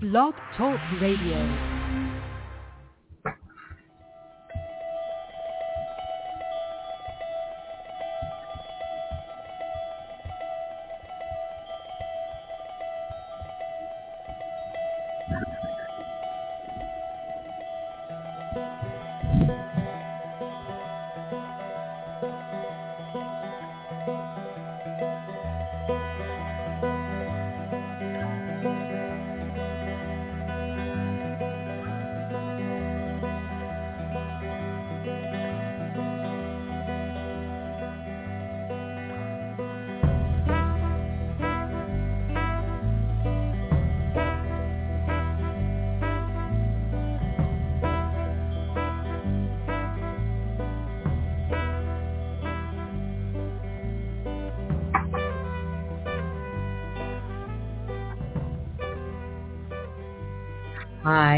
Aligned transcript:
Blog 0.00 0.34
Talk 0.56 0.78
Radio. 1.00 1.77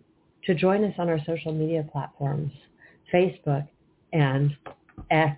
to 0.48 0.54
join 0.54 0.84
us 0.84 0.94
on 0.98 1.08
our 1.08 1.20
social 1.26 1.54
media 1.54 1.88
platforms, 1.90 2.52
Facebook 3.14 3.66
and 4.12 4.52
X. 5.10 5.38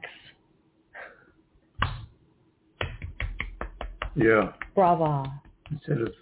Yeah, 4.15 4.53
Bravo. 4.73 5.23
instead 5.69 6.01
of 6.01 6.13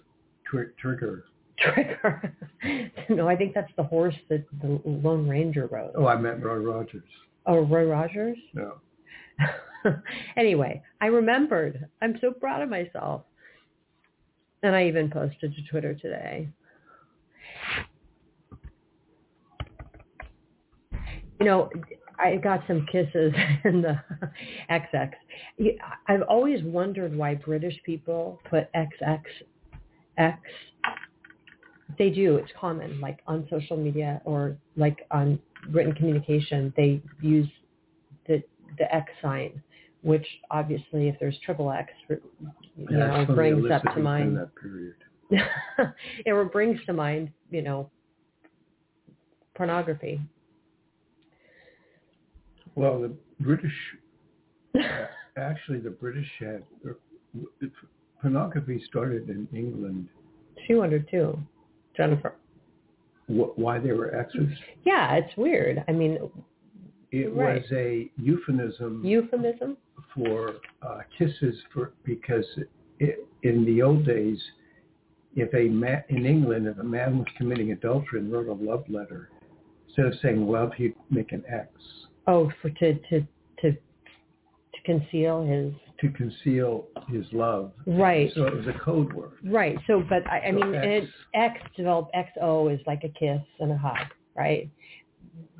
tr- 0.44 0.72
trigger. 0.78 1.24
Trigger. 1.72 2.36
no, 3.08 3.28
I 3.28 3.36
think 3.36 3.54
that's 3.54 3.72
the 3.76 3.82
horse 3.82 4.14
that 4.28 4.44
the 4.60 4.80
Lone 4.84 5.28
Ranger 5.28 5.66
rode. 5.66 5.92
Oh, 5.96 6.06
I 6.06 6.16
meant 6.16 6.42
Roy 6.42 6.56
Rogers. 6.56 7.02
Oh, 7.46 7.60
Roy 7.60 7.84
Rogers? 7.84 8.38
No. 8.52 8.74
anyway, 10.36 10.82
I 11.00 11.06
remembered. 11.06 11.88
I'm 12.02 12.18
so 12.20 12.32
proud 12.32 12.62
of 12.62 12.68
myself. 12.68 13.22
And 14.62 14.74
I 14.74 14.86
even 14.86 15.10
posted 15.10 15.54
to 15.54 15.62
Twitter 15.70 15.94
today. 15.94 16.48
You 21.38 21.46
know, 21.46 21.70
I 22.18 22.36
got 22.36 22.62
some 22.66 22.86
kisses 22.90 23.34
in 23.64 23.82
the 23.82 23.98
XX. 24.70 25.10
I've 26.08 26.22
always 26.22 26.62
wondered 26.62 27.14
why 27.14 27.34
British 27.34 27.78
people 27.84 28.40
put 28.48 28.72
XX 28.72 29.20
X. 30.16 30.40
They 31.98 32.10
do. 32.10 32.36
It's 32.36 32.50
common, 32.58 33.00
like 33.00 33.20
on 33.26 33.46
social 33.50 33.76
media 33.76 34.20
or 34.24 34.56
like 34.76 35.06
on 35.10 35.38
written 35.70 35.94
communication. 35.94 36.72
They 36.76 37.00
use 37.20 37.48
the 38.26 38.42
the 38.78 38.92
X 38.94 39.10
sign, 39.22 39.62
which 40.02 40.26
obviously, 40.50 41.08
if 41.08 41.16
there's 41.20 41.38
triple 41.44 41.70
X, 41.70 41.92
you 42.08 42.18
know, 42.90 43.26
brings 43.34 43.70
up 43.70 43.82
to 43.94 44.00
mind. 44.00 44.38
it 46.26 46.52
brings 46.52 46.78
to 46.86 46.92
mind, 46.92 47.30
you 47.50 47.62
know, 47.62 47.90
pornography. 49.54 50.20
Well, 52.74 53.00
the 53.00 53.14
British, 53.40 53.72
actually, 55.36 55.78
the 55.78 55.90
British 55.90 56.28
had 56.40 56.62
pornography 58.20 58.82
started 58.86 59.28
in 59.28 59.48
England. 59.54 60.08
She 60.66 60.74
wondered 60.74 61.08
too, 61.10 61.38
Jennifer. 61.96 62.34
Wh- 63.26 63.56
Why 63.58 63.78
they 63.78 63.92
were 63.92 64.14
X's? 64.14 64.48
Yeah, 64.84 65.14
it's 65.16 65.36
weird. 65.36 65.82
I 65.88 65.92
mean, 65.92 66.18
It 67.10 67.32
Right. 67.32 67.62
was 67.62 67.72
a 67.72 68.10
euphemism 68.16 69.04
euphemism. 69.04 69.76
for 70.14 70.56
uh, 70.82 71.00
kisses 71.16 71.56
for 71.72 71.92
because 72.04 72.44
it, 72.98 73.26
in 73.44 73.64
the 73.64 73.80
old 73.82 74.04
days, 74.04 74.42
if 75.36 75.52
a 75.54 75.68
man 75.68 76.02
in 76.08 76.26
England, 76.26 76.66
if 76.66 76.78
a 76.78 76.82
man 76.84 77.18
was 77.18 77.26
committing 77.36 77.70
adultery 77.72 78.18
and 78.20 78.32
wrote 78.32 78.48
a 78.48 78.52
love 78.52 78.84
letter, 78.88 79.30
instead 79.86 80.06
of 80.06 80.14
saying 80.22 80.46
love, 80.48 80.72
he'd 80.74 80.94
make 81.10 81.30
an 81.32 81.44
X 81.48 81.68
Oh, 82.26 82.50
for 82.60 82.70
to 82.70 82.94
to 82.94 83.20
to 83.60 83.72
to 83.72 84.82
conceal 84.84 85.44
his 85.44 85.72
to 86.04 86.10
conceal 86.16 86.86
his 87.08 87.24
love. 87.32 87.72
right. 87.86 88.30
So 88.34 88.44
it 88.44 88.54
was 88.54 88.66
a 88.66 88.78
code 88.78 89.12
word. 89.12 89.32
Right. 89.44 89.76
So, 89.86 90.02
but 90.08 90.26
I, 90.30 90.48
I 90.48 90.50
So 90.50 90.52
mean, 90.52 90.74
X. 90.74 90.86
it, 90.86 91.10
X 91.34 91.60
developed 91.76 92.14
XO 92.14 92.72
is 92.72 92.80
like 92.86 93.04
a 93.04 93.08
kiss 93.08 93.40
and 93.60 93.72
a 93.72 93.76
hug, 93.76 94.06
right? 94.36 94.68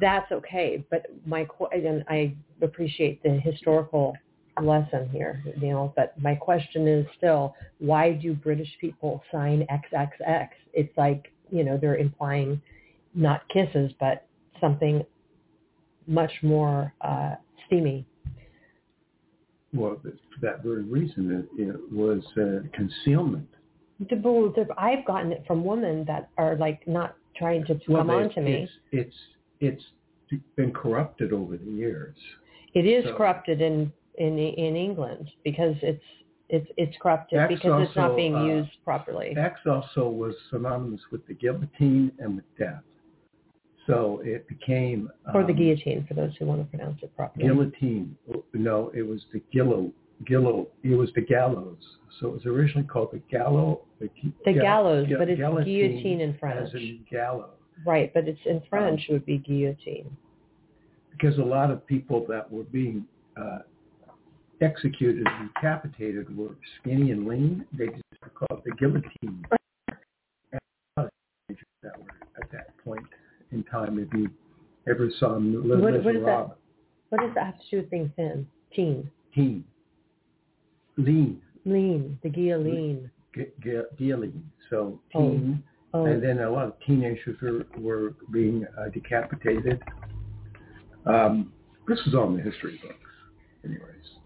That's 0.00 0.30
okay. 0.30 0.84
But 0.90 1.06
my 1.26 1.46
and 1.72 2.04
I 2.08 2.34
appreciate 2.62 3.22
the 3.22 3.40
historical 3.40 4.14
lesson 4.62 5.08
here, 5.10 5.42
Neil. 5.60 5.92
But 5.96 6.20
my 6.20 6.34
question 6.34 6.86
is 6.86 7.06
still, 7.16 7.54
why 7.78 8.12
do 8.12 8.34
British 8.34 8.70
people 8.80 9.22
sign 9.32 9.66
XXX? 9.70 10.48
It's 10.74 10.96
like 10.96 11.32
you 11.50 11.64
know 11.64 11.78
they're 11.78 11.96
implying 11.96 12.60
not 13.14 13.48
kisses, 13.48 13.92
but 13.98 14.26
something 14.60 15.04
much 16.06 16.32
more 16.42 16.92
uh, 17.00 17.34
steamy. 17.66 18.06
Well, 19.74 20.00
for 20.02 20.12
that 20.40 20.62
very 20.62 20.82
reason, 20.84 21.48
it, 21.58 21.60
it 21.60 21.92
was 21.92 22.22
uh, 22.36 22.66
concealment. 22.72 23.48
I've 24.78 25.04
gotten 25.04 25.32
it 25.32 25.44
from 25.46 25.64
women 25.64 26.04
that 26.06 26.30
are 26.38 26.56
like 26.56 26.86
not 26.86 27.16
trying 27.36 27.64
to 27.66 27.74
come 27.86 28.06
Well, 28.06 28.10
on 28.10 28.30
to 28.30 28.40
me. 28.40 28.68
It's, 28.92 29.14
it's 29.60 29.82
it's 30.30 30.42
been 30.56 30.72
corrupted 30.72 31.32
over 31.32 31.56
the 31.56 31.70
years. 31.70 32.16
It 32.74 32.86
is 32.86 33.04
So- 33.04 33.16
corrupted 33.16 33.60
in 33.60 33.92
in 34.18 34.38
in 34.38 34.76
England 34.76 35.30
because 35.44 35.74
it's 35.82 36.04
it's 36.48 36.70
it's 36.76 36.96
corrupted 37.00 37.48
because 37.48 37.88
it's 37.88 37.96
not 37.96 38.14
being 38.16 38.34
uh, 38.34 38.44
used 38.44 38.70
properly. 38.84 39.34
X 39.36 39.60
also 39.66 40.08
was 40.08 40.34
synonymous 40.50 41.00
with 41.10 41.26
the 41.26 41.34
guillotine 41.34 42.12
and 42.18 42.36
with 42.36 42.44
death. 42.58 42.82
So 43.86 44.22
it 44.24 44.48
became 44.48 45.10
or 45.34 45.42
the 45.42 45.50
um, 45.50 45.56
guillotine 45.56 46.06
for 46.08 46.14
those 46.14 46.32
who 46.38 46.46
want 46.46 46.62
to 46.62 46.76
pronounce 46.76 47.00
it 47.02 47.14
properly. 47.14 47.46
Guillotine. 47.46 48.16
No, 48.54 48.90
it 48.94 49.02
was 49.02 49.20
the 49.32 49.42
gillo, 49.52 49.92
gillo. 50.26 50.68
It 50.82 50.94
was 50.94 51.10
the 51.14 51.20
gallows. 51.20 51.76
So 52.18 52.28
it 52.28 52.32
was 52.32 52.46
originally 52.46 52.86
called 52.86 53.10
the 53.12 53.20
gallow. 53.30 53.82
The, 54.00 54.08
The 54.44 54.52
gal- 54.54 54.62
gallows, 54.62 55.08
gu- 55.08 55.18
but 55.18 55.28
it's 55.28 55.38
guillotine 55.38 55.90
guillotine 55.90 56.20
in 56.20 56.38
French. 56.38 56.68
As 56.68 56.74
in 56.74 57.04
gallows. 57.10 57.50
Right, 57.84 58.12
but 58.14 58.26
it's 58.26 58.40
in 58.46 58.62
French 58.70 59.00
Um, 59.00 59.06
it 59.08 59.12
would 59.12 59.26
be 59.26 59.38
guillotine. 59.38 60.16
Because 61.10 61.38
a 61.38 61.42
lot 61.42 61.70
of 61.70 61.86
people 61.86 62.24
that 62.28 62.50
were 62.50 62.64
being 62.64 63.04
uh, 63.36 63.58
executed 64.60 65.26
and 65.26 65.50
decapitated 65.54 66.34
were 66.36 66.56
skinny 66.80 67.10
and 67.10 67.26
lean. 67.26 67.66
They 67.76 67.86
just 67.88 68.34
called 68.34 68.62
it 68.64 68.64
the 68.64 68.76
guillotine. 68.76 69.44
And 70.52 70.60
a 70.96 71.00
lot 71.00 71.06
of 71.06 71.10
teenagers 71.48 71.66
that 71.82 71.98
were 71.98 72.42
at 72.42 72.50
that 72.52 72.76
point 72.84 73.04
in 73.54 73.62
time, 73.64 73.98
if 73.98 74.12
you 74.12 74.28
ever 74.88 75.10
saw 75.18 75.36
Les 75.36 75.76
What- 75.78 76.04
what 76.04 76.16
is 76.16 76.24
that? 76.24 76.56
What 77.10 77.20
does 77.20 77.34
that 77.34 77.46
have 77.46 77.58
to 77.60 77.70
do 77.70 77.76
with 77.78 77.90
being 77.90 78.08
thin? 78.16 78.46
Teen. 78.72 79.10
teen, 79.32 79.64
lean, 80.96 81.40
Lean. 81.64 82.18
The 82.22 82.28
guillotine. 82.28 83.10
gu- 83.32 83.50
gu- 83.60 83.86
guillotine. 83.96 84.50
So 84.70 85.00
Oh. 85.14 85.20
teen, 85.30 85.62
Oh, 85.92 86.06
and 86.06 86.20
then 86.22 86.40
a 86.40 86.50
lot 86.50 86.66
of 86.66 86.78
teenagers 86.80 87.40
were, 87.40 87.64
were 87.78 88.14
being 88.32 88.66
uh, 88.76 88.88
decapitated. 88.90 89.80
Um, 91.06 91.52
this 91.86 92.04
is 92.06 92.14
all 92.14 92.28
in 92.30 92.36
the 92.36 92.42
history 92.42 92.78
books, 92.82 93.10
anyways. 93.64 94.18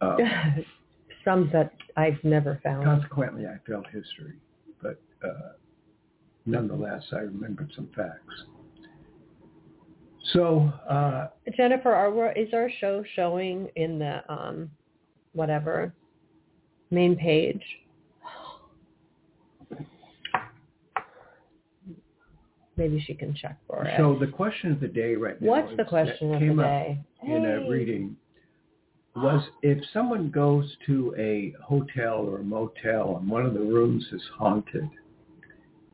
Uh, 0.00 0.62
some 1.24 1.50
that 1.52 1.72
I've 1.96 2.22
never 2.22 2.60
found. 2.62 2.84
consequently, 2.84 3.46
I 3.46 3.58
failed 3.66 3.86
history, 3.88 4.34
but 4.80 5.00
uh, 5.24 5.52
nonetheless, 6.46 7.02
I 7.12 7.20
remembered 7.20 7.72
some 7.74 7.88
facts. 7.94 8.44
So, 10.32 10.72
uh, 10.88 11.28
Jennifer, 11.56 11.92
are 11.92 12.10
we, 12.10 12.40
is 12.40 12.54
our 12.54 12.70
show 12.80 13.04
showing 13.14 13.68
in 13.76 13.98
the 13.98 14.22
um 14.32 14.70
whatever 15.32 15.92
main 16.90 17.16
page? 17.16 17.62
maybe 22.76 23.02
she 23.06 23.14
can 23.14 23.34
check 23.34 23.58
for 23.66 23.84
it. 23.84 23.94
So 23.98 24.16
the 24.18 24.26
question 24.26 24.72
of 24.72 24.80
the 24.80 24.88
day 24.88 25.14
right 25.14 25.40
now. 25.40 25.48
What's 25.48 25.76
the 25.76 25.84
question 25.84 26.30
that 26.30 26.36
of 26.36 26.40
came 26.40 26.56
the 26.56 26.62
up 26.62 26.68
day? 26.68 26.98
in 27.22 27.44
a 27.44 27.68
reading 27.68 28.16
was 29.14 29.44
if 29.62 29.78
someone 29.92 30.30
goes 30.30 30.74
to 30.86 31.14
a 31.18 31.54
hotel 31.62 32.14
or 32.14 32.38
a 32.38 32.42
motel 32.42 33.18
and 33.18 33.28
one 33.28 33.44
of 33.44 33.54
the 33.54 33.60
rooms 33.60 34.04
is 34.12 34.22
haunted 34.36 34.88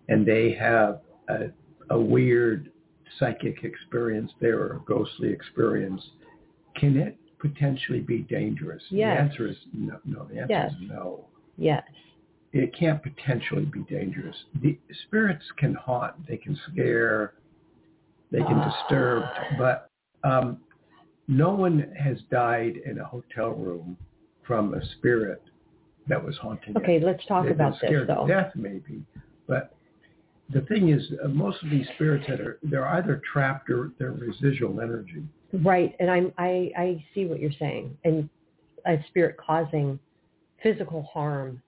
and 0.08 0.26
they 0.26 0.52
have 0.52 1.00
a, 1.28 1.46
a 1.90 2.00
weird 2.00 2.70
psychic 3.18 3.64
experience 3.64 4.30
there 4.40 4.58
or 4.60 4.76
a 4.76 4.80
ghostly 4.86 5.30
experience, 5.30 6.02
can 6.76 6.96
it 6.96 7.16
potentially 7.38 8.00
be 8.00 8.18
dangerous? 8.18 8.82
Yes. 8.90 9.16
The 9.16 9.22
answer 9.22 9.48
is 9.48 9.56
no. 9.72 9.98
No, 10.04 10.24
the 10.24 10.40
answer 10.40 10.46
Yes. 10.52 10.72
is 10.72 10.88
no. 10.88 11.26
Yes. 11.56 11.82
It 12.52 12.74
can't 12.74 13.02
potentially 13.02 13.66
be 13.66 13.80
dangerous. 13.80 14.36
The 14.62 14.78
spirits 15.06 15.44
can 15.58 15.74
haunt, 15.74 16.26
they 16.26 16.38
can 16.38 16.58
scare, 16.72 17.34
they 18.30 18.38
can 18.38 18.62
disturb, 18.70 19.24
but 19.58 19.90
um, 20.24 20.58
no 21.26 21.50
one 21.50 21.92
has 21.98 22.18
died 22.30 22.78
in 22.84 23.00
a 23.00 23.04
hotel 23.04 23.50
room 23.50 23.96
from 24.46 24.74
a 24.74 24.84
spirit 24.96 25.42
that 26.08 26.22
was 26.24 26.36
haunting 26.38 26.70
it. 26.74 26.76
Okay, 26.78 27.00
let's 27.00 27.24
talk 27.26 27.44
They've 27.44 27.52
about 27.52 27.74
this 27.82 27.90
though. 28.06 28.26
to 28.26 28.32
death, 28.32 28.52
maybe. 28.54 29.04
But 29.46 29.74
the 30.50 30.62
thing 30.62 30.88
is, 30.88 31.02
uh, 31.22 31.28
most 31.28 31.62
of 31.62 31.70
these 31.70 31.86
spirits 31.94 32.26
that 32.28 32.40
are 32.40 32.58
they're 32.62 32.88
either 32.88 33.20
trapped 33.32 33.68
or 33.70 33.92
they're 33.98 34.12
residual 34.12 34.80
energy. 34.80 35.22
Right, 35.52 35.94
and 36.00 36.10
I'm 36.10 36.32
I 36.38 36.70
I 36.76 37.04
see 37.14 37.26
what 37.26 37.40
you're 37.40 37.50
saying, 37.58 37.96
and 38.04 38.28
a 38.86 38.96
spirit 39.08 39.36
causing 39.36 39.98
physical 40.62 41.02
harm. 41.02 41.62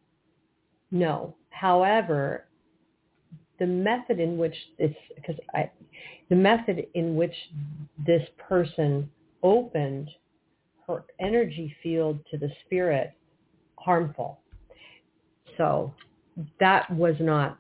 No, 0.90 1.34
however, 1.50 2.46
the 3.58 3.66
method 3.66 4.18
in 4.18 4.38
which 4.38 4.54
this 4.78 4.94
because 5.14 5.36
I 5.54 5.70
the 6.30 6.36
method 6.36 6.86
in 6.94 7.16
which 7.16 7.34
this 8.06 8.26
person 8.38 9.10
opened 9.42 10.08
her 10.86 11.04
energy 11.20 11.74
field 11.82 12.18
to 12.30 12.38
the 12.38 12.50
spirit 12.64 13.12
harmful. 13.78 14.40
So 15.56 15.92
that 16.58 16.90
was 16.90 17.14
not 17.20 17.58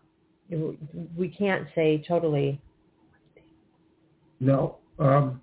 we 1.16 1.28
can't 1.28 1.66
say 1.74 2.02
totally 2.06 2.60
No. 4.40 4.78
Um, 4.98 5.40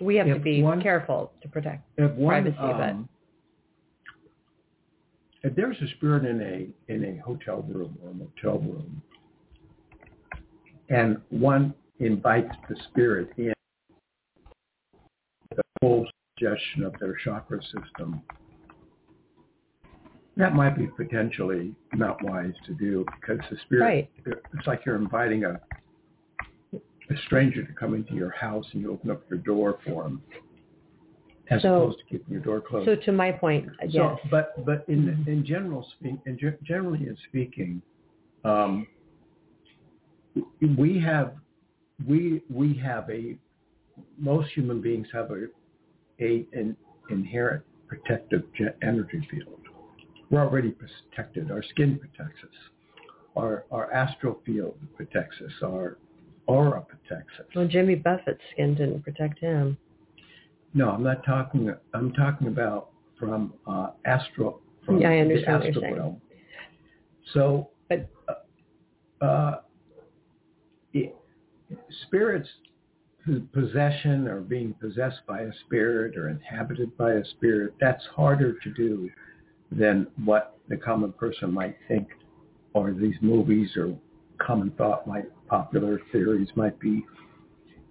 we 0.00 0.16
have 0.16 0.26
to 0.26 0.38
be 0.38 0.62
one- 0.62 0.82
careful 0.82 1.32
to 1.42 1.48
protect 1.48 1.82
one, 1.96 2.42
Privacy, 2.42 2.56
but- 2.58 2.80
um, 2.90 3.08
if 5.42 5.54
there's 5.54 5.80
a 5.80 5.88
spirit 5.96 6.24
in 6.24 6.40
a 6.40 6.92
in 6.92 7.04
a 7.04 7.16
hotel 7.22 7.62
room 7.62 7.96
or 8.02 8.10
a 8.10 8.14
motel 8.14 8.58
room, 8.58 9.02
and 10.88 11.20
one 11.30 11.74
invites 12.00 12.54
the 12.68 12.76
spirit 12.88 13.30
in, 13.36 13.52
the 15.50 15.62
full 15.80 16.06
suggestion 16.36 16.82
of 16.84 16.98
their 16.98 17.14
chakra 17.24 17.62
system, 17.62 18.20
that 20.38 20.54
might 20.54 20.76
be 20.78 20.86
potentially 20.86 21.74
not 21.94 22.22
wise 22.24 22.54
to 22.66 22.72
do 22.74 23.04
because 23.20 23.38
the 23.50 23.56
spirit, 23.66 24.08
it's 24.24 24.66
like 24.66 24.86
you're 24.86 24.96
inviting 24.96 25.44
a 25.44 25.60
a 27.10 27.16
stranger 27.26 27.64
to 27.64 27.72
come 27.72 27.94
into 27.94 28.14
your 28.14 28.30
house 28.30 28.66
and 28.72 28.82
you 28.82 28.92
open 28.92 29.10
up 29.10 29.22
your 29.30 29.38
door 29.38 29.78
for 29.86 30.02
them, 30.02 30.22
as 31.50 31.62
So- 31.62 31.82
opposed 31.84 31.98
to 32.00 32.04
keeping 32.04 32.30
your 32.32 32.42
door 32.42 32.60
closed. 32.60 32.84
So 32.86 32.96
to 32.96 33.12
my 33.12 33.32
point, 33.32 33.66
yes. 33.88 33.92
So, 33.92 34.18
but 34.30 34.64
but 34.64 34.84
in 34.88 35.24
in 35.26 35.44
general 35.44 35.86
speak, 35.98 36.16
in 36.26 36.36
ge- 36.38 36.62
generally 36.62 37.06
in 37.06 37.16
speaking, 37.28 37.82
um, 38.44 38.86
we 40.76 40.98
have 41.00 41.32
we 42.06 42.42
we 42.50 42.74
have 42.74 43.08
a 43.10 43.36
most 44.18 44.50
human 44.52 44.80
beings 44.80 45.08
have 45.12 45.30
a 45.30 45.46
a 46.20 46.46
an 46.52 46.76
inherent 47.10 47.64
protective 47.88 48.42
energy 48.82 49.26
field. 49.30 49.57
We're 50.30 50.40
already 50.40 50.70
protected. 50.72 51.50
Our 51.50 51.62
skin 51.62 51.98
protects 51.98 52.42
us. 52.42 52.50
Our 53.36 53.64
our 53.70 53.92
astral 53.92 54.40
field 54.44 54.76
protects 54.96 55.36
us. 55.44 55.52
Our 55.62 55.98
aura 56.46 56.82
protects 56.82 57.32
us. 57.38 57.46
well, 57.54 57.66
Jimmy 57.68 57.94
Buffett's 57.94 58.40
skin 58.52 58.74
didn't 58.74 59.02
protect 59.02 59.38
him. 59.38 59.76
No, 60.74 60.90
I'm 60.90 61.02
not 61.02 61.24
talking. 61.24 61.72
I'm 61.94 62.12
talking 62.12 62.48
about 62.48 62.90
from 63.18 63.54
uh, 63.66 63.90
astral 64.04 64.60
from 64.84 65.00
Yeah, 65.00 65.10
I 65.10 65.14
the 65.16 65.20
understand 65.20 65.54
what 65.54 65.62
you're 65.64 65.68
astral 65.70 65.82
saying. 65.82 65.96
realm. 65.96 66.20
So, 67.34 67.70
But- 67.88 68.08
uh, 68.28 69.24
uh, 69.24 69.60
it, 70.92 71.14
spirits 72.06 72.48
possession 73.52 74.26
or 74.26 74.40
being 74.40 74.72
possessed 74.80 75.20
by 75.26 75.40
a 75.40 75.52
spirit 75.66 76.16
or 76.16 76.30
inhabited 76.30 76.96
by 76.96 77.12
a 77.12 77.24
spirit 77.36 77.74
that's 77.78 78.02
harder 78.16 78.54
to 78.54 78.70
do 78.72 79.10
than 79.70 80.06
what 80.24 80.58
the 80.68 80.76
common 80.76 81.12
person 81.12 81.52
might 81.52 81.76
think 81.88 82.08
or 82.74 82.92
these 82.92 83.14
movies 83.20 83.70
or 83.76 83.96
common 84.38 84.70
thought 84.72 85.06
might 85.06 85.26
popular 85.48 86.00
theories 86.12 86.48
might 86.56 86.78
be 86.78 87.04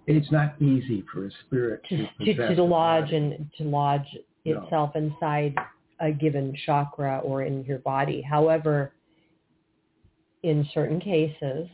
it's 0.05 0.31
not 0.31 0.59
easy 0.61 1.03
for 1.11 1.25
a 1.25 1.29
spirit 1.45 1.81
To, 1.89 1.97
to 2.25 2.33
to, 2.35 2.55
to 2.55 2.63
lodge 2.63 3.11
and 3.11 3.49
to 3.57 3.63
lodge 3.63 4.05
No. 4.45 4.61
itself 4.63 4.95
inside 4.95 5.55
a 5.99 6.11
given 6.11 6.55
chakra 6.65 7.19
or 7.23 7.43
in 7.43 7.63
your 7.65 7.79
body. 7.79 8.21
However, 8.21 8.93
in 10.43 10.65
certain 10.73 10.99
cases, 11.01 11.67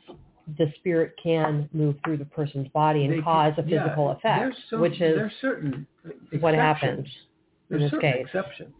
the 0.57 0.71
spirit 0.79 1.13
can 1.21 1.69
move 1.73 1.95
through 2.03 2.17
the 2.17 2.25
person's 2.25 2.67
body 2.69 3.03
and 3.05 3.13
They 3.13 3.21
cause 3.21 3.53
can- 3.55 3.65
a 3.65 3.67
physical 3.67 4.05
yeah, 4.23 4.35
effect, 4.39 4.55
which 4.71 4.93
is 4.93 5.15
there's 5.15 5.31
certain 5.41 5.85
what 6.39 6.53
happens 6.55 7.07
in 7.69 7.79
this 7.79 7.91
certain 7.91 8.11
case. 8.13 8.25
exceptions, 8.25 8.73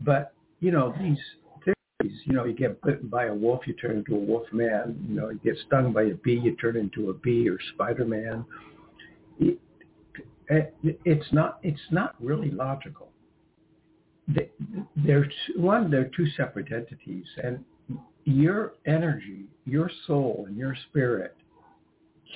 but 0.00 0.32
you 0.60 0.70
know 0.70 0.94
these 1.00 1.18
theories. 1.64 2.18
You 2.24 2.32
know, 2.34 2.44
you 2.44 2.52
get 2.54 2.80
bitten 2.82 3.08
by 3.08 3.26
a 3.26 3.34
wolf, 3.34 3.66
you 3.66 3.74
turn 3.74 3.96
into 3.98 4.14
a 4.14 4.18
wolf 4.18 4.46
man. 4.52 5.04
You 5.08 5.14
know, 5.14 5.30
you 5.30 5.40
get 5.44 5.56
stung 5.66 5.92
by 5.92 6.02
a 6.04 6.14
bee, 6.14 6.40
you 6.42 6.56
turn 6.56 6.76
into 6.76 7.10
a 7.10 7.14
bee 7.14 7.48
or 7.48 7.58
Spider 7.74 8.04
Man. 8.04 8.44
It, 9.40 9.58
it, 10.48 11.00
it's 11.04 11.32
not. 11.32 11.58
It's 11.62 11.80
not 11.90 12.14
really 12.20 12.50
logical. 12.50 13.10
They- 14.26 14.50
They're 14.96 15.28
one. 15.56 15.90
They're 15.90 16.10
two 16.16 16.26
separate 16.36 16.72
entities, 16.72 17.26
and 17.42 17.64
your 18.24 18.74
energy, 18.86 19.44
your 19.64 19.90
soul, 20.06 20.44
and 20.46 20.56
your 20.56 20.76
spirit 20.90 21.34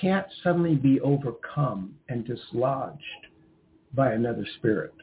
can't 0.01 0.25
suddenly 0.43 0.75
be 0.75 0.99
overcome 1.01 1.93
and 2.09 2.25
dislodged 2.25 3.27
by 3.93 4.13
another 4.13 4.45
spirit. 4.57 4.93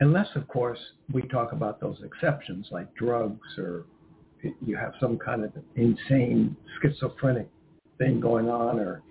Unless, 0.00 0.28
of 0.34 0.48
course, 0.48 0.78
we 1.12 1.22
talk 1.22 1.52
about 1.52 1.80
those 1.80 1.98
exceptions 2.02 2.66
like 2.70 2.92
drugs 2.94 3.58
or 3.58 3.84
you 4.64 4.76
have 4.76 4.94
some 4.98 5.18
kind 5.18 5.44
of 5.44 5.52
insane 5.76 6.56
schizophrenic 6.80 7.48
thing 7.98 8.18
going 8.18 8.48
on 8.48 8.80
or 8.80 9.02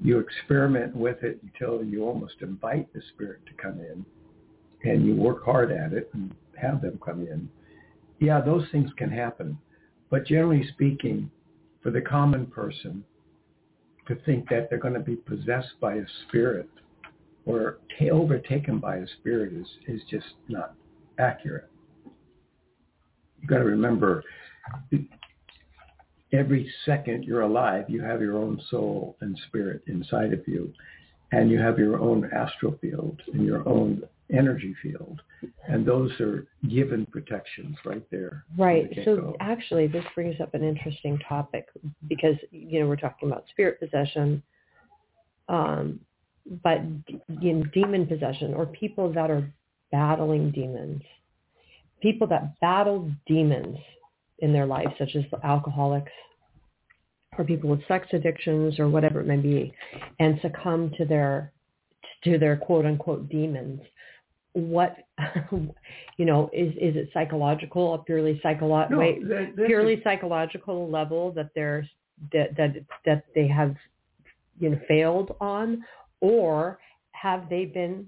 you 0.00 0.18
experiment 0.18 0.94
with 0.94 1.22
it 1.22 1.40
until 1.42 1.84
you 1.84 2.04
almost 2.04 2.34
invite 2.40 2.92
the 2.92 3.02
spirit 3.14 3.40
to 3.46 3.52
come 3.60 3.80
in 3.80 4.04
and 4.88 5.04
you 5.04 5.16
work 5.16 5.44
hard 5.44 5.72
at 5.72 5.92
it 5.92 6.08
and 6.12 6.32
have 6.56 6.80
them 6.80 7.00
come 7.04 7.22
in. 7.22 7.48
Yeah, 8.20 8.40
those 8.40 8.64
things 8.70 8.90
can 8.96 9.10
happen. 9.10 9.58
But 10.10 10.26
generally 10.26 10.66
speaking, 10.72 11.30
for 11.82 11.90
the 11.90 12.00
common 12.00 12.46
person 12.46 13.04
to 14.06 14.14
think 14.26 14.48
that 14.48 14.68
they're 14.68 14.78
going 14.78 14.94
to 14.94 15.00
be 15.00 15.16
possessed 15.16 15.78
by 15.80 15.94
a 15.94 16.04
spirit 16.26 16.68
or 17.46 17.78
ta 17.98 18.10
overtaken 18.10 18.78
by 18.78 18.96
a 18.96 19.06
spirit 19.20 19.52
is, 19.52 19.66
is 19.88 20.02
just 20.10 20.26
not 20.48 20.74
accurate. 21.18 21.70
You've 23.40 23.48
got 23.48 23.58
to 23.58 23.64
remember, 23.64 24.24
every 26.32 26.70
second 26.84 27.24
you're 27.24 27.42
alive, 27.42 27.84
you 27.88 28.02
have 28.02 28.20
your 28.20 28.36
own 28.36 28.60
soul 28.70 29.16
and 29.20 29.38
spirit 29.48 29.82
inside 29.86 30.32
of 30.32 30.40
you, 30.46 30.72
and 31.32 31.50
you 31.50 31.58
have 31.58 31.78
your 31.78 31.98
own 32.00 32.28
astral 32.34 32.76
field 32.80 33.20
and 33.32 33.44
your 33.46 33.66
own 33.68 34.02
energy 34.32 34.74
field, 34.82 35.20
and 35.68 35.86
those 35.86 36.10
are 36.20 36.46
given 36.68 37.06
protections 37.06 37.76
right 37.84 38.04
there. 38.10 38.44
Right. 38.58 38.92
the 38.94 39.04
So 39.04 39.36
actually, 39.40 39.86
this 39.86 40.04
brings 40.14 40.40
up 40.40 40.54
an 40.54 40.64
interesting 40.64 41.18
topic 41.28 41.68
because 42.08 42.36
you 42.50 42.80
know 42.80 42.86
we're 42.86 42.96
talking 42.96 43.30
about 43.30 43.44
spirit 43.50 43.78
possession, 43.78 44.42
um, 45.48 46.00
but 46.62 46.80
in 47.42 47.70
demon 47.72 48.06
possession 48.06 48.54
or 48.54 48.66
people 48.66 49.12
that 49.12 49.30
are 49.30 49.52
battling 49.90 50.50
demons, 50.50 51.02
people 52.00 52.26
that 52.28 52.58
battle 52.60 53.10
demons 53.26 53.76
in 54.40 54.52
their 54.52 54.66
life, 54.66 54.88
such 54.98 55.16
as 55.16 55.24
alcoholics 55.44 56.12
or 57.38 57.44
people 57.44 57.68
with 57.70 57.86
sex 57.86 58.06
addictions 58.12 58.78
or 58.78 58.88
whatever 58.88 59.20
it 59.20 59.26
may 59.26 59.36
be, 59.36 59.72
and 60.20 60.38
succumb 60.40 60.90
to 60.96 61.04
their 61.04 61.52
to 62.24 62.38
their 62.38 62.56
quote 62.56 62.86
unquote 62.86 63.28
demons. 63.28 63.80
What 64.52 64.96
you 65.52 66.24
know 66.24 66.48
is 66.52 66.72
is 66.74 66.96
it 66.96 67.10
psychological 67.12 67.94
a 67.94 67.98
purely 67.98 68.40
psychological 68.42 69.18
No, 69.22 69.28
that- 69.28 69.66
purely 69.66 70.00
psychological 70.02 70.88
level 70.90 71.32
that 71.32 71.50
they're 71.54 71.86
that 72.32 72.56
that 72.56 72.74
that 73.04 73.24
they 73.34 73.46
have 73.48 73.74
you 74.58 74.70
know 74.70 74.80
failed 74.88 75.34
on 75.40 75.84
or 76.20 76.78
have 77.12 77.48
they 77.48 77.64
been 77.64 78.06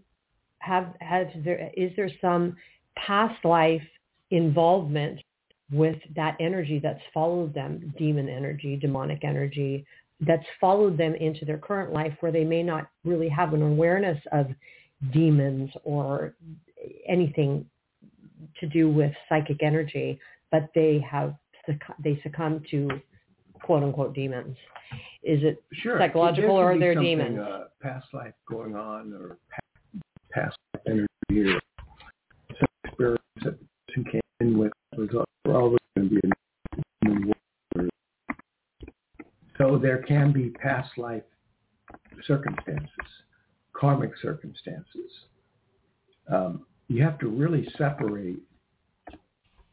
have 0.60 0.94
has 1.00 1.26
there 1.44 1.70
is 1.76 1.90
there 1.96 2.10
some 2.20 2.56
past 2.96 3.44
life 3.44 3.82
involvement 4.30 5.20
with 5.70 5.96
that 6.16 6.36
energy 6.40 6.80
that's 6.82 7.00
followed 7.14 7.54
them 7.54 7.94
demon 7.98 8.28
energy 8.28 8.76
demonic 8.76 9.22
energy 9.24 9.86
that's 10.20 10.44
followed 10.60 10.98
them 10.98 11.14
into 11.14 11.44
their 11.44 11.58
current 11.58 11.92
life 11.92 12.12
where 12.20 12.32
they 12.32 12.44
may 12.44 12.62
not 12.62 12.88
really 13.04 13.28
have 13.28 13.54
an 13.54 13.62
awareness 13.62 14.18
of 14.32 14.46
demons 15.12 15.70
or 15.84 16.34
anything 17.06 17.64
to 18.60 18.66
do 18.66 18.90
with 18.90 19.12
psychic 19.28 19.62
energy, 19.62 20.18
but 20.50 20.68
they 20.74 21.04
have 21.08 21.34
they 22.02 22.18
succumb 22.22 22.62
to 22.70 22.88
quote 23.62 23.82
unquote 23.82 24.14
demons. 24.14 24.56
Is 25.22 25.42
it 25.42 25.62
Sure. 25.72 25.98
psychological 25.98 26.56
There 26.56 26.72
or 26.72 26.78
they're 26.78 26.94
there 26.94 27.02
demons? 27.02 27.38
Uh, 27.38 27.68
past 27.80 28.06
life 28.14 28.34
going 28.46 28.74
on 28.74 29.12
or 29.12 29.38
pa- 29.50 30.00
past 30.32 30.56
energy 30.86 31.06
or 31.30 31.60
some 32.58 32.68
experience 32.84 33.22
that 33.44 33.58
person 33.88 34.04
came 34.04 34.20
in 34.40 34.58
with 34.58 34.72
was 34.96 35.10
always 35.46 35.78
going 35.96 36.08
to 36.08 36.14
be 36.14 36.20
a 36.24 37.08
new 37.08 37.32
world. 37.74 37.90
So 39.58 39.76
there 39.78 40.02
can 40.02 40.32
be 40.32 40.50
past 40.50 40.96
life 40.98 41.24
circumstances, 42.24 42.88
karmic 43.72 44.12
circumstances. 44.22 45.10
Um, 46.28 46.66
you 46.88 47.02
have 47.02 47.18
to 47.18 47.28
really 47.28 47.68
separate 47.76 48.38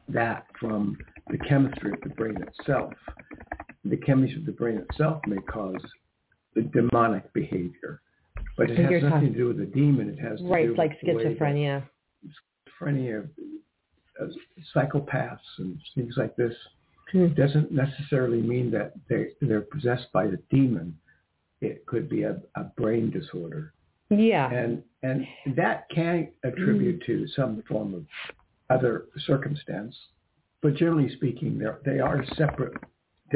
that 0.08 0.46
from 0.60 0.98
the 1.28 1.38
chemistry 1.38 1.92
of 1.92 2.00
the 2.02 2.10
brain 2.10 2.36
itself. 2.42 2.92
The 3.88 3.96
chemistry 3.96 4.40
of 4.40 4.46
the 4.46 4.52
brain 4.52 4.78
itself 4.78 5.20
may 5.26 5.36
cause 5.42 5.80
the 6.54 6.62
demonic 6.62 7.32
behavior, 7.32 8.00
but 8.56 8.70
it 8.70 8.78
has 8.78 8.90
nothing 9.02 9.10
talking- 9.10 9.32
to 9.32 9.38
do 9.38 9.48
with 9.48 9.58
the 9.58 9.66
demon. 9.66 10.08
It 10.08 10.18
has 10.18 10.40
to 10.40 10.46
right, 10.46 10.66
do 10.66 10.74
like 10.74 11.00
with 11.02 11.16
that 11.22 11.38
schizophrenia. 11.38 11.88
schizophrenia, 12.80 13.28
uh, 14.20 14.26
psychopaths, 14.74 15.58
and 15.58 15.78
things 15.94 16.16
like 16.16 16.34
this 16.36 16.54
Hmm. 17.12 17.28
doesn't 17.34 17.70
necessarily 17.70 18.42
mean 18.42 18.70
that 18.72 18.94
they 19.08 19.32
they're 19.40 19.60
possessed 19.60 20.10
by 20.12 20.24
a 20.24 20.36
demon. 20.50 20.98
It 21.60 21.86
could 21.86 22.08
be 22.08 22.24
a, 22.24 22.42
a 22.56 22.64
brain 22.76 23.10
disorder, 23.10 23.72
Yeah. 24.10 24.50
and 24.52 24.82
and 25.02 25.26
that 25.54 25.88
can 25.90 26.32
attribute 26.42 27.00
Mm. 27.02 27.06
to 27.06 27.26
some 27.28 27.62
form 27.62 27.94
of 27.94 28.06
other 28.70 29.06
circumstance. 29.18 29.96
But 30.62 30.74
generally 30.74 31.08
speaking, 31.10 31.58
they 31.58 31.70
they 31.84 32.00
are 32.00 32.24
separate 32.34 32.76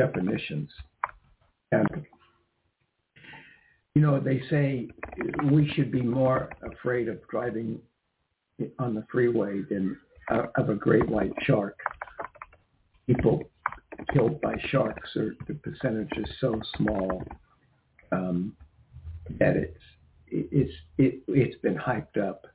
definitions, 0.01 0.71
and 1.73 2.07
you 3.95 4.03
know 4.03 4.19
they 4.19 4.41
say 4.49 4.89
we 5.53 5.69
should 5.75 5.93
be 5.93 6.01
more 6.01 6.49
afraid 6.73 7.09
of 7.09 7.19
driving 7.29 7.79
on 8.79 8.95
the 8.95 9.05
freeway 9.13 9.61
than 9.69 9.97
uh, 10.31 10.47
of 10.57 10.71
a 10.71 10.75
great 10.75 11.09
white 11.09 11.33
shark. 11.43 11.79
People 13.07 13.43
killed 14.13 14.41
by 14.41 14.55
sharks 14.69 15.15
are 15.17 15.35
the 15.47 15.55
percentage 15.55 16.13
is 16.17 16.31
so 16.41 16.61
small 16.77 17.23
um, 18.13 18.57
that 19.39 19.57
it's 19.57 19.85
it's 20.29 20.73
it, 20.97 21.23
it's 21.29 21.61
been 21.61 21.77
hyped 21.77 22.17
up. 22.17 22.47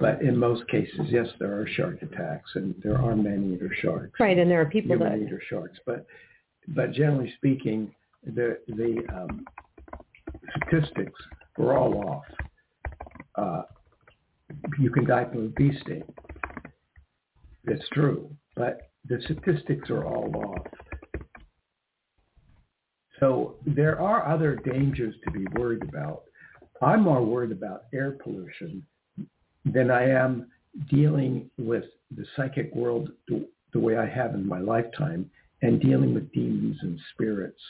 But 0.00 0.22
in 0.22 0.36
most 0.36 0.68
cases, 0.68 1.00
yes, 1.08 1.26
there 1.40 1.60
are 1.60 1.66
shark 1.66 2.02
attacks, 2.02 2.50
and 2.54 2.72
there 2.84 2.98
are 2.98 3.16
man-eater 3.16 3.74
sharks, 3.82 4.20
Right, 4.20 4.38
and 4.38 4.48
there 4.48 4.60
are 4.60 4.66
people 4.66 4.96
that 4.96 5.10
human-eater 5.10 5.42
sharks. 5.50 5.78
But 5.84 6.06
but 6.74 6.92
generally 6.92 7.32
speaking, 7.36 7.94
the 8.24 8.58
the 8.68 9.02
um, 9.14 9.44
statistics 10.56 11.20
are 11.58 11.76
all 11.76 12.08
off. 12.08 12.24
Uh, 13.34 13.62
you 14.78 14.90
can 14.90 15.06
die 15.06 15.24
from 15.24 15.46
a 15.46 15.48
bee 15.48 15.78
sting. 15.82 16.02
That's 17.64 17.86
true, 17.92 18.30
but 18.56 18.90
the 19.08 19.20
statistics 19.24 19.90
are 19.90 20.04
all 20.04 20.34
off. 20.36 20.66
So 23.20 23.56
there 23.66 24.00
are 24.00 24.32
other 24.32 24.56
dangers 24.56 25.14
to 25.24 25.30
be 25.30 25.46
worried 25.58 25.82
about. 25.82 26.22
I'm 26.80 27.02
more 27.02 27.24
worried 27.24 27.50
about 27.50 27.84
air 27.92 28.12
pollution 28.12 28.84
than 29.64 29.90
I 29.90 30.08
am 30.08 30.46
dealing 30.88 31.50
with 31.58 31.84
the 32.16 32.24
psychic 32.36 32.72
world 32.74 33.10
the, 33.26 33.46
the 33.72 33.80
way 33.80 33.96
I 33.96 34.06
have 34.06 34.34
in 34.34 34.46
my 34.46 34.60
lifetime 34.60 35.28
and 35.62 35.80
dealing 35.80 36.14
with 36.14 36.32
demons 36.32 36.76
and 36.82 36.98
spirits. 37.14 37.60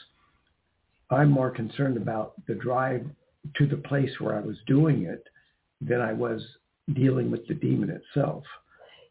I'm 1.10 1.30
more 1.30 1.50
concerned 1.50 1.96
about 1.96 2.34
the 2.46 2.54
drive 2.54 3.06
to 3.56 3.66
the 3.66 3.76
place 3.76 4.10
where 4.18 4.36
I 4.36 4.40
was 4.40 4.56
doing 4.66 5.04
it 5.04 5.24
than 5.80 6.00
I 6.00 6.12
was 6.12 6.42
dealing 6.94 7.30
with 7.30 7.46
the 7.48 7.54
demon 7.54 7.90
itself. 7.90 8.44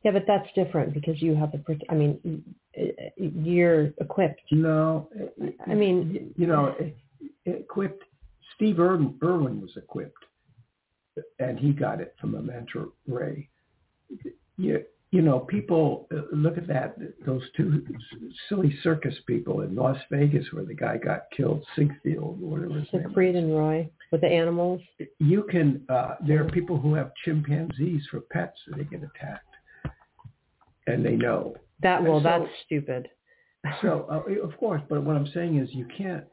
yeah, 0.04 0.12
but 0.12 0.26
that's 0.28 0.48
different 0.54 0.94
because 0.94 1.22
you 1.22 1.36
have 1.36 1.52
the. 1.52 1.80
I 1.90 1.96
mean, 1.96 2.44
you're 3.16 3.94
equipped. 4.00 4.42
No, 4.52 5.10
I 5.68 5.74
mean, 5.74 6.34
you 6.38 6.48
know, 6.48 6.76
equipped. 7.46 8.04
Steve 8.56 8.80
Irwin, 8.80 9.16
Irwin 9.24 9.62
was 9.62 9.72
equipped, 9.78 10.24
and 11.40 11.60
he 11.60 11.72
got 11.72 12.02
it 12.02 12.16
from 12.20 12.36
a 12.36 12.42
mentor 12.42 12.90
Ray. 13.08 13.50
You, 14.58 14.84
you 15.12 15.22
know, 15.22 15.40
people 15.40 16.08
uh, 16.14 16.22
look 16.34 16.58
at 16.58 16.68
that. 16.68 16.98
Those 17.26 17.44
two 17.56 17.86
silly 18.50 18.78
circus 18.84 19.16
people 19.26 19.62
in 19.62 19.76
Las 19.76 19.98
Vegas, 20.12 20.46
where 20.52 20.66
the 20.66 20.74
guy 20.74 20.98
got 20.98 21.24
killed, 21.36 21.66
Sigfield, 21.76 22.40
or 22.42 22.50
whatever 22.50 22.80
his 22.80 22.88
name. 22.92 23.06
Is. 23.06 23.36
and 23.36 23.56
Roy 23.56 23.90
with 24.12 24.22
the 24.22 24.28
animals. 24.28 24.82
You 25.20 25.44
can. 25.50 25.84
Uh, 25.90 26.16
there 26.26 26.44
are 26.46 26.50
people 26.50 26.78
who 26.78 26.94
have 26.94 27.12
chimpanzees 27.24 28.04
for 28.12 28.22
pets, 28.22 28.58
and 28.68 28.80
they 28.80 28.84
get 28.84 29.02
attacked, 29.04 29.56
and 30.88 31.06
they 31.06 31.16
know. 31.16 31.56
That 31.82 32.04
well, 32.04 32.20
So- 32.20 32.24
that's 32.24 32.52
stupid. 32.66 33.10
So 33.82 34.06
uh, 34.10 34.46
of 34.46 34.58
course, 34.58 34.82
but 34.88 35.04
what 35.04 35.16
I'm 35.18 35.28
saying 35.34 35.58
is 35.58 35.70
you 35.74 35.86
can't 35.98 36.24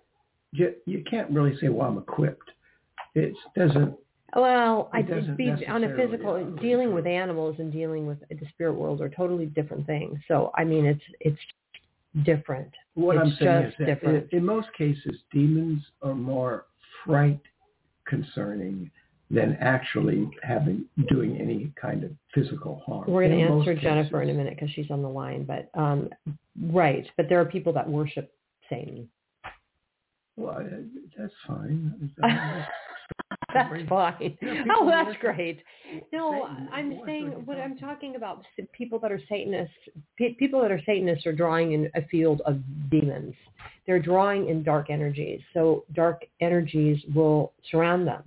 you, 0.52 0.72
you 0.86 1.02
can't 1.08 1.28
really 1.30 1.56
say, 1.60 1.68
well, 1.68 1.88
I'm 1.88 1.98
equipped. 1.98 2.48
It 3.14 3.34
doesn't. 3.56 3.94
Well, 4.34 4.90
I 4.92 5.02
doesn't 5.02 5.36
be 5.36 5.50
on 5.68 5.84
a 5.84 5.96
physical 5.96 6.38
yeah, 6.38 6.60
dealing 6.60 6.92
with 6.92 7.06
animals 7.06 7.56
and 7.58 7.72
dealing 7.72 8.06
with 8.06 8.18
the 8.28 8.46
spirit 8.50 8.74
world 8.74 9.00
are 9.00 9.08
totally 9.08 9.46
different 9.46 9.86
things. 9.86 10.18
So 10.26 10.50
I 10.56 10.64
mean, 10.64 10.84
it's 10.86 11.02
it's 11.20 11.38
different. 12.24 12.70
What 12.94 13.16
It's 13.16 13.26
I'm 13.26 13.36
saying 13.38 13.64
is 13.66 13.74
that 13.78 13.86
different. 13.86 14.32
in, 14.32 14.38
in 14.38 14.44
most 14.44 14.68
cases, 14.76 15.16
demons 15.32 15.82
are 16.02 16.14
more 16.14 16.66
fright 17.04 17.40
concerning 18.06 18.90
than 19.30 19.56
actually 19.60 20.30
having 20.42 20.84
doing 21.08 21.40
any 21.40 21.72
kind 21.80 22.04
of 22.04 22.10
physical 22.34 22.82
harm. 22.86 23.04
We're 23.08 23.26
going 23.28 23.38
to 23.38 23.52
answer 23.52 23.74
Jennifer 23.74 24.22
in 24.22 24.30
a 24.30 24.34
minute 24.34 24.54
because 24.54 24.70
she's 24.74 24.90
on 24.90 25.02
the 25.02 25.08
line. 25.08 25.44
But 25.44 25.70
um, 25.74 26.10
right, 26.62 27.06
but 27.16 27.28
there 27.28 27.40
are 27.40 27.44
people 27.44 27.72
that 27.72 27.88
worship 27.88 28.32
Satan. 28.68 29.08
Well, 30.36 30.66
that's 31.16 31.32
fine. 31.46 32.10
That's 33.54 33.68
Great. 33.68 33.88
fine. 33.88 34.38
Yeah, 34.42 34.64
Oh, 34.70 34.86
that's 34.86 35.16
great. 35.20 35.60
No, 36.12 36.48
Satan. 36.48 36.68
I'm 36.72 37.00
saying 37.06 37.28
what 37.44 37.58
I'm 37.58 37.78
talking 37.78 38.16
about. 38.16 38.44
People 38.72 38.98
that 38.98 39.12
are 39.12 39.20
Satanists, 39.28 39.74
people 40.38 40.60
that 40.60 40.72
are 40.72 40.80
Satanists 40.84 41.26
are 41.26 41.32
drawing 41.32 41.72
in 41.72 41.90
a 41.94 42.02
field 42.08 42.42
of 42.46 42.60
demons. 42.90 43.34
They're 43.86 44.00
drawing 44.00 44.48
in 44.48 44.62
dark 44.62 44.90
energies. 44.90 45.40
So 45.52 45.84
dark 45.94 46.24
energies 46.40 47.00
will 47.14 47.52
surround 47.70 48.06
them, 48.06 48.24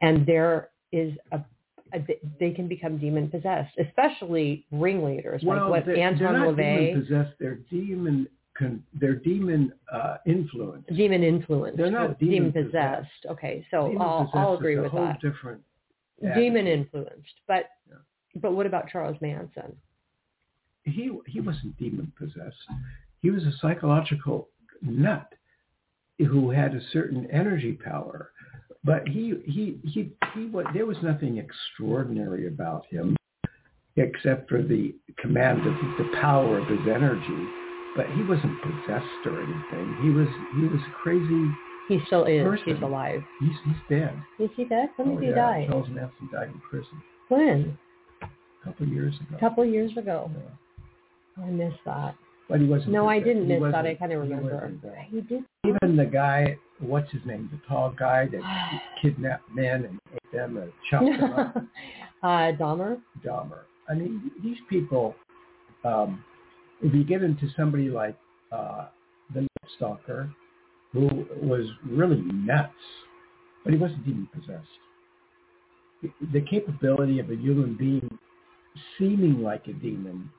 and 0.00 0.26
there 0.26 0.70
is 0.92 1.12
a, 1.32 1.40
a 1.92 2.04
they 2.40 2.50
can 2.50 2.66
become 2.68 2.98
demon 2.98 3.28
possessed, 3.30 3.74
especially 3.78 4.66
ringleaders 4.72 5.42
well, 5.44 5.70
like 5.70 5.86
what 5.86 5.94
they, 5.94 6.02
Anton 6.02 6.32
they're 6.32 6.32
not 6.32 6.56
LaVey, 6.56 6.86
demon 6.86 7.02
possessed. 7.02 7.32
They're 7.38 7.58
demon. 7.70 8.28
Con, 8.58 8.82
they're 9.00 9.16
demon 9.16 9.72
uh, 9.92 10.18
influenced. 10.26 10.88
demon 10.94 11.22
influenced, 11.24 11.76
They're 11.76 11.90
not 11.90 12.18
demon 12.20 12.52
demon 12.52 12.64
possessed. 12.66 13.26
Okay, 13.28 13.66
so 13.70 13.88
Demon 13.88 14.02
I'll, 14.02 14.18
possessed 14.26 14.36
I'll 14.36 14.54
agree 14.54 14.78
with 14.78 14.92
that. 14.92 15.20
Different. 15.20 15.60
demon 16.20 16.66
attitude. 16.68 16.78
influenced. 16.78 17.34
But 17.48 17.70
Yeah. 17.88 17.96
but 18.36 18.52
what 18.52 18.66
about 18.66 18.88
Charles 18.88 19.16
Manson? 19.20 19.76
He 20.84 21.10
he 21.26 21.40
wasn't 21.40 21.76
demon 21.78 22.12
possessed. 22.16 22.56
He 23.22 23.30
was 23.30 23.42
a 23.44 23.52
psychological 23.60 24.48
nut 24.82 25.32
who 26.18 26.50
had 26.50 26.74
a 26.74 26.80
certain 26.92 27.26
energy 27.32 27.72
power. 27.72 28.30
But 28.84 29.08
he 29.08 29.34
he 29.46 29.78
he 29.82 30.12
he 30.34 30.46
was, 30.46 30.66
there 30.74 30.86
was 30.86 30.98
nothing 31.02 31.38
extraordinary 31.38 32.46
about 32.46 32.86
him 32.86 33.16
except 33.96 34.48
for 34.48 34.62
the 34.62 34.94
command 35.18 35.66
of 35.66 35.74
the 35.98 36.08
power 36.20 36.58
of 36.58 36.68
his 36.68 36.86
energy. 36.86 37.48
But 37.96 38.06
he 38.10 38.22
wasn't 38.22 38.60
possessed 38.62 39.26
or 39.26 39.40
anything. 39.40 39.96
He 40.02 40.10
was 40.10 40.28
he 40.56 40.62
was 40.66 40.80
crazy. 41.02 41.50
He 41.88 42.00
still 42.06 42.24
is. 42.24 42.44
He's 42.64 42.80
alive. 42.82 43.22
He's 43.40 43.52
he's 43.64 43.76
dead. 43.88 44.14
Is 44.40 44.50
he 44.56 44.64
dead? 44.64 44.88
When 44.96 45.08
did 45.10 45.16
Oh, 45.16 45.20
he 45.20 45.26
yeah, 45.28 45.34
die? 45.34 45.66
Charles 45.68 45.88
Manson 45.88 46.28
died 46.32 46.48
in 46.48 46.60
prison. 46.68 47.02
When? 47.28 47.78
a 48.22 48.64
couple 48.64 48.86
of 48.86 48.92
years 48.92 49.14
ago. 49.16 49.36
A 49.36 49.40
couple 49.40 49.62
of 49.64 49.68
years 49.70 49.92
ago. 49.96 50.30
Yeah. 50.34 51.44
I 51.44 51.50
missed 51.50 51.76
that. 51.84 52.14
But 52.48 52.60
he 52.60 52.66
wasn't. 52.66 52.92
No, 52.92 53.08
I 53.08 53.20
didn't 53.20 53.48
He 53.48 53.58
miss 53.58 53.72
that. 53.72 53.86
I 53.86 53.94
kind 53.94 54.12
of 54.12 54.20
remember. 54.20 54.72
uh, 54.86 54.90
He 55.10 55.20
did. 55.20 55.44
Even 55.66 55.96
the 55.96 56.04
guy, 56.04 56.56
what's 56.80 57.10
his 57.12 57.20
name, 57.26 57.48
the 57.52 57.60
tall 57.68 57.90
guy 57.98 58.26
that 58.26 58.40
kidnapped 59.02 59.48
men 59.54 59.84
and 59.84 59.98
ate 60.14 60.32
them 60.32 60.56
and 60.56 60.72
chopped 60.90 61.04
them 61.06 61.32
up, 61.32 61.56
uh, 62.22 62.52
Dahmer. 62.58 62.98
Dahmer. 63.24 63.60
I 63.88 63.94
mean, 63.94 64.30
these 64.42 64.58
people. 64.68 65.14
Um, 65.84 66.24
if 66.84 66.94
you 66.94 67.02
get 67.04 67.22
into 67.22 67.48
somebody 67.56 67.88
like 67.88 68.16
uh, 68.52 68.86
the 69.34 69.46
Stalker, 69.76 70.30
who 70.92 71.26
was 71.42 71.66
really 71.88 72.20
nuts, 72.22 72.72
but 73.64 73.72
he 73.72 73.78
wasn't 73.78 74.04
demon 74.04 74.28
possessed. 74.32 74.68
The- 76.02 76.40
capability 76.42 77.18
of 77.18 77.30
a 77.30 77.36
human 77.36 77.74
being 77.76 78.06
seeming 78.98 79.42
like 79.42 79.66
a 79.68 79.72
demon, 79.72 80.30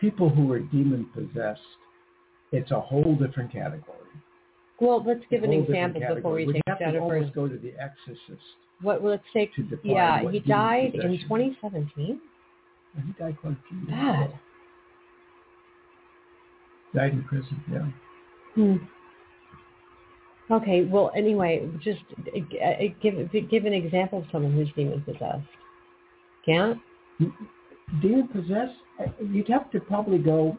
people 0.00 0.28
who 0.28 0.50
are 0.52 0.60
demon 0.60 1.06
possessed, 1.14 1.60
it's 2.52 2.70
a 2.70 2.80
whole 2.80 3.16
different 3.16 3.52
category. 3.52 3.98
Well, 4.80 5.02
let's 5.04 5.24
give 5.30 5.42
an 5.44 5.52
example 5.52 6.00
before 6.00 6.14
category. 6.14 6.46
we 6.46 6.52
take 6.54 6.62
have 6.68 6.78
to 6.78 6.84
Jennifer's. 6.84 7.02
almost 7.12 7.34
go 7.34 7.48
to 7.48 7.56
the 7.58 7.72
Exorcist 7.80 8.42
What? 8.82 9.02
well, 9.02 9.12
Let's 9.12 9.24
take. 9.32 9.54
to 9.56 9.62
Yeah, 9.82 10.30
he 10.30 10.40
died 10.40 10.94
in 10.94 11.18
2017. 11.22 12.20
He 13.06 13.12
died 13.18 13.36
quite 13.40 13.52
a 13.54 13.56
few 13.68 13.78
years 13.78 13.88
Bad. 13.90 14.22
ago. 14.26 14.38
Died 16.94 17.12
in 17.12 17.24
prison, 17.24 17.62
yeah. 17.70 17.86
Hmm. 18.54 18.76
Okay. 20.50 20.84
Well, 20.84 21.10
anyway, 21.16 21.68
just 21.82 22.00
uh, 22.34 22.38
uh, 22.38 22.74
give 23.02 23.14
give 23.50 23.64
an 23.64 23.72
example 23.72 24.20
of 24.20 24.24
someone 24.30 24.52
who's 24.52 24.68
demon 24.76 25.02
possessed. 25.02 25.48
Can't. 26.44 26.78
demon 28.00 28.28
possessed, 28.28 28.76
uh, 29.00 29.10
you'd 29.24 29.48
have 29.48 29.70
to 29.72 29.80
probably 29.80 30.18
go 30.18 30.58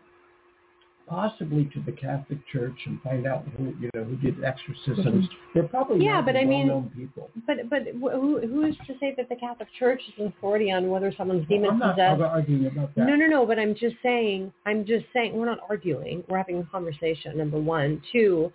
possibly 1.08 1.66
to 1.74 1.82
the 1.86 1.92
Catholic 1.92 2.40
Church 2.52 2.78
and 2.86 3.02
find 3.02 3.28
out 3.28 3.46
who 3.58 3.74
you 3.80 3.90
know 3.94 4.04
who 4.04 4.16
did 4.18 4.44
exorcisms. 4.44 5.28
They're 5.54 5.64
probably 5.64 5.98
Mm-hmm. 5.98 6.04
Yeah, 6.06 6.22
but 6.22 6.36
I 6.36 6.46
mean- 6.46 6.92
people. 6.96 7.30
But 7.48 7.70
but 7.70 7.84
who 7.94 8.40
who 8.40 8.66
is 8.66 8.76
to 8.88 8.94
say 9.00 9.14
that 9.18 9.30
the 9.30 9.36
Catholic 9.36 9.70
Church 9.78 10.02
is 10.08 10.14
in 10.18 10.28
authority 10.28 10.72
on 10.72 10.90
whether 10.90 11.14
someone's 11.18 11.48
demon 11.48 11.72
I'm 11.72 11.80
not 11.80 11.96
possessed? 11.96 12.22
arguing 12.22 12.66
about 12.68 12.94
that. 12.96 13.06
No, 13.08 13.16
no, 13.16 13.28
no. 13.28 13.46
But 13.46 13.60
I'm 13.60 13.76
just 13.76 13.96
saying. 14.04 14.52
I'm 14.66 14.86
just 14.86 15.06
saying. 15.14 15.34
We're 15.34 15.46
not 15.46 15.60
arguing. 15.70 16.24
We're 16.28 16.38
having 16.38 16.60
a 16.60 16.64
conversation. 16.66 17.38
Number 17.38 17.60
one. 17.60 18.02
Two. 18.12 18.52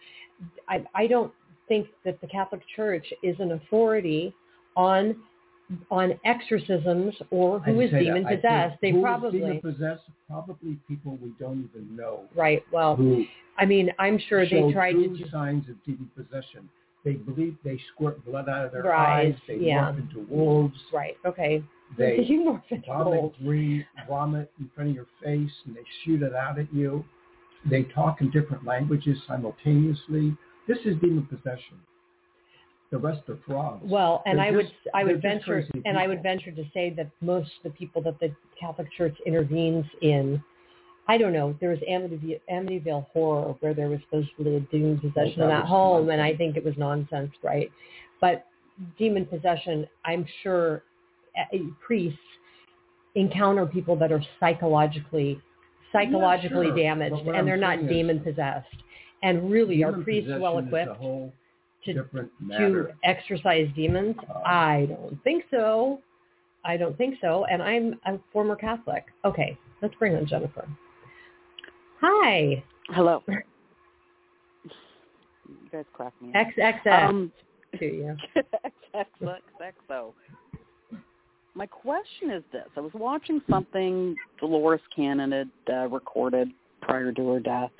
I 0.68 0.84
I 0.94 1.06
don't 1.06 1.32
think 1.68 1.86
that 2.04 2.20
the 2.20 2.26
Catholic 2.26 2.62
Church 2.74 3.06
is 3.22 3.36
an 3.38 3.52
authority 3.52 4.34
on 4.76 5.16
on 5.90 6.18
exorcisms 6.24 7.14
or 7.30 7.60
who 7.60 7.80
is 7.80 7.90
who 7.90 7.98
didn't 7.98 8.16
is 8.18 8.24
say 8.24 8.40
that. 8.42 8.42
demon 8.42 8.70
possessed. 8.70 8.78
They 8.82 8.92
probably 8.92 9.40
demon 9.40 9.60
possessed. 9.60 10.02
Probably 10.28 10.78
people 10.88 11.18
we 11.22 11.32
don't 11.38 11.68
even 11.72 11.96
know 11.96 12.24
right. 12.36 12.62
Well, 12.72 12.98
I 13.58 13.64
mean, 13.66 13.90
I'm 13.98 14.18
sure 14.28 14.44
they 14.48 14.72
tried 14.72 14.92
to 14.92 15.08
do. 15.08 15.24
signs 15.30 15.68
of 15.68 15.76
demon 15.84 16.10
possession. 16.16 16.68
They 17.04 17.12
believe 17.14 17.56
they 17.64 17.80
squirt 17.94 18.22
blood 18.26 18.48
out 18.48 18.66
of 18.66 18.72
their 18.72 18.82
Right, 18.82 19.28
eyes. 19.28 19.34
They 19.48 19.56
yeah. 19.56 19.90
morph 19.90 19.98
into 20.00 20.26
wolves. 20.28 20.78
Right. 20.92 21.16
Okay. 21.24 21.62
They 21.96 22.18
you 22.28 22.40
morph 22.42 22.62
into 22.70 22.86
vomit 22.86 23.20
wolves. 23.22 23.36
green 23.42 23.86
vomit 24.08 24.50
in 24.60 24.70
front 24.74 24.90
of 24.90 24.96
your 24.96 25.06
face 25.24 25.50
and 25.66 25.74
they 25.76 25.80
shoot 26.04 26.22
it 26.22 26.34
out 26.34 26.58
at 26.58 26.72
you. 26.74 27.04
They 27.68 27.84
talk 27.84 28.20
in 28.20 28.30
different 28.30 28.64
languages 28.66 29.18
simultaneously. 29.26 30.36
This 30.68 30.78
is 30.84 30.96
demon 31.00 31.26
possession. 31.26 31.76
The 32.90 32.98
rest 32.98 33.28
are 33.28 33.38
frogs. 33.46 33.82
Well, 33.88 34.22
and 34.26 34.38
They're 34.38 34.46
I 34.46 34.50
would 34.50 34.66
just- 34.66 34.88
I 34.94 35.04
would 35.04 35.22
venture 35.22 35.64
and 35.84 35.96
I 35.98 36.08
would 36.08 36.22
venture 36.22 36.50
to 36.50 36.64
say 36.74 36.90
that 36.90 37.08
most 37.20 37.50
of 37.58 37.62
the 37.64 37.70
people 37.70 38.02
that 38.02 38.18
the 38.18 38.34
Catholic 38.58 38.90
Church 38.92 39.16
intervenes 39.26 39.86
in, 40.02 40.42
I 41.06 41.16
don't 41.16 41.32
know. 41.32 41.54
There 41.60 41.70
was 41.70 41.78
Amityville, 41.80 42.40
Amityville 42.50 43.06
Horror 43.12 43.54
where 43.60 43.74
there 43.74 43.88
was 43.88 44.00
supposedly 44.02 44.56
a 44.56 44.60
demon 44.60 44.98
possession 44.98 45.38
that 45.38 45.44
in 45.44 45.48
that 45.50 45.64
home, 45.66 46.10
and 46.10 46.20
I 46.20 46.34
think 46.34 46.56
it 46.56 46.64
was 46.64 46.76
nonsense, 46.76 47.32
right? 47.42 47.70
But 48.20 48.44
demon 48.98 49.24
possession, 49.26 49.86
I'm 50.04 50.24
sure 50.42 50.82
uh, 51.38 51.58
priests 51.80 52.18
encounter 53.14 53.66
people 53.66 53.96
that 53.96 54.10
are 54.12 54.22
psychologically 54.40 55.40
psychologically 55.92 56.66
sure, 56.66 56.76
damaged, 56.76 57.16
and 57.26 57.36
I'm 57.36 57.44
they're 57.46 57.56
not 57.56 57.86
demon 57.88 58.20
possessed. 58.20 58.66
And 59.22 59.50
really, 59.50 59.82
are 59.84 59.92
priests 59.92 60.30
well 60.38 60.58
equipped 60.58 60.96
to 61.84 61.92
different 61.94 62.30
to 62.38 62.44
matter. 62.44 62.96
exorcise 63.04 63.68
demons? 63.74 64.16
Uh, 64.28 64.38
I 64.46 64.86
don't 64.88 65.22
think 65.24 65.44
so. 65.50 66.00
I 66.64 66.76
don't 66.76 66.96
think 66.98 67.16
so. 67.20 67.46
And 67.46 67.62
I'm 67.62 67.98
a 68.06 68.18
former 68.32 68.54
Catholic. 68.56 69.04
Okay, 69.24 69.56
let's 69.82 69.94
bring 69.96 70.14
on 70.16 70.26
Jennifer. 70.26 70.68
Hi, 72.00 72.62
Hello. 72.88 73.22
You 75.48 75.68
guys 75.72 75.84
crack 75.92 76.12
me 76.20 76.30
up. 76.34 76.46
XXX 76.56 77.08
Um, 77.08 77.32
to 77.78 77.84
you. 77.84 78.16
XXXO. 78.94 80.12
My 81.54 81.66
question 81.66 82.30
is 82.30 82.42
this. 82.52 82.66
I 82.76 82.80
was 82.80 82.92
watching 82.94 83.40
something 83.48 84.14
Dolores 84.38 84.80
Cannon 84.94 85.32
had 85.32 85.50
uh, 85.72 85.88
recorded 85.88 86.50
prior 86.80 87.12
to 87.12 87.28
her 87.30 87.40
death, 87.40 87.70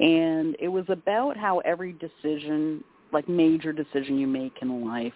and 0.00 0.56
it 0.60 0.68
was 0.68 0.84
about 0.88 1.36
how 1.36 1.58
every 1.60 1.92
decision, 1.94 2.82
like 3.12 3.28
major 3.28 3.72
decision 3.72 4.18
you 4.18 4.26
make 4.26 4.54
in 4.60 4.86
life, 4.86 5.12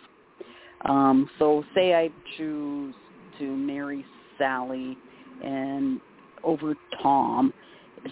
um, 0.84 1.28
so 1.38 1.64
say 1.74 1.94
I 1.94 2.10
choose 2.36 2.94
to 3.38 3.44
marry 3.44 4.04
Sally 4.38 4.96
and 5.44 6.00
over 6.42 6.74
Tom, 7.02 7.52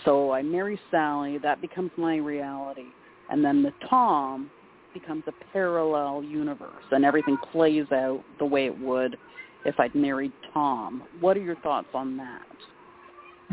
so 0.04 0.32
I 0.32 0.42
marry 0.42 0.78
Sally, 0.90 1.38
that 1.38 1.60
becomes 1.60 1.90
my 1.96 2.16
reality, 2.16 2.86
and 3.30 3.44
then 3.44 3.62
the 3.62 3.72
Tom 3.88 4.50
becomes 4.94 5.24
a 5.26 5.32
parallel 5.52 6.22
universe 6.22 6.84
and 6.90 7.04
everything 7.04 7.36
plays 7.52 7.86
out 7.92 8.22
the 8.38 8.44
way 8.44 8.66
it 8.66 8.78
would 8.80 9.16
if 9.64 9.78
I'd 9.78 9.94
married 9.94 10.32
Tom. 10.52 11.02
What 11.20 11.36
are 11.36 11.42
your 11.42 11.56
thoughts 11.56 11.88
on 11.94 12.16
that? 12.16 12.42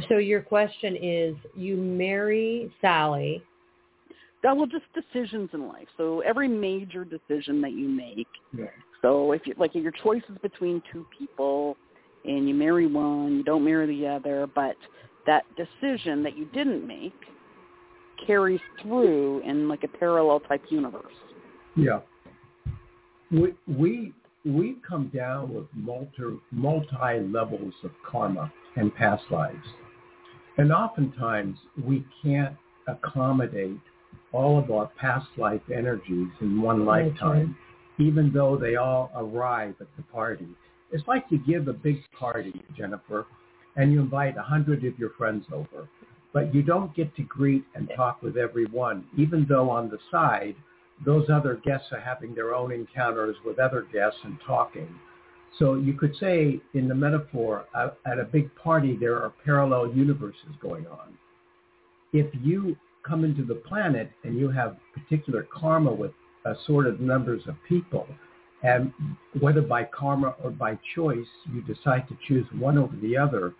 So 0.09 0.17
your 0.17 0.41
question 0.41 0.95
is, 0.95 1.35
you 1.55 1.75
marry 1.75 2.71
Sally. 2.81 3.43
Uh, 4.47 4.55
well, 4.55 4.67
just 4.67 4.85
decisions 4.93 5.49
in 5.53 5.67
life. 5.67 5.87
So 5.97 6.21
every 6.21 6.47
major 6.47 7.03
decision 7.03 7.61
that 7.61 7.71
you 7.71 7.87
make. 7.87 8.27
Yeah. 8.57 8.65
So 9.01 9.31
if 9.31 9.45
you 9.45 9.53
like 9.57 9.75
your 9.75 9.91
choice 9.91 10.21
is 10.29 10.37
between 10.41 10.81
two 10.91 11.05
people 11.17 11.75
and 12.23 12.47
you 12.47 12.55
marry 12.55 12.87
one, 12.87 13.37
you 13.37 13.43
don't 13.43 13.65
marry 13.65 13.87
the 13.87 14.07
other, 14.07 14.47
but 14.53 14.75
that 15.25 15.43
decision 15.55 16.23
that 16.23 16.37
you 16.37 16.45
didn't 16.53 16.87
make 16.87 17.13
carries 18.25 18.61
through 18.81 19.41
in 19.41 19.67
like 19.67 19.83
a 19.83 19.87
parallel 19.87 20.39
type 20.41 20.63
universe. 20.69 21.13
Yeah. 21.75 21.99
We 23.31 23.53
we 23.67 24.13
we 24.45 24.77
come 24.87 25.11
down 25.13 25.53
with 25.53 25.65
multi 25.73 26.39
multi 26.51 27.19
levels 27.31 27.73
of 27.83 27.91
karma 28.09 28.51
and 28.77 28.95
past 28.95 29.23
lives. 29.29 29.67
And 30.57 30.71
oftentimes 30.71 31.57
we 31.83 32.05
can't 32.23 32.55
accommodate 32.87 33.79
all 34.37 34.59
of 34.59 34.69
our 34.69 34.85
past 34.99 35.27
life 35.37 35.61
energies 35.73 36.27
in 36.41 36.61
one 36.61 36.85
lifetime, 36.85 37.57
even 37.97 38.31
though 38.31 38.55
they 38.55 38.75
all 38.75 39.09
arrive 39.15 39.73
at 39.81 39.87
the 39.97 40.03
party. 40.03 40.47
It's 40.91 41.07
like 41.07 41.25
you 41.29 41.39
give 41.39 41.67
a 41.67 41.73
big 41.73 41.97
party, 42.17 42.61
Jennifer, 42.77 43.25
and 43.75 43.91
you 43.91 43.99
invite 43.99 44.37
a 44.37 44.43
hundred 44.43 44.85
of 44.85 44.99
your 44.99 45.09
friends 45.17 45.45
over, 45.51 45.89
but 46.33 46.53
you 46.53 46.61
don't 46.61 46.95
get 46.95 47.15
to 47.15 47.23
greet 47.23 47.65
and 47.73 47.89
talk 47.95 48.21
with 48.21 48.37
everyone, 48.37 49.05
even 49.17 49.47
though 49.49 49.71
on 49.71 49.89
the 49.89 49.97
side 50.11 50.55
those 51.03 51.27
other 51.31 51.59
guests 51.65 51.87
are 51.91 51.99
having 51.99 52.35
their 52.35 52.53
own 52.53 52.71
encounters 52.71 53.35
with 53.43 53.57
other 53.57 53.87
guests 53.91 54.19
and 54.23 54.37
talking. 54.45 54.87
So 55.57 55.75
you 55.75 55.93
could 55.93 56.15
say 56.19 56.59
in 56.75 56.87
the 56.87 56.95
metaphor, 56.95 57.65
uh, 57.73 57.89
at 58.05 58.19
a 58.19 58.23
big 58.23 58.53
party, 58.55 58.95
there 58.99 59.17
are 59.17 59.33
parallel 59.43 59.91
universes 59.93 60.53
going 60.61 60.85
on. 60.87 61.17
If 62.13 62.27
you 62.43 62.77
come 63.07 63.23
into 63.23 63.43
the 63.43 63.55
planet 63.55 64.11
and 64.23 64.37
you 64.37 64.49
have 64.49 64.77
particular 64.93 65.47
karma 65.53 65.91
with 65.91 66.11
uh, 66.45 66.51
assorted 66.51 66.99
numbers 66.99 67.41
of 67.47 67.55
people, 67.67 68.07
and 68.63 68.91
whether 69.39 69.61
by 69.61 69.83
karma 69.83 70.35
or 70.43 70.51
by 70.51 70.77
choice, 70.95 71.27
you 71.53 71.61
decide 71.61 72.07
to 72.07 72.17
choose 72.27 72.45
one 72.57 72.77
over 72.77 72.95
the 73.01 73.17
other, 73.17 73.53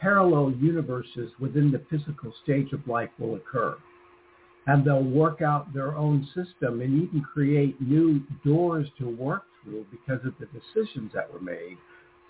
parallel 0.00 0.52
universes 0.60 1.30
within 1.40 1.70
the 1.70 1.82
physical 1.90 2.32
stage 2.42 2.72
of 2.72 2.86
life 2.86 3.10
will 3.18 3.36
occur 3.36 3.76
and 4.66 4.84
they'll 4.84 5.02
work 5.02 5.42
out 5.42 5.72
their 5.72 5.96
own 5.96 6.26
system 6.34 6.80
and 6.80 7.02
even 7.02 7.22
create 7.22 7.80
new 7.80 8.20
doors 8.44 8.88
to 8.98 9.08
work 9.08 9.44
through 9.62 9.86
because 9.90 10.24
of 10.26 10.34
the 10.40 10.46
decisions 10.46 11.10
that 11.14 11.32
were 11.32 11.40
made. 11.40 11.76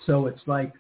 So 0.06 0.26
it's 0.26 0.40
like 0.46 0.72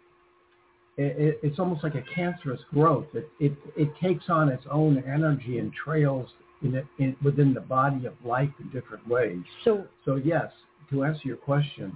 it, 0.96 1.38
it's 1.42 1.58
almost 1.58 1.82
like 1.82 1.94
a 1.94 2.02
cancerous 2.14 2.60
growth. 2.72 3.06
It, 3.14 3.28
it 3.38 3.52
it 3.76 3.88
takes 4.02 4.24
on 4.28 4.48
its 4.48 4.64
own 4.70 5.02
energy 5.06 5.58
and 5.58 5.72
trails 5.72 6.28
in 6.62 6.74
it 6.74 6.86
in, 6.98 7.16
within 7.22 7.52
the 7.52 7.60
body 7.60 8.06
of 8.06 8.14
life 8.24 8.50
in 8.60 8.68
different 8.70 9.06
ways. 9.08 9.42
So 9.64 9.86
So 10.04 10.16
yes, 10.16 10.50
to 10.90 11.04
answer 11.04 11.22
your 11.24 11.36
question, 11.36 11.92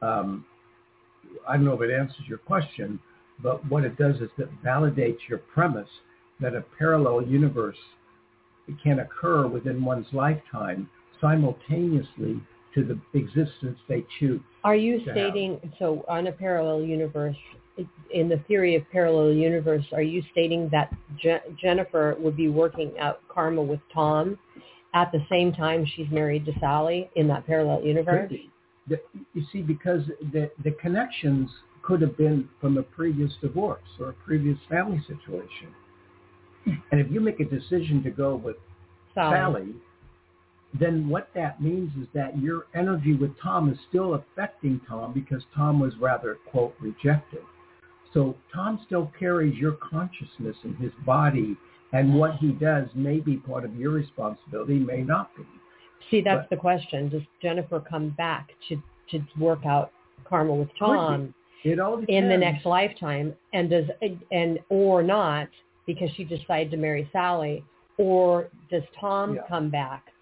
um, 0.00 0.44
I 1.48 1.54
don't 1.54 1.64
know 1.64 1.74
if 1.74 1.82
it 1.82 1.92
answers 1.92 2.26
your 2.28 2.38
question, 2.38 2.98
but 3.42 3.64
what 3.70 3.84
it 3.84 3.96
does 3.96 4.16
is 4.16 4.30
it 4.38 4.48
validates 4.64 5.18
your 5.28 5.38
premise 5.38 5.88
that 6.40 6.54
a 6.54 6.64
parallel 6.78 7.22
universe 7.22 7.76
can 8.82 9.00
occur 9.00 9.46
within 9.46 9.84
one's 9.84 10.06
lifetime 10.12 10.88
simultaneously 11.20 12.40
to 12.74 12.84
the 12.84 13.18
existence 13.18 13.78
they 13.88 14.04
choose. 14.18 14.40
Are 14.64 14.74
you 14.74 14.98
to 14.98 15.04
have. 15.04 15.14
stating 15.14 15.72
so 15.78 16.04
on 16.08 16.26
a 16.26 16.32
parallel 16.32 16.82
universe? 16.82 17.36
In 18.12 18.28
the 18.28 18.38
theory 18.48 18.74
of 18.74 18.82
parallel 18.90 19.32
universe, 19.32 19.84
are 19.92 20.02
you 20.02 20.22
stating 20.30 20.68
that 20.70 20.92
Je- 21.18 21.40
Jennifer 21.60 22.14
would 22.18 22.36
be 22.36 22.48
working 22.48 22.92
out 22.98 23.20
karma 23.28 23.62
with 23.62 23.80
Tom 23.92 24.38
at 24.94 25.10
the 25.12 25.24
same 25.30 25.52
time 25.52 25.86
she's 25.96 26.10
married 26.10 26.44
to 26.44 26.52
Sally 26.60 27.10
in 27.16 27.26
that 27.28 27.46
parallel 27.46 27.82
universe? 27.82 28.30
The, 28.88 29.00
you 29.32 29.44
see, 29.52 29.62
because 29.62 30.02
the, 30.32 30.50
the 30.64 30.72
connections 30.72 31.48
could 31.82 32.02
have 32.02 32.16
been 32.16 32.48
from 32.60 32.76
a 32.76 32.82
previous 32.82 33.32
divorce 33.40 33.80
or 33.98 34.10
a 34.10 34.12
previous 34.12 34.58
family 34.68 35.00
situation. 35.06 35.74
And 36.66 37.00
if 37.00 37.10
you 37.10 37.20
make 37.20 37.40
a 37.40 37.44
decision 37.44 38.02
to 38.04 38.10
go 38.10 38.36
with 38.36 38.56
Sally. 39.14 39.36
Sally, 39.36 39.74
then 40.78 41.08
what 41.08 41.28
that 41.34 41.60
means 41.60 41.90
is 42.00 42.08
that 42.14 42.38
your 42.38 42.66
energy 42.74 43.14
with 43.14 43.30
Tom 43.42 43.70
is 43.70 43.78
still 43.88 44.14
affecting 44.14 44.80
Tom 44.88 45.12
because 45.12 45.42
Tom 45.54 45.80
was 45.80 45.92
rather, 46.00 46.38
quote, 46.50 46.74
rejected. 46.80 47.42
So 48.14 48.34
Tom 48.54 48.80
still 48.86 49.10
carries 49.18 49.56
your 49.56 49.72
consciousness 49.72 50.56
in 50.64 50.74
his 50.76 50.92
body, 51.06 51.56
and 51.92 52.14
what 52.14 52.36
he 52.36 52.52
does 52.52 52.88
may 52.94 53.20
be 53.20 53.36
part 53.36 53.64
of 53.64 53.74
your 53.76 53.90
responsibility, 53.92 54.74
may 54.78 55.02
not 55.02 55.34
be. 55.36 55.44
See, 56.10 56.20
that's 56.20 56.42
But- 56.42 56.50
the 56.50 56.56
question. 56.56 57.08
Does 57.08 57.22
Jennifer 57.40 57.80
come 57.80 58.10
back 58.10 58.52
to 58.68 58.82
to 59.10 59.22
work 59.38 59.66
out 59.66 59.92
karma 60.24 60.54
with. 60.54 60.74
Tom 60.78 61.34
in 61.64 62.28
the 62.28 62.36
next 62.36 62.64
lifetime, 62.64 63.34
and 63.52 63.68
does 63.70 63.88
and 64.30 64.58
or 64.68 65.02
not 65.02 65.48
because 65.86 66.10
she 66.12 66.24
decided 66.24 66.70
to 66.70 66.76
marry 66.76 67.08
Sally, 67.12 67.62
or 67.98 68.48
does 68.70 68.82
Tom 68.98 69.34
Yeah. 69.34 69.42
come 69.48 69.68
back 69.68 70.12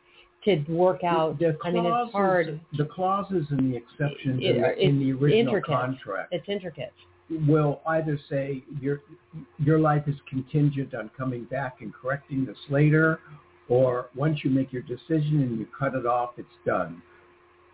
to 0.44 0.56
work 0.68 1.04
out? 1.04 1.38
The 1.38 1.56
I 1.62 1.70
mean, 1.70 1.86
it's 1.86 2.12
hard. 2.12 2.58
The 2.76 2.86
clauses 2.86 3.50
and 3.50 3.72
the 3.72 3.76
exceptions 3.76 4.42
It- 4.42 4.56
in, 4.56 4.62
the, 4.62 4.84
in 4.84 4.98
the 4.98 5.12
original 5.12 5.54
intricate. 5.54 5.74
contract 5.74 6.32
It's 6.32 6.48
intricate. 6.48 6.92
Will 7.46 7.80
either 7.86 8.18
say 8.28 8.64
your 8.80 9.00
your 9.58 9.78
life 9.78 10.04
is 10.08 10.16
contingent 10.28 10.94
on 10.94 11.10
coming 11.16 11.44
back 11.44 11.76
and 11.80 11.92
correcting 11.94 12.44
this 12.44 12.58
later, 12.68 13.20
or 13.68 14.08
once 14.14 14.40
you 14.44 14.50
make 14.50 14.72
your 14.72 14.82
decision 14.82 15.42
and 15.42 15.58
you 15.58 15.66
cut 15.78 15.94
it 15.94 16.06
off, 16.06 16.30
it's 16.38 16.48
done. 16.66 17.02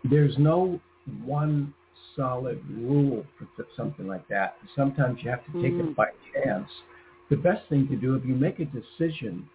There's 0.03 0.37
no 0.37 0.79
one 1.23 1.73
solid 2.15 2.63
rule 2.69 3.25
for 3.37 3.47
th- 3.55 3.69
something 3.75 4.07
like 4.07 4.27
that. 4.27 4.57
Sometimes 4.75 5.23
you 5.23 5.29
have 5.29 5.45
to 5.45 5.61
take 5.61 5.73
Mhm. 5.73 5.89
it 5.91 5.95
by 5.95 6.11
chance. 6.33 6.69
The 7.29 7.37
best 7.37 7.67
thing 7.67 7.87
to 7.87 7.95
do 7.95 8.15
if 8.15 8.25
you 8.25 8.35
make 8.35 8.59
a 8.59 8.65
decision 8.65 9.49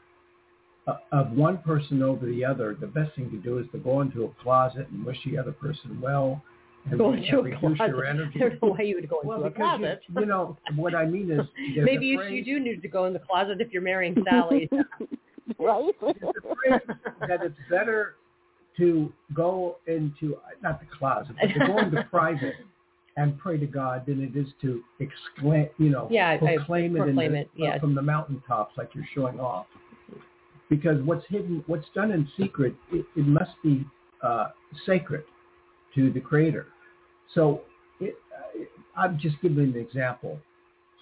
uh, 0.89 0.97
of 1.13 1.31
one 1.31 1.59
person 1.59 2.03
over 2.03 2.27
the 2.27 2.45
other, 2.45 2.75
the 2.75 2.89
best 2.89 3.15
thing 3.15 3.31
to 3.31 3.37
do 3.37 3.59
is 3.59 3.67
to 3.71 3.79
go 3.79 4.01
into 4.01 4.25
a 4.25 4.29
closet 4.43 4.89
and 4.89 5.05
wish 5.05 5.23
the 5.25 5.39
other 5.39 5.53
person 5.53 6.01
well 6.01 6.43
Go 6.97 7.13
and 7.13 7.25
into 7.25 7.39
a 7.41 7.59
closet. 7.59 7.89
your 7.89 8.05
energy. 8.05 8.33
I 8.37 8.49
don't 8.49 8.63
know 8.63 8.69
why 8.71 8.83
you 8.83 8.97
would 8.97 9.09
go 9.09 9.21
into 9.21 9.29
Well, 9.29 9.45
a 9.45 9.51
because 9.51 9.79
you, 9.81 9.87
closet. 9.87 10.03
you 10.21 10.27
know 10.27 10.59
what 10.77 10.95
I 10.95 11.07
mean 11.07 11.31
is 11.31 11.47
Maybe 11.77 12.07
you, 12.07 12.19
phrase, 12.19 12.33
you 12.33 12.45
do 12.45 12.61
need 12.63 12.83
to 12.83 12.89
go 12.89 13.05
in 13.07 13.13
the 13.13 13.19
closet 13.21 13.61
if 13.61 13.73
you're 13.73 13.83
marrying 13.83 14.17
Sally. 14.29 14.69
right? 15.59 15.93
there's 16.01 16.17
a 16.23 16.55
phrase 16.55 16.81
that 17.21 17.43
it's 17.43 17.57
better 17.71 18.17
to 18.79 19.13
go 19.35 19.77
into 19.87 20.37
not 20.63 20.81
the 20.81 20.87
closet, 20.99 21.37
but 21.41 21.49
to 21.49 21.67
go 21.67 21.79
into 21.79 22.03
private 22.11 22.55
and 23.17 23.39
pray 23.39 23.59
to 23.59 23.67
God 23.67 24.05
than 24.07 24.23
it 24.23 24.37
is 24.37 24.49
to 24.63 24.83
exclaim, 24.99 25.69
you 25.79 25.91
know, 25.91 26.09
Yeah, 26.11 26.31
I- 26.31 26.35
I 26.35 26.57
proclaim 26.57 26.97
it, 26.97 27.01
in 27.01 27.05
proclaim 27.09 27.33
the, 27.33 27.39
it, 27.41 27.51
yeah. 27.55 27.77
uh, 27.77 27.79
from 27.81 27.95
the 27.95 28.03
mountaintops 28.03 28.77
like 28.79 28.91
you're 28.95 29.07
showing 29.15 29.39
off. 29.39 29.67
Because 30.71 31.03
what's 31.03 31.25
hidden, 31.29 31.63
what's 31.67 31.87
done 31.95 32.11
in 32.13 32.27
secret, 32.39 32.75
it, 32.91 33.05
it 33.15 33.27
must 33.27 33.51
be 33.63 33.85
uh, 34.23 34.49
sacred 34.87 35.25
to 35.95 36.11
the 36.11 36.21
Creator. 36.21 36.67
So 37.35 37.63
it, 38.01 38.17
uh, 38.33 38.65
I'm 38.97 39.19
just 39.19 39.37
giving 39.43 39.75
an 39.75 39.77
example. 39.77 40.39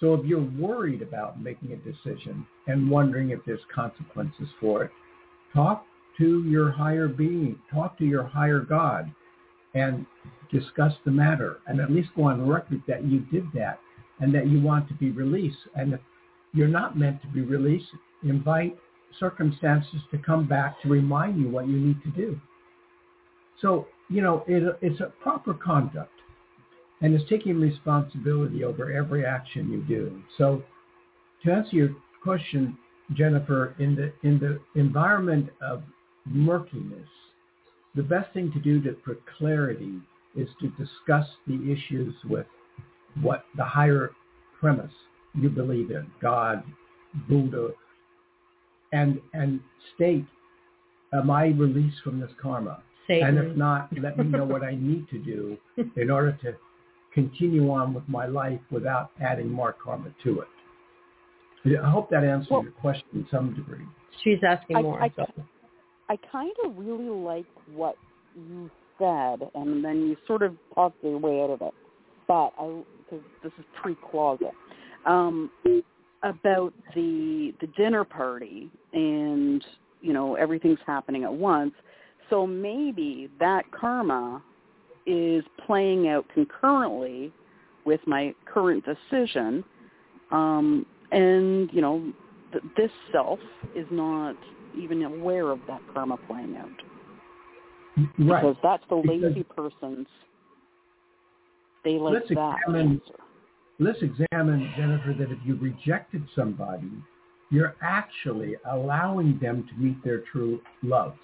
So 0.01 0.15
if 0.15 0.25
you're 0.25 0.49
worried 0.59 1.03
about 1.03 1.41
making 1.41 1.73
a 1.73 1.77
decision 1.77 2.47
and 2.67 2.91
wondering 2.91 3.31
if 3.31 3.41
there's 3.45 3.61
consequences 3.75 4.49
for 4.59 4.85
it, 4.85 4.91
talk 5.53 5.85
to 6.19 6.45
your 6.45 6.71
higher 6.71 7.09
being, 7.09 7.59
talk 7.73 7.99
to 7.99 8.05
your 8.05 8.25
higher 8.25 8.61
God, 8.61 9.13
and 9.75 10.07
discuss 10.51 10.93
the 11.05 11.11
matter, 11.11 11.59
and 11.67 11.81
at 11.81 11.91
least 11.91 12.09
go 12.17 12.25
on 12.25 12.47
record 12.49 12.83
that 12.89 13.05
you 13.05 13.21
did 13.33 13.45
that 13.55 13.79
and 14.21 14.35
that 14.35 14.49
you 14.49 14.61
want 14.61 14.89
to 14.89 14.95
be 14.95 15.11
released. 15.11 15.59
And 15.75 15.95
if 15.95 16.01
you're 16.53 16.69
not 16.69 16.99
meant 16.99 17.23
to 17.23 17.29
be 17.29 17.43
released, 17.43 17.87
invite 18.23 18.77
circumstances 19.19 20.01
to 20.11 20.19
come 20.19 20.47
back 20.47 20.81
to 20.83 20.89
remind 20.89 21.41
you 21.41 21.49
what 21.49 21.67
you 21.67 21.79
need 21.79 22.03
to 22.03 22.11
do. 22.11 22.39
So, 23.61 23.87
you 24.11 24.21
know, 24.21 24.45
it, 24.47 24.77
it's 24.83 25.01
a 25.01 25.13
proper 25.23 25.55
conduct 25.55 26.13
and 27.01 27.15
it's 27.15 27.29
taking 27.31 27.59
responsibility 27.59 28.65
over 28.65 28.93
every 28.93 29.25
action 29.25 29.71
you 29.71 29.83
do. 29.83 30.23
So 30.37 30.63
to 31.45 31.53
answer 31.53 31.77
your 31.77 31.97
question, 32.23 32.77
Jennifer, 33.15 33.75
in 33.79 33.95
the, 33.97 34.13
in 34.29 34.39
the 34.39 34.61
environment 34.79 35.49
of 35.63 35.83
murkiness, 36.27 37.09
the 37.95 38.03
best 38.03 38.33
thing 38.35 38.53
to 38.53 38.61
do 38.61 38.81
to, 38.83 38.97
for 39.05 39.17
clarity 39.39 39.95
is 40.37 40.49
to 40.61 40.69
discuss 40.71 41.27
the 41.47 41.73
issues 41.73 42.15
with 42.29 42.47
what 43.23 43.45
the 43.57 43.65
higher 43.65 44.11
premise 44.61 44.93
you 45.35 45.49
believe 45.49 45.91
in, 45.91 46.07
God, 46.21 46.63
Buddha, 47.29 47.71
and 48.93 49.21
and 49.33 49.61
state, 49.95 50.25
am 51.13 51.31
I 51.31 51.47
released 51.47 51.99
from 52.03 52.21
this 52.21 52.31
karma? 52.41 52.83
Satan. 53.11 53.39
And 53.39 53.51
if 53.51 53.57
not, 53.57 53.89
let 54.01 54.17
me 54.19 54.25
know 54.25 54.45
what 54.45 54.63
I 54.63 54.75
need 54.75 55.09
to 55.11 55.19
do 55.19 55.59
in 55.97 56.11
order 56.11 56.39
to 56.43 56.55
continue 57.13 57.71
on 57.71 57.93
with 57.93 58.09
my 58.09 58.27
life 58.27 58.61
without 58.71 59.11
adding 59.21 59.51
more 59.51 59.75
karma 59.83 60.11
to 60.25 60.41
it. 60.41 60.49
I 61.83 61.91
hope 61.91 62.09
that 62.11 62.25
answers 62.25 62.51
Well- 62.51 62.63
your 62.63 62.73
question 62.73 63.09
in 63.15 63.27
some 63.31 63.55
degree. 63.55 63.85
She's 64.23 64.39
asking 64.47 64.77
I- 64.77 64.83
more. 64.83 65.03
I- 65.03 65.11
so. 65.11 65.27
I 66.09 66.17
kind 66.33 66.53
of 66.65 66.77
really 66.77 67.09
like 67.09 67.47
what 67.73 67.97
you 68.35 68.69
said, 68.99 69.49
and 69.55 69.85
then 69.85 70.09
you 70.09 70.17
sort 70.27 70.43
of 70.43 70.57
talked 70.75 71.03
your 71.05 71.19
way 71.19 71.41
out 71.43 71.51
of 71.51 71.63
it. 71.63 71.75
But 72.27 72.53
I, 72.59 72.83
because 72.99 73.25
this 73.45 73.53
is 73.59 73.65
pre-closet, 73.81 74.53
um, 75.07 75.51
about 76.23 76.73
the 76.95 77.55
the 77.61 77.69
dinner 77.77 78.05
party, 78.05 78.71
and 78.93 79.65
you 80.01 80.13
know 80.13 80.35
everything's 80.35 80.81
happening 80.87 81.23
at 81.25 81.33
once. 81.33 81.75
So 82.31 82.47
maybe 82.47 83.29
that 83.41 83.65
karma 83.73 84.43
is 85.07 85.45
playing 85.67 86.09
out 86.09 86.25
concurrently 86.33 87.33
with 87.85 88.01
my 88.07 88.35
current 88.47 88.85
decision, 88.85 89.65
um, 90.31 90.87
and 91.11 91.69
you 91.73 91.81
know 91.81 92.13
th- 92.53 92.63
this 92.77 92.91
self 93.11 93.41
is 93.75 93.87
not 93.91 94.37
even 94.79 95.03
aware 95.03 95.51
of 95.51 95.59
that 95.67 95.81
karma 95.93 96.17
playing 96.29 96.57
out 96.57 96.69
Right. 98.19 98.41
because 98.43 98.57
that's 98.63 98.85
the 98.89 98.97
Because- 98.97 99.23
lazy 99.23 99.43
person's. 99.43 100.07
They 101.83 101.99
like 101.99 102.15
Let's 102.15 102.29
that 102.29 102.59
examine- 102.67 102.91
answer. 102.93 103.15
Let's 103.79 104.03
examine, 104.03 104.71
Jennifer, 104.77 105.15
that 105.15 105.33
if 105.33 105.39
you 105.47 105.57
rejected 105.57 106.29
somebody, 106.35 106.91
you're 107.51 107.75
actually 107.81 108.55
allowing 108.67 109.39
them 109.39 109.67
to 109.67 109.75
meet 109.77 110.03
their 110.05 110.19
true 110.19 110.61
love 110.83 111.17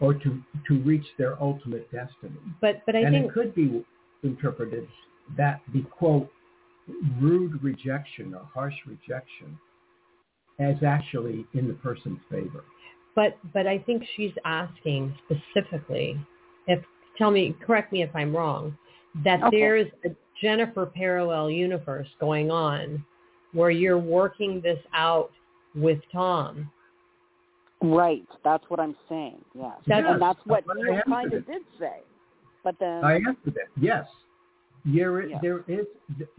or 0.00 0.14
to, 0.14 0.42
to 0.68 0.78
reach 0.80 1.06
their 1.18 1.40
ultimate 1.42 1.90
destiny. 1.90 2.38
But 2.60 2.82
but 2.86 2.94
I 2.96 3.00
and 3.00 3.14
think 3.14 3.26
it 3.26 3.32
could 3.32 3.54
be 3.54 3.84
interpreted 4.22 4.86
that 5.36 5.60
the 5.72 5.82
quote 5.82 6.30
rude 7.20 7.62
rejection 7.62 8.34
or 8.34 8.42
harsh 8.52 8.74
rejection 8.86 9.58
as 10.60 10.76
actually 10.86 11.44
in 11.54 11.66
the 11.68 11.74
person's 11.74 12.20
favor. 12.30 12.64
but 13.14 13.38
but 13.52 13.66
I 13.66 13.78
think 13.78 14.04
she's 14.16 14.32
asking 14.44 15.14
specifically 15.24 16.18
if 16.66 16.82
tell 17.18 17.30
me 17.30 17.56
correct 17.64 17.92
me 17.92 18.02
if 18.02 18.10
I'm 18.14 18.34
wrong 18.34 18.76
that 19.24 19.42
Okay. 19.42 19.58
there's 19.58 19.90
a 20.04 20.10
Jennifer 20.42 20.84
parallel 20.86 21.50
universe 21.50 22.08
going 22.20 22.50
on 22.50 23.02
where 23.52 23.70
you're 23.70 23.98
working 23.98 24.60
this 24.60 24.78
out 24.92 25.30
with 25.74 25.98
Tom. 26.12 26.70
Right, 27.92 28.26
that's 28.44 28.64
what 28.68 28.80
I'm 28.80 28.96
saying. 29.08 29.44
Yes, 29.54 29.72
That's- 29.86 30.12
and 30.12 30.20
that's 30.20 30.38
what 30.46 30.64
Neil 30.76 31.00
kind 31.08 31.32
of 31.32 31.46
did 31.46 31.62
say. 31.78 32.00
But 32.62 32.78
then, 32.78 33.04
I 33.04 33.14
answered 33.16 33.54
that. 33.54 33.68
Yes. 33.80 34.06
Your. 34.84 35.28
There 35.40 35.64
is 35.68 35.86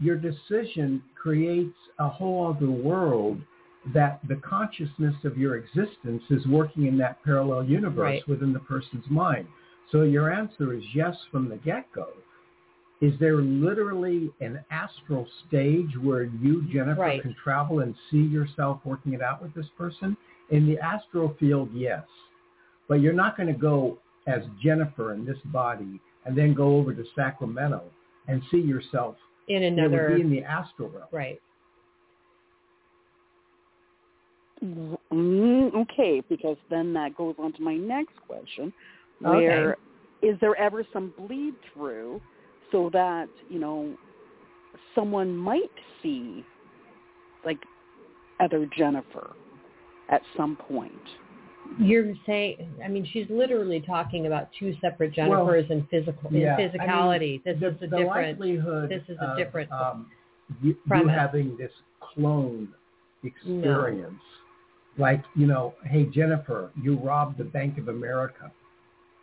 your 0.00 0.16
decision 0.16 1.02
creates 1.14 1.76
a 1.98 2.08
whole 2.08 2.46
other 2.46 2.70
world 2.70 3.40
that 3.94 4.20
the 4.28 4.36
consciousness 4.36 5.14
of 5.24 5.38
your 5.38 5.56
existence 5.56 6.22
is 6.30 6.46
working 6.46 6.86
in 6.86 6.98
that 6.98 7.22
parallel 7.24 7.64
universe 7.64 7.96
Right. 8.04 8.28
within 8.28 8.52
the 8.52 8.60
person's 8.60 9.08
mind. 9.08 9.46
So 9.90 10.02
your 10.02 10.30
answer 10.32 10.74
is 10.74 10.82
yes 10.94 11.16
from 11.30 11.48
the 11.48 11.56
get-go. 11.56 12.08
Is 13.00 13.12
there 13.20 13.36
literally 13.36 14.30
an 14.40 14.64
astral 14.70 15.26
stage 15.46 15.96
where 16.02 16.24
you, 16.24 16.62
Jennifer, 16.72 17.00
Right. 17.00 17.22
can 17.22 17.34
travel 17.34 17.80
and 17.80 17.94
see 18.10 18.22
yourself 18.22 18.80
working 18.84 19.12
it 19.12 19.22
out 19.22 19.40
with 19.40 19.54
this 19.54 19.68
person? 19.76 20.16
In 20.50 20.66
the 20.66 20.78
astral 20.80 21.34
field, 21.34 21.72
yes. 21.72 22.04
But 22.88 22.96
you're 23.00 23.12
not 23.12 23.36
going 23.36 23.52
to 23.52 23.58
go 23.58 23.98
as 24.26 24.42
Jennifer 24.60 25.12
in 25.12 25.24
this 25.24 25.38
body 25.46 26.00
and 26.24 26.36
then 26.36 26.54
go 26.54 26.76
over 26.76 26.92
to 26.92 27.04
Sacramento 27.14 27.82
and 28.26 28.42
see 28.50 28.60
yourself. 28.60 29.16
in 29.48 29.62
another. 29.62 29.86
It 29.86 29.90
would 29.90 30.00
another 30.00 30.14
be 30.16 30.20
in 30.20 30.30
the 30.30 30.42
astral 30.44 30.88
realm. 30.90 31.08
right. 31.10 31.40
Mm, 34.62 35.74
okay, 35.74 36.20
because 36.28 36.56
then 36.68 36.92
that 36.94 37.16
goes 37.16 37.34
on 37.38 37.52
to 37.54 37.62
my 37.62 37.76
next 37.76 38.14
question, 38.26 38.72
where 39.20 39.76
is 40.20 40.38
there 40.40 40.56
ever 40.56 40.84
some 40.92 41.14
bleed 41.16 41.54
through 41.72 42.20
so 42.72 42.90
that 42.92 43.28
you 43.48 43.58
know 43.58 43.96
someone 44.94 45.36
might 45.36 45.70
see 46.02 46.44
like 47.44 47.58
other 48.40 48.68
Jennifer 48.76 49.34
at 50.10 50.22
some 50.36 50.56
point? 50.56 50.92
You're 51.78 52.14
saying, 52.24 52.66
I 52.82 52.88
mean, 52.88 53.06
she's 53.12 53.26
literally 53.28 53.82
talking 53.86 54.26
about 54.26 54.48
two 54.58 54.74
separate 54.80 55.12
Well, 55.18 55.28
Jennifers 55.46 55.70
in 55.70 55.86
physical 55.90 56.32
yeah, 56.32 56.54
I 56.54 56.56
mean, 56.56 56.70
physicality. 56.70 57.44
this 57.44 57.56
the, 57.60 57.66
is 57.68 57.74
a 57.74 57.78
the 57.80 57.86
different. 57.98 58.40
likelihood 58.40 58.90
this 58.90 59.02
is 59.08 59.18
a 59.20 59.32
of, 59.32 59.36
different 59.36 59.70
um, 59.70 60.06
you, 60.62 60.76
you 60.90 61.08
having 61.08 61.56
this 61.58 61.70
clone 62.00 62.68
experience 63.24 64.20
like 64.96 65.22
you 65.34 65.46
know 65.46 65.74
hey 65.84 66.04
jennifer 66.04 66.70
you 66.80 66.96
robbed 66.98 67.38
the 67.38 67.44
bank 67.44 67.78
of 67.78 67.88
america 67.88 68.50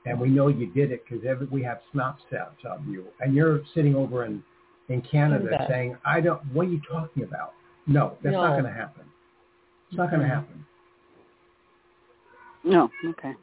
and 0.05 0.19
we 0.19 0.29
know 0.29 0.47
you 0.47 0.67
did 0.67 0.91
it 0.91 1.03
because 1.09 1.23
we 1.51 1.63
have 1.63 1.79
snapshots 1.91 2.59
of 2.69 2.85
you 2.87 3.05
and 3.19 3.33
you're 3.33 3.61
sitting 3.73 3.95
over 3.95 4.25
in 4.25 4.43
in 4.89 5.01
canada 5.01 5.47
Canada. 5.49 5.65
saying 5.69 5.97
i 6.05 6.21
don't 6.21 6.41
what 6.53 6.67
are 6.67 6.69
you 6.69 6.81
talking 6.89 7.23
about 7.23 7.53
no 7.87 8.17
that's 8.23 8.33
not 8.33 8.51
going 8.51 8.63
to 8.63 8.71
happen 8.71 9.03
it's 9.89 9.97
not 9.97 10.09
going 10.09 10.21
to 10.21 10.27
happen 10.27 10.65
No, 12.63 12.89
okay. 13.09 13.33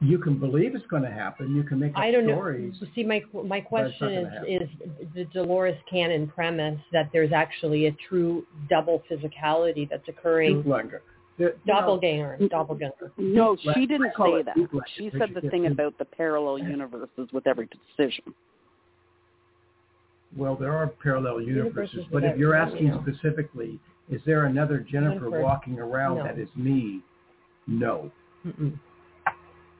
you 0.00 0.18
can 0.18 0.38
believe 0.38 0.74
it's 0.74 0.86
going 0.86 1.02
to 1.02 1.10
happen 1.10 1.54
you 1.54 1.62
can 1.62 1.80
make 1.80 1.92
up 1.94 1.98
I 1.98 2.10
don't 2.10 2.24
stories 2.26 2.74
know. 2.80 2.88
See, 2.94 3.04
my 3.04 3.22
my 3.44 3.60
question 3.60 4.08
is 4.12 4.28
is 4.62 4.68
the 5.14 5.24
Dolores 5.26 5.76
Cannon 5.90 6.28
premise 6.28 6.80
that 6.92 7.10
there's 7.12 7.32
actually 7.32 7.86
a 7.86 7.96
true 8.08 8.46
double 8.68 9.02
physicality 9.10 9.88
that's 9.88 10.06
occurring. 10.08 10.62
Doppelganger. 11.38 12.36
The- 12.38 12.44
know, 12.44 12.48
Doppelganger, 12.48 12.48
doppelganger. 12.48 13.12
No, 13.16 13.56
she 13.74 13.86
didn't 13.86 14.12
say 14.18 14.30
it 14.30 14.46
that. 14.46 14.56
She 14.96 15.10
said 15.18 15.30
the 15.34 15.48
thing 15.50 15.66
about 15.66 15.96
the 15.98 16.04
parallel 16.04 16.58
universes 16.58 17.28
with 17.32 17.46
every 17.46 17.68
decision. 17.96 18.34
Well, 20.36 20.56
there 20.56 20.76
are 20.76 20.88
parallel 20.88 21.40
universes, 21.40 21.94
Universes 21.94 22.12
but 22.12 22.24
if 22.24 22.36
you're 22.36 22.54
asking 22.54 22.88
yeah. 22.88 23.02
specifically, 23.02 23.78
is 24.10 24.20
there 24.26 24.44
another 24.44 24.78
Jennifer 24.78 25.20
Jennifer, 25.20 25.40
walking 25.40 25.78
around 25.78 26.18
no. 26.18 26.24
that 26.24 26.38
is 26.38 26.48
me? 26.54 27.00
No. 27.66 28.10
Mm-mm. 28.46 28.78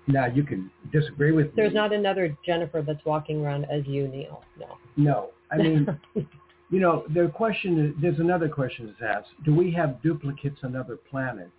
Now 0.06 0.26
you 0.26 0.42
can 0.42 0.70
disagree 0.90 1.32
with 1.32 1.46
There's 1.46 1.56
me. 1.56 1.62
There's 1.62 1.74
not 1.74 1.92
another 1.92 2.36
Jennifer 2.46 2.82
that's 2.82 3.04
walking 3.04 3.44
around 3.44 3.66
as 3.70 3.86
you, 3.86 4.08
Neil. 4.08 4.42
No. 4.58 4.78
No. 4.96 5.30
I 5.52 5.56
mean, 5.58 5.86
you 6.70 6.80
know, 6.80 7.04
the 7.14 7.30
question 7.34 7.86
is, 7.86 7.94
there's 8.02 8.18
another 8.18 8.48
question 8.48 8.94
that's 9.00 9.18
asked. 9.18 9.44
Do 9.44 9.54
we 9.54 9.70
have 9.72 10.02
duplicates 10.02 10.58
on 10.62 10.76
other 10.76 10.96
planets? 10.96 11.50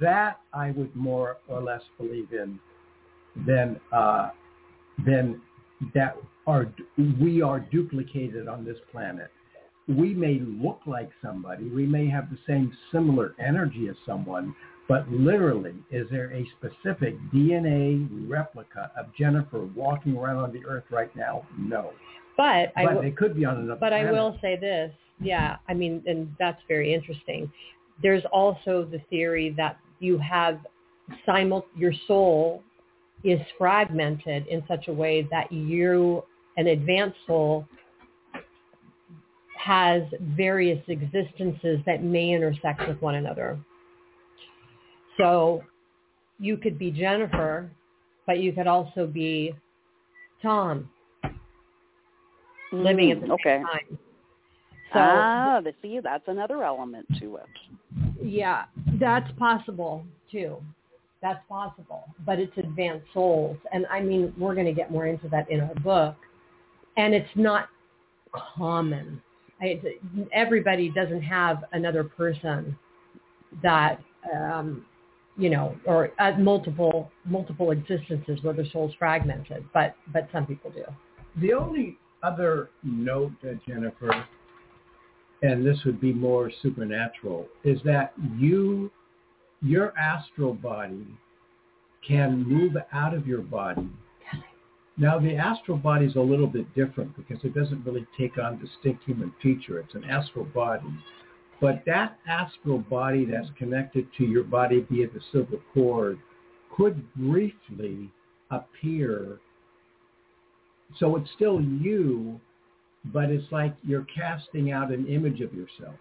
That 0.00 0.40
I 0.52 0.72
would 0.72 0.94
more 0.94 1.38
or 1.48 1.62
less 1.62 1.82
believe 1.96 2.32
in 2.32 2.58
than, 3.46 3.80
uh, 3.92 4.30
than 5.06 5.40
that 5.94 6.16
are, 6.46 6.66
we 7.20 7.40
are 7.40 7.60
duplicated 7.60 8.48
on 8.48 8.64
this 8.64 8.76
planet. 8.90 9.30
We 9.86 10.12
may 10.12 10.40
look 10.40 10.80
like 10.86 11.10
somebody. 11.22 11.68
We 11.68 11.86
may 11.86 12.08
have 12.10 12.28
the 12.30 12.38
same 12.46 12.76
similar 12.92 13.34
energy 13.38 13.88
as 13.88 13.96
someone, 14.04 14.54
but 14.88 15.08
literally, 15.10 15.74
is 15.90 16.06
there 16.10 16.32
a 16.32 16.46
specific 16.58 17.16
DNA 17.32 18.08
replica 18.28 18.90
of 18.98 19.06
Jennifer 19.18 19.66
walking 19.74 20.16
around 20.16 20.38
on 20.38 20.52
the 20.52 20.64
earth 20.66 20.84
right 20.90 21.14
now? 21.14 21.46
No. 21.58 21.92
But 22.38 22.72
I 22.76 22.84
But 22.86 22.94
will, 22.94 23.02
they 23.02 23.10
could 23.10 23.34
be 23.34 23.44
on 23.44 23.58
another 23.58 23.78
but 23.78 23.92
I 23.92 24.10
will 24.10 24.38
say 24.40 24.56
this. 24.56 24.92
Yeah, 25.20 25.56
I 25.68 25.74
mean, 25.74 26.02
and 26.06 26.34
that's 26.38 26.62
very 26.68 26.94
interesting. 26.94 27.52
There's 28.00 28.22
also 28.32 28.88
the 28.90 29.00
theory 29.10 29.52
that 29.56 29.76
you 29.98 30.16
have 30.18 30.60
simul 31.26 31.66
your 31.76 31.92
soul 32.06 32.62
is 33.24 33.40
fragmented 33.58 34.46
in 34.46 34.62
such 34.68 34.86
a 34.86 34.92
way 34.92 35.26
that 35.32 35.50
you, 35.50 36.22
an 36.56 36.68
advanced 36.68 37.18
soul, 37.26 37.66
has 39.58 40.02
various 40.36 40.80
existences 40.86 41.80
that 41.84 42.04
may 42.04 42.30
intersect 42.30 42.86
with 42.86 43.02
one 43.02 43.16
another. 43.16 43.58
So 45.16 45.64
you 46.38 46.56
could 46.56 46.78
be 46.78 46.92
Jennifer, 46.92 47.68
but 48.24 48.38
you 48.38 48.52
could 48.52 48.68
also 48.68 49.08
be 49.08 49.52
Tom 50.40 50.88
living 52.72 53.10
at 53.12 53.20
the 53.20 53.26
Mm, 53.26 53.32
okay. 53.32 53.56
same 53.58 53.66
time. 53.66 53.98
So 54.92 54.98
ah, 55.00 55.60
see, 55.82 56.00
that's 56.00 56.24
another 56.28 56.62
element 56.62 57.06
to 57.20 57.36
it. 57.36 57.46
yeah, 58.22 58.64
that's 58.98 59.30
possible 59.38 60.04
too. 60.30 60.56
That's 61.20 61.40
possible, 61.48 62.04
but 62.24 62.38
it's 62.38 62.56
advanced 62.56 63.06
souls, 63.12 63.58
and 63.72 63.86
I 63.90 64.00
mean 64.00 64.32
we're 64.38 64.54
going 64.54 64.66
to 64.66 64.72
get 64.72 64.90
more 64.90 65.06
into 65.06 65.28
that 65.30 65.50
in 65.50 65.60
our 65.60 65.74
book, 65.76 66.16
and 66.96 67.12
it's 67.14 67.28
not 67.34 67.68
common. 68.32 69.20
I, 69.60 69.80
everybody 70.32 70.90
doesn't 70.90 71.22
have 71.22 71.64
another 71.72 72.04
person 72.04 72.78
that 73.62 74.00
um, 74.32 74.86
you 75.36 75.50
know, 75.50 75.76
or 75.86 76.10
uh, 76.18 76.32
multiple 76.38 77.10
multiple 77.24 77.70
existences 77.70 78.42
where 78.42 78.54
their 78.54 78.66
soul's 78.72 78.92
fragmented, 78.98 79.64
but 79.74 79.94
but 80.12 80.28
some 80.32 80.46
people 80.46 80.70
do. 80.70 80.84
The 81.40 81.52
only 81.52 81.96
other 82.22 82.70
note, 82.82 83.32
Jennifer, 83.66 84.26
and 85.42 85.64
this 85.64 85.78
would 85.84 86.00
be 86.00 86.12
more 86.12 86.50
supernatural, 86.62 87.46
is 87.64 87.80
that 87.84 88.12
you, 88.36 88.90
your 89.62 89.96
astral 89.98 90.54
body, 90.54 91.06
can 92.06 92.42
move 92.42 92.76
out 92.92 93.14
of 93.14 93.26
your 93.26 93.42
body. 93.42 93.88
Now, 94.96 95.18
the 95.18 95.36
astral 95.36 95.76
body 95.76 96.06
is 96.06 96.16
a 96.16 96.20
little 96.20 96.48
bit 96.48 96.74
different 96.74 97.16
because 97.16 97.42
it 97.44 97.54
doesn't 97.54 97.84
really 97.84 98.06
take 98.18 98.36
on 98.36 98.58
distinct 98.58 99.04
human 99.04 99.32
feature. 99.40 99.78
It's 99.78 99.94
an 99.94 100.04
astral 100.04 100.46
body. 100.46 100.88
But 101.60 101.84
that 101.86 102.18
astral 102.28 102.78
body 102.78 103.24
that's 103.24 103.48
connected 103.56 104.08
to 104.18 104.24
your 104.24 104.44
body 104.44 104.84
via 104.90 105.08
the 105.08 105.20
silver 105.30 105.58
cord 105.72 106.18
could 106.76 107.02
briefly 107.14 108.10
appear 108.50 109.38
so 110.98 111.16
it's 111.16 111.30
still 111.36 111.60
you, 111.60 112.40
but 113.06 113.30
it's 113.30 113.50
like 113.52 113.74
you're 113.82 114.06
casting 114.14 114.72
out 114.72 114.90
an 114.92 115.06
image 115.06 115.40
of 115.40 115.52
yourself. 115.52 115.94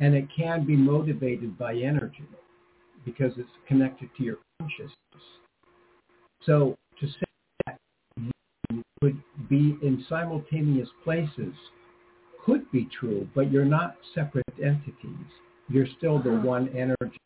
And 0.00 0.14
it 0.14 0.26
can 0.36 0.66
be 0.66 0.76
motivated 0.76 1.56
by 1.56 1.74
energy 1.74 2.26
because 3.04 3.32
it's 3.36 3.48
connected 3.68 4.08
to 4.16 4.24
your 4.24 4.38
consciousness. 4.60 4.94
So 6.44 6.76
to 7.00 7.06
say 7.06 7.26
that 7.66 7.78
you 8.70 8.82
could 9.00 9.22
be 9.48 9.78
in 9.82 10.04
simultaneous 10.08 10.88
places 11.04 11.54
could 12.44 12.70
be 12.70 12.88
true, 12.98 13.26
but 13.34 13.50
you're 13.50 13.64
not 13.64 13.96
separate 14.14 14.44
entities. 14.62 15.26
You're 15.68 15.86
still 15.96 16.22
the 16.22 16.30
one 16.30 16.68
energy. 16.76 17.18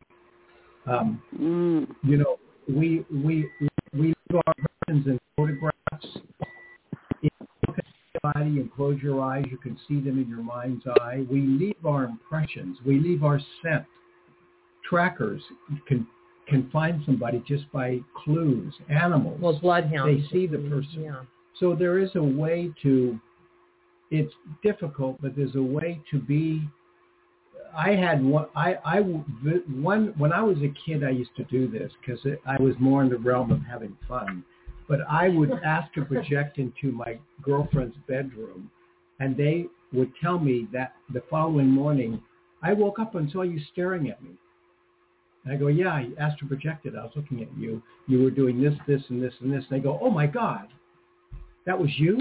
Um, 0.87 1.23
Mm. 1.39 1.95
you 2.03 2.17
know, 2.17 2.39
we 2.69 3.05
we 3.11 3.51
we 3.61 3.69
leave 3.93 4.15
our 4.35 4.55
persons 4.87 5.07
in 5.07 5.19
photographs. 5.37 6.19
If 7.23 7.33
you 7.41 7.47
look 7.67 7.79
at 7.79 7.85
the 8.15 8.28
body 8.39 8.61
and 8.61 8.73
close 8.73 9.01
your 9.03 9.21
eyes, 9.21 9.45
you 9.51 9.59
can 9.59 9.79
see 9.87 10.01
them 10.01 10.21
in 10.21 10.29
your 10.29 10.43
mind's 10.43 10.85
eye. 11.01 11.27
We 11.31 11.43
leave 11.43 11.85
our 11.85 12.05
impressions. 12.05 12.79
We 12.85 12.99
leave 12.99 13.25
our 13.25 13.41
scent. 13.63 13.85
Trackers 14.89 15.43
can 15.87 16.07
can 16.49 16.71
find 16.71 17.03
somebody 17.05 17.43
just 17.47 17.71
by 17.73 18.01
clues. 18.25 18.73
Animals. 18.89 19.39
Well, 19.39 19.59
bloodhounds. 19.59 20.23
They 20.23 20.29
see 20.33 20.47
the 20.47 20.57
person. 20.57 21.03
Yeah. 21.03 21.21
So 21.61 21.75
there 21.75 21.99
is 21.99 22.09
a 22.15 22.23
way 22.23 22.73
to, 22.83 23.21
it's 24.11 24.33
difficult, 24.63 25.21
but 25.21 25.37
there's 25.37 25.57
a 25.57 25.63
way 25.63 26.01
to 26.11 26.19
be, 26.19 26.67
I 27.77 27.91
had 27.91 28.25
one, 28.25 28.47
I, 28.57 28.77
I, 28.83 29.01
one, 29.01 30.15
when 30.17 30.33
I 30.33 30.43
was 30.43 30.57
a 30.59 30.73
kid, 30.87 31.05
I 31.05 31.11
used 31.11 31.37
to 31.37 31.45
do 31.45 31.69
this 31.69 31.93
because 32.01 32.21
I 32.47 32.57
was 32.63 32.75
more 32.79 33.03
in 33.03 33.11
the 33.11 33.19
realm 33.19 33.51
of 33.51 33.61
having 33.61 33.95
fun. 34.09 34.43
But 34.89 35.01
I 35.09 35.29
would 35.29 35.53
ask 35.65 35.93
to 35.95 36.05
project 36.05 36.59
into 36.59 36.93
my 36.93 37.19
girlfriend's 37.43 37.97
bedroom 38.09 38.71
and 39.21 39.37
they 39.37 39.67
would 39.93 40.13
tell 40.21 40.39
me 40.39 40.69
that 40.73 40.95
the 41.13 41.23
following 41.31 41.69
morning, 41.69 42.23
I 42.63 42.73
woke 42.73 42.99
up 42.99 43.15
and 43.15 43.31
saw 43.31 43.43
you 43.43 43.61
staring 43.73 44.09
at 44.09 44.23
me. 44.23 44.31
And 45.45 45.55
I 45.55 45.57
go, 45.57 45.69
yeah, 45.69 45.89
I 45.89 46.09
asked 46.19 46.41
to 46.41 46.47
project 46.47 46.87
it. 46.87 46.95
I 46.95 47.03
was 47.03 47.13
looking 47.17 47.43
at 47.43 47.49
you. 47.57 47.83
You 48.07 48.23
were 48.23 48.31
doing 48.31 48.61
this, 48.61 48.75
this, 48.87 49.03
and 49.09 49.23
this, 49.23 49.33
and 49.41 49.53
this. 49.53 49.65
And 49.71 49.79
they 49.79 49.83
go, 49.83 49.99
oh 50.03 50.11
my 50.11 50.27
God, 50.27 50.69
that 51.67 51.79
was 51.79 51.91
you? 51.97 52.19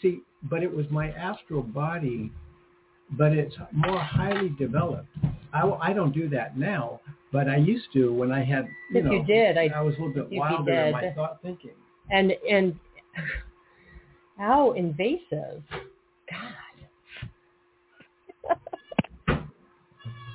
See, 0.00 0.20
but 0.44 0.62
it 0.62 0.74
was 0.74 0.86
my 0.90 1.10
astral 1.12 1.62
body, 1.62 2.30
but 3.18 3.32
it's 3.32 3.54
more 3.72 3.98
highly 4.00 4.50
developed. 4.58 5.08
I, 5.52 5.68
I 5.80 5.92
don't 5.92 6.12
do 6.12 6.28
that 6.30 6.56
now, 6.56 7.00
but 7.32 7.48
I 7.48 7.56
used 7.56 7.86
to 7.94 8.12
when 8.12 8.32
I 8.32 8.42
had, 8.44 8.66
you 8.90 9.00
If 9.00 9.04
know, 9.04 9.12
you 9.12 9.24
did, 9.24 9.58
I 9.58 9.68
I 9.74 9.80
was 9.82 9.94
a 9.98 10.02
little 10.02 10.14
bit 10.14 10.38
wilder 10.38 10.72
in 10.72 10.92
my 10.92 11.12
thought 11.12 11.40
thinking. 11.42 11.72
and 12.10 12.32
and 12.50 12.74
how 14.38 14.72
invasive. 14.72 15.62
God. 16.30 16.56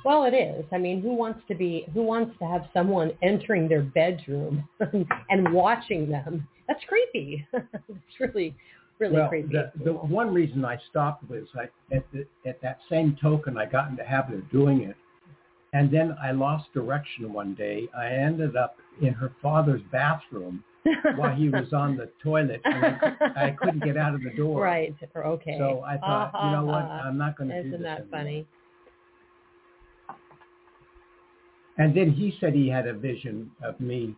well, 0.04 0.24
it 0.24 0.34
is. 0.34 0.64
I 0.72 0.78
mean, 0.78 1.02
who 1.02 1.14
wants 1.14 1.40
to 1.48 1.54
be? 1.54 1.86
Who 1.94 2.02
wants 2.02 2.38
to 2.38 2.46
have 2.46 2.68
someone 2.72 3.12
entering 3.22 3.68
their 3.68 3.82
bedroom 3.82 4.66
and 5.30 5.52
watching 5.52 6.08
them? 6.08 6.46
That's 6.68 6.82
creepy. 6.86 7.46
it's 7.52 8.20
really, 8.20 8.54
really 8.98 9.14
well, 9.14 9.28
creepy. 9.28 9.48
the, 9.52 9.72
the 9.84 9.92
one 9.92 10.32
reason 10.32 10.64
I 10.64 10.78
stopped 10.90 11.28
was 11.30 11.46
I, 11.54 11.64
at, 11.94 12.04
the, 12.12 12.26
at 12.48 12.60
that 12.62 12.78
same 12.88 13.16
token, 13.20 13.56
I 13.56 13.66
got 13.66 13.90
into 13.90 14.02
the 14.02 14.08
habit 14.08 14.36
of 14.36 14.50
doing 14.50 14.82
it. 14.82 14.96
And 15.72 15.90
then 15.90 16.16
I 16.22 16.32
lost 16.32 16.72
direction 16.72 17.32
one 17.32 17.54
day. 17.54 17.88
I 17.96 18.06
ended 18.08 18.56
up 18.56 18.76
in 19.02 19.12
her 19.12 19.32
father's 19.42 19.82
bathroom 19.92 20.64
while 21.16 21.34
he 21.34 21.50
was 21.50 21.72
on 21.74 21.96
the 21.96 22.08
toilet. 22.22 22.60
And 22.64 22.84
I, 22.84 23.46
I 23.48 23.50
couldn't 23.50 23.84
get 23.84 23.96
out 23.96 24.14
of 24.14 24.22
the 24.22 24.30
door. 24.30 24.62
Right. 24.62 24.94
Okay. 25.14 25.56
So 25.58 25.82
I 25.86 25.98
thought, 25.98 26.30
Ha, 26.32 26.46
you 26.46 26.56
know 26.56 26.64
what? 26.64 26.82
ha. 26.82 27.02
I'm 27.04 27.18
not 27.18 27.36
going 27.36 27.50
to 27.50 27.62
do 27.62 27.70
this. 27.70 27.74
Isn't 27.74 27.82
that 27.82 28.00
anymore. 28.00 28.18
funny? 28.18 28.46
And 31.76 31.96
then 31.96 32.10
he 32.10 32.34
said 32.40 32.54
he 32.54 32.68
had 32.68 32.86
a 32.86 32.94
vision 32.94 33.50
of 33.62 33.78
me 33.78 34.16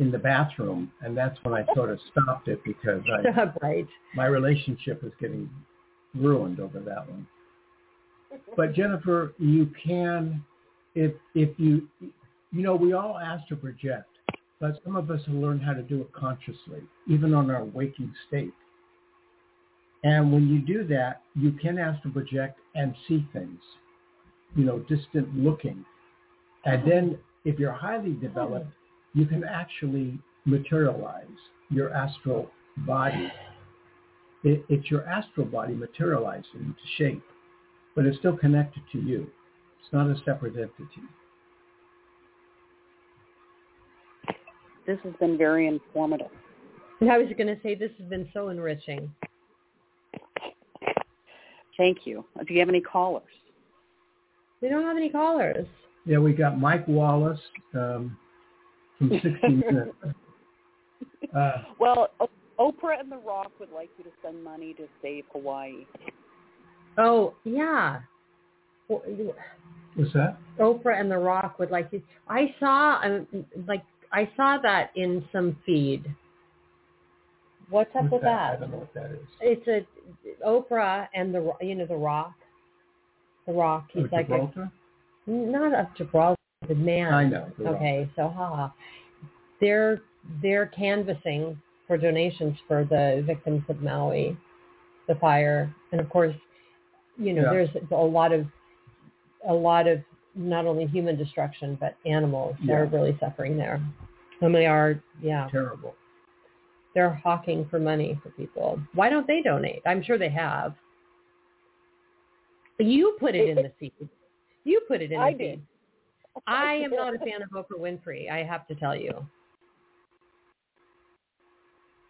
in 0.00 0.10
the 0.10 0.18
bathroom, 0.18 0.90
and 1.02 1.16
that's 1.16 1.38
when 1.42 1.54
I 1.54 1.64
sort 1.74 1.90
of 1.90 1.98
stopped 2.10 2.48
it 2.48 2.60
because 2.64 3.02
I, 3.12 3.52
right. 3.62 3.86
my 4.14 4.26
relationship 4.26 5.02
was 5.02 5.12
getting 5.20 5.48
ruined 6.14 6.58
over 6.58 6.80
that 6.80 7.08
one. 7.08 7.26
But 8.56 8.74
Jennifer, 8.74 9.34
you 9.38 9.70
can, 9.84 10.42
if 10.94 11.12
if 11.34 11.50
you, 11.58 11.86
you 12.00 12.62
know, 12.62 12.74
we 12.74 12.94
all 12.94 13.18
ask 13.18 13.46
to 13.48 13.56
project, 13.56 14.08
but 14.58 14.80
some 14.84 14.96
of 14.96 15.10
us 15.10 15.20
have 15.26 15.34
learned 15.34 15.62
how 15.62 15.74
to 15.74 15.82
do 15.82 16.00
it 16.00 16.12
consciously, 16.12 16.80
even 17.06 17.34
on 17.34 17.50
our 17.50 17.64
waking 17.64 18.12
state. 18.26 18.54
And 20.02 20.32
when 20.32 20.48
you 20.48 20.60
do 20.60 20.86
that, 20.88 21.20
you 21.34 21.52
can 21.52 21.78
ask 21.78 22.02
to 22.04 22.08
project 22.08 22.58
and 22.74 22.94
see 23.06 23.26
things, 23.34 23.60
you 24.56 24.64
know, 24.64 24.78
distant 24.88 25.36
looking. 25.36 25.84
And 26.64 26.90
then 26.90 27.18
if 27.44 27.58
you're 27.58 27.72
highly 27.72 28.12
developed, 28.14 28.72
you 29.14 29.26
can 29.26 29.44
actually 29.44 30.18
materialize 30.44 31.26
your 31.70 31.92
astral 31.92 32.50
body. 32.78 33.30
It, 34.44 34.64
it's 34.68 34.90
your 34.90 35.06
astral 35.06 35.46
body 35.46 35.74
materializing 35.74 36.44
into 36.54 36.74
shape, 36.96 37.22
but 37.94 38.06
it's 38.06 38.18
still 38.18 38.36
connected 38.36 38.82
to 38.92 38.98
you. 38.98 39.30
It's 39.80 39.92
not 39.92 40.06
a 40.06 40.16
separate 40.24 40.54
entity. 40.56 41.06
This 44.86 44.98
has 45.04 45.12
been 45.20 45.36
very 45.36 45.66
informative. 45.66 46.30
And 47.00 47.10
I 47.10 47.18
was 47.18 47.28
going 47.36 47.46
to 47.46 47.58
say 47.62 47.74
this 47.74 47.92
has 47.98 48.08
been 48.08 48.28
so 48.32 48.48
enriching. 48.48 49.10
Thank 51.76 52.06
you. 52.06 52.24
Do 52.46 52.52
you 52.52 52.60
have 52.60 52.68
any 52.68 52.80
callers? 52.80 53.22
We 54.60 54.68
don't 54.68 54.84
have 54.84 54.96
any 54.96 55.08
callers. 55.08 55.66
Yeah, 56.04 56.18
we 56.18 56.32
got 56.32 56.58
Mike 56.58 56.86
Wallace 56.86 57.40
um, 57.74 58.18
from 59.00 59.10
60 59.22 59.48
Minutes. 59.48 59.96
Uh, 61.36 61.62
Well, 61.78 62.08
O- 62.18 62.28
Oprah 62.58 62.98
and 62.98 63.10
The 63.10 63.16
Rock 63.18 63.52
would 63.60 63.70
like 63.70 63.88
you 63.96 64.02
to 64.04 64.10
send 64.20 64.42
money 64.42 64.74
to 64.74 64.88
save 65.00 65.24
Hawaii. 65.32 65.86
Oh 66.98 67.34
yeah. 67.44 68.00
Well, 68.88 69.00
what's 69.94 70.12
that? 70.14 70.36
Oprah 70.58 71.00
and 71.00 71.08
The 71.08 71.18
Rock 71.18 71.60
would 71.60 71.70
like 71.70 71.88
to. 71.92 72.02
I 72.28 72.52
saw 72.58 73.00
um, 73.04 73.28
like 73.68 73.84
I 74.12 74.28
saw 74.36 74.58
that 74.62 74.90
in 74.96 75.24
some 75.30 75.56
feed. 75.64 76.04
What's 77.68 77.94
up 77.94 78.02
What's 78.10 78.14
with 78.14 78.22
I 78.24 78.26
that? 78.26 78.60
don't 78.60 78.70
know 78.72 78.78
what 78.78 78.94
that 78.94 79.12
is. 79.12 79.28
It's 79.40 79.68
a 79.68 79.86
Oprah 80.44 81.06
and 81.14 81.32
the 81.32 81.40
Ro- 81.42 81.58
you 81.60 81.76
know 81.76 81.86
the 81.86 81.94
Rock. 81.94 82.34
The 83.46 83.52
Rock. 83.52 83.86
He's 83.92 84.02
Oh, 84.12 84.16
like 84.16 84.26
a, 84.30 84.32
Gibraltar? 84.32 84.70
not 85.26 85.72
a 85.72 85.88
Gibraltar 85.96 86.39
the 86.70 86.74
man. 86.76 87.12
I 87.12 87.24
know. 87.24 87.50
The 87.58 87.64
Rock. 87.64 87.74
Okay, 87.76 88.08
so 88.16 88.28
ha. 88.28 88.72
They're 89.60 90.00
they're 90.42 90.66
canvassing 90.66 91.60
for 91.86 91.98
donations 91.98 92.56
for 92.68 92.84
the 92.84 93.22
victims 93.26 93.62
of 93.68 93.82
Maui, 93.82 94.36
the 95.08 95.16
fire, 95.16 95.74
and 95.92 96.00
of 96.00 96.08
course, 96.08 96.34
you 97.18 97.32
know, 97.34 97.42
Yeah. 97.42 97.50
there's 97.50 97.70
a 97.90 97.94
lot 97.96 98.32
of 98.32 98.46
a 99.48 99.52
lot 99.52 99.86
of 99.88 100.00
not 100.36 100.64
only 100.66 100.86
human 100.86 101.16
destruction 101.16 101.76
but 101.80 101.96
animals 102.06 102.54
are 102.70 102.84
really 102.86 103.16
suffering 103.18 103.56
there. 103.56 103.80
And 104.42 104.54
they 104.54 104.66
are, 104.66 105.02
yeah, 105.20 105.48
Terrible. 105.50 105.94
they're 106.94 107.12
hawking 107.12 107.66
for 107.70 107.78
money 107.80 108.18
for 108.22 108.30
people. 108.30 108.80
Why 108.94 109.10
don't 109.10 109.26
they 109.26 109.42
donate? 109.42 109.82
I'm 109.86 110.02
sure 110.02 110.16
they 110.18 110.30
have. 110.30 110.74
You 112.78 113.16
put 113.20 113.34
it 113.34 113.48
in 113.50 113.56
the 113.56 113.72
seed. 113.78 113.92
You 114.64 114.80
put 114.88 115.02
it 115.02 115.10
in 115.12 115.18
the 115.18 115.24
I 115.26 115.32
feed. 115.32 115.38
did. 115.38 115.62
I 116.46 116.74
am 116.84 116.90
not 116.90 117.14
a 117.14 117.18
fan 117.18 117.42
of 117.42 117.50
Oprah 117.50 117.78
Winfrey. 117.78 118.30
I 118.30 118.42
have 118.44 118.66
to 118.68 118.74
tell 118.74 118.96
you. 118.96 119.12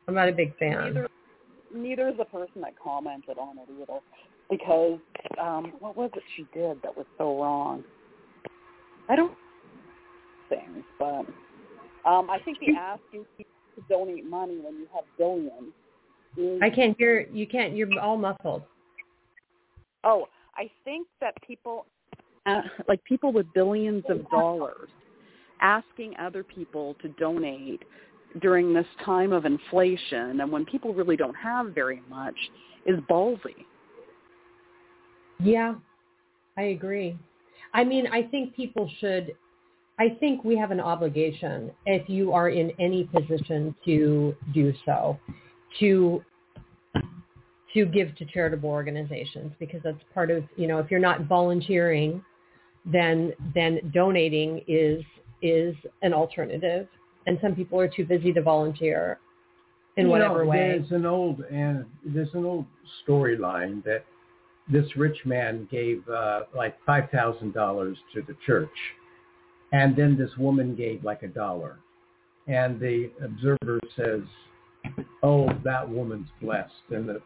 I'm 0.08 0.14
not 0.14 0.28
a 0.28 0.32
big 0.32 0.56
fan. 0.58 0.94
Neither, 0.94 1.08
neither 1.74 2.08
is 2.08 2.16
the 2.16 2.24
person 2.24 2.60
that 2.62 2.72
commented 2.82 3.38
on 3.38 3.58
it 3.58 3.68
either, 3.80 4.00
because 4.50 4.98
um, 5.40 5.72
what 5.78 5.96
was 5.96 6.10
it 6.16 6.22
she 6.36 6.42
did 6.52 6.82
that 6.82 6.96
was 6.96 7.06
so 7.16 7.40
wrong? 7.40 7.84
I 9.08 9.16
don't 9.16 9.36
things, 10.48 10.84
but 10.98 11.24
um, 12.04 12.28
I 12.28 12.38
think 12.44 12.58
the 12.58 12.74
asking 12.78 13.24
people 13.36 13.52
to 13.76 13.82
donate 13.88 14.26
money 14.26 14.58
when 14.62 14.74
you 14.74 14.86
have 14.94 15.04
billions. 15.16 15.72
Is, 16.36 16.60
I 16.62 16.70
can't 16.70 16.96
hear 16.98 17.26
you. 17.32 17.46
Can't. 17.46 17.74
You're 17.74 17.98
all 18.00 18.16
muffled. 18.16 18.62
oh, 20.04 20.26
I 20.56 20.70
think 20.84 21.06
that 21.20 21.34
people, 21.46 21.86
uh, 22.46 22.62
like 22.88 23.02
people 23.04 23.32
with 23.32 23.46
billions 23.54 24.04
of 24.08 24.28
dollars, 24.30 24.88
asking 25.60 26.16
other 26.18 26.42
people 26.42 26.96
to 27.02 27.08
donate 27.10 27.82
during 28.40 28.72
this 28.72 28.86
time 29.04 29.32
of 29.32 29.44
inflation 29.44 30.40
and 30.40 30.50
when 30.50 30.64
people 30.64 30.94
really 30.94 31.16
don't 31.16 31.34
have 31.34 31.74
very 31.74 32.02
much 32.08 32.36
is 32.86 32.98
ballsy. 33.10 33.64
Yeah, 35.42 35.74
I 36.56 36.62
agree. 36.62 37.18
I 37.74 37.84
mean, 37.84 38.06
I 38.06 38.22
think 38.22 38.54
people 38.54 38.90
should. 39.00 39.34
I 39.98 40.16
think 40.18 40.44
we 40.44 40.56
have 40.56 40.70
an 40.70 40.80
obligation, 40.80 41.70
if 41.84 42.08
you 42.08 42.32
are 42.32 42.48
in 42.48 42.72
any 42.78 43.04
position 43.04 43.74
to 43.84 44.34
do 44.54 44.72
so, 44.86 45.18
to 45.78 46.22
to 47.74 47.84
give 47.86 48.14
to 48.16 48.24
charitable 48.24 48.68
organizations 48.68 49.52
because 49.60 49.80
that's 49.84 50.02
part 50.12 50.30
of 50.30 50.44
you 50.56 50.66
know 50.66 50.78
if 50.78 50.90
you're 50.90 51.00
not 51.00 51.26
volunteering, 51.26 52.24
then 52.84 53.32
then 53.54 53.80
donating 53.92 54.62
is 54.66 55.02
is 55.42 55.74
an 56.02 56.12
alternative, 56.12 56.86
and 57.26 57.38
some 57.40 57.54
people 57.54 57.80
are 57.80 57.88
too 57.88 58.04
busy 58.04 58.32
to 58.32 58.42
volunteer 58.42 59.18
in 59.96 60.06
You 60.06 60.10
whatever 60.10 60.44
know, 60.44 60.50
way. 60.50 60.78
There's 60.78 60.92
an 60.92 61.06
old 61.06 61.40
and 61.50 61.84
there's 62.04 62.32
an 62.34 62.44
old 62.44 62.66
storyline 63.06 63.84
that 63.84 64.04
this 64.70 64.84
rich 64.96 65.18
man 65.24 65.68
gave 65.70 66.06
uh, 66.08 66.42
like 66.54 66.76
five 66.86 67.10
thousand 67.10 67.54
dollars 67.54 67.96
to 68.14 68.22
the 68.22 68.36
church, 68.46 68.68
and 69.72 69.96
then 69.96 70.16
this 70.16 70.30
woman 70.38 70.74
gave 70.74 71.04
like 71.04 71.22
a 71.22 71.28
dollar, 71.28 71.78
and 72.46 72.78
the 72.80 73.10
observer 73.22 73.80
says, 73.96 74.22
"Oh, 75.22 75.48
that 75.64 75.88
woman's 75.88 76.28
blessed," 76.40 76.72
and 76.90 77.08
the 77.08 77.20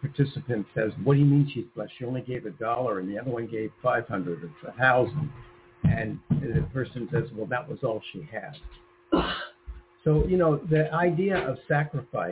participant 0.00 0.66
says, 0.74 0.92
"What 1.04 1.14
do 1.14 1.20
you 1.20 1.26
mean 1.26 1.50
she's 1.52 1.66
blessed? 1.74 1.92
She 1.98 2.04
only 2.04 2.20
gave 2.22 2.46
a 2.46 2.50
dollar, 2.50 3.00
and 3.00 3.08
the 3.08 3.18
other 3.18 3.30
one 3.30 3.46
gave 3.46 3.70
five 3.82 4.06
hundred. 4.08 4.42
It's 4.44 4.68
a 4.68 4.78
thousand. 4.78 5.30
And 5.84 6.18
the 6.30 6.66
person 6.72 7.08
says, 7.12 7.24
"Well, 7.34 7.46
that 7.46 7.68
was 7.68 7.78
all 7.82 8.02
she 8.12 8.28
had." 8.30 8.56
So 10.04 10.26
you 10.26 10.36
know 10.36 10.58
the 10.70 10.92
idea 10.92 11.36
of 11.48 11.58
sacrifice 11.66 12.30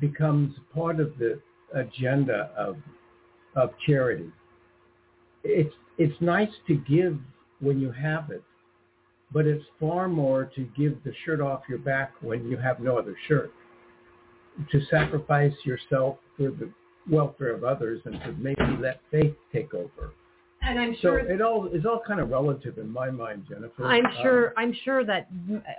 becomes 0.00 0.54
part 0.74 1.00
of 1.00 1.18
the 1.18 1.40
agenda 1.74 2.50
of 2.56 2.76
of 3.56 3.70
charity. 3.86 4.30
It's 5.44 5.74
it's 5.98 6.20
nice 6.20 6.50
to 6.66 6.76
give 6.76 7.18
when 7.60 7.80
you 7.80 7.90
have 7.92 8.30
it, 8.30 8.42
but 9.32 9.46
it's 9.46 9.64
far 9.78 10.08
more 10.08 10.46
to 10.56 10.62
give 10.76 11.02
the 11.04 11.12
shirt 11.24 11.40
off 11.40 11.62
your 11.68 11.78
back 11.78 12.12
when 12.20 12.48
you 12.48 12.56
have 12.56 12.80
no 12.80 12.98
other 12.98 13.16
shirt. 13.28 13.52
To 14.72 14.84
sacrifice 14.90 15.54
yourself 15.64 16.18
for 16.36 16.50
the 16.50 16.70
welfare 17.08 17.54
of 17.54 17.64
others 17.64 18.02
and 18.04 18.20
to 18.20 18.32
maybe 18.32 18.62
let 18.80 19.00
faith 19.10 19.34
take 19.52 19.72
over. 19.74 20.12
And 20.62 20.78
I'm 20.78 20.96
So 21.00 21.16
it 21.16 21.40
all 21.40 21.68
is 21.68 21.86
all 21.86 22.02
kind 22.06 22.20
of 22.20 22.28
relative 22.28 22.76
in 22.78 22.90
my 22.90 23.10
mind, 23.10 23.46
Jennifer. 23.48 23.86
I'm 23.86 24.04
Um, 24.06 24.12
sure. 24.20 24.52
I'm 24.58 24.72
sure 24.84 25.04
that 25.04 25.28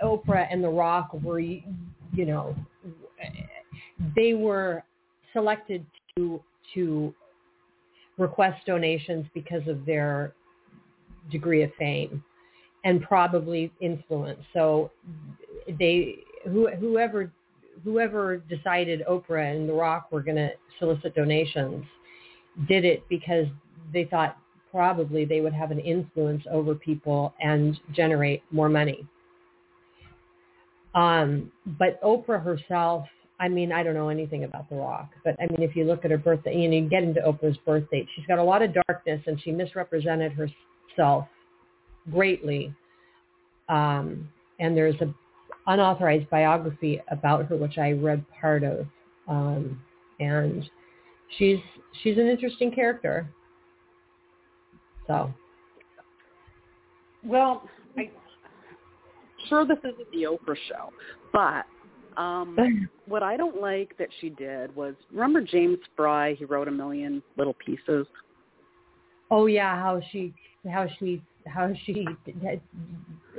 Oprah 0.03 0.47
and 0.49 0.63
The 0.63 0.69
Rock 0.69 1.13
were, 1.13 1.39
you 1.39 1.63
know, 2.17 2.55
they 4.15 4.33
were 4.33 4.83
selected 5.33 5.85
to 6.15 6.41
to 6.73 7.13
request 8.17 8.65
donations 8.65 9.25
because 9.33 9.67
of 9.67 9.85
their 9.85 10.33
degree 11.29 11.63
of 11.63 11.71
fame 11.75 12.23
and 12.83 13.03
probably 13.03 13.71
influence. 13.79 14.39
So 14.53 14.91
they 15.79 16.15
who, 16.45 16.69
whoever 16.69 17.31
whoever 17.83 18.37
decided 18.37 19.03
Oprah 19.09 19.55
and 19.55 19.67
The 19.67 19.73
Rock 19.73 20.11
were 20.11 20.21
going 20.21 20.37
to 20.37 20.49
solicit 20.79 21.15
donations 21.15 21.85
did 22.67 22.85
it 22.85 23.03
because 23.09 23.47
they 23.93 24.05
thought 24.05 24.37
probably 24.71 25.25
they 25.25 25.41
would 25.41 25.53
have 25.53 25.71
an 25.71 25.79
influence 25.79 26.43
over 26.49 26.75
people 26.75 27.33
and 27.41 27.79
generate 27.93 28.41
more 28.51 28.69
money. 28.69 29.05
Um, 30.95 31.51
but 31.79 32.01
Oprah 32.01 32.43
herself, 32.43 33.05
I 33.39 33.47
mean, 33.47 33.71
I 33.71 33.83
don't 33.83 33.95
know 33.95 34.09
anything 34.09 34.43
about 34.43 34.69
The 34.69 34.75
Rock, 34.75 35.09
but 35.23 35.35
I 35.39 35.47
mean, 35.47 35.61
if 35.67 35.75
you 35.75 35.85
look 35.85 36.05
at 36.05 36.11
her 36.11 36.17
birthday, 36.17 36.55
you 36.55 36.67
know, 36.69 36.77
you 36.77 36.89
get 36.89 37.03
into 37.03 37.21
Oprah's 37.21 37.57
birth 37.65 37.89
date, 37.91 38.07
she's 38.15 38.25
got 38.25 38.39
a 38.39 38.43
lot 38.43 38.61
of 38.61 38.73
darkness 38.87 39.21
and 39.25 39.41
she 39.41 39.51
misrepresented 39.51 40.33
herself 40.33 41.27
greatly. 42.11 42.73
Um, 43.69 44.29
and 44.59 44.75
there's 44.75 44.95
a 45.01 45.13
unauthorized 45.67 46.29
biography 46.29 47.01
about 47.09 47.45
her, 47.45 47.55
which 47.55 47.77
I 47.77 47.91
read 47.91 48.23
part 48.39 48.63
of. 48.63 48.85
Um, 49.27 49.79
and 50.19 50.69
she's 51.37 51.59
she's 52.03 52.17
an 52.17 52.27
interesting 52.27 52.71
character. 52.71 53.27
So, 55.07 55.33
well, 57.23 57.63
I 57.97 58.09
sure 59.49 59.65
this 59.65 59.77
isn't 59.79 60.11
the 60.11 60.23
Oprah 60.23 60.55
show, 60.67 60.91
but 61.33 61.65
um 62.21 62.89
what 63.07 63.23
I 63.23 63.37
don't 63.37 63.61
like 63.61 63.95
that 63.97 64.09
she 64.19 64.29
did 64.29 64.75
was 64.75 64.95
remember 65.11 65.41
James 65.41 65.77
Frey? 65.95 66.35
He 66.35 66.45
wrote 66.45 66.67
a 66.67 66.71
million 66.71 67.21
little 67.37 67.55
pieces. 67.65 68.05
Oh 69.29 69.45
yeah, 69.45 69.75
how 69.75 70.01
she 70.11 70.33
how 70.69 70.87
she 70.99 71.21
how 71.45 71.71
she 71.85 72.05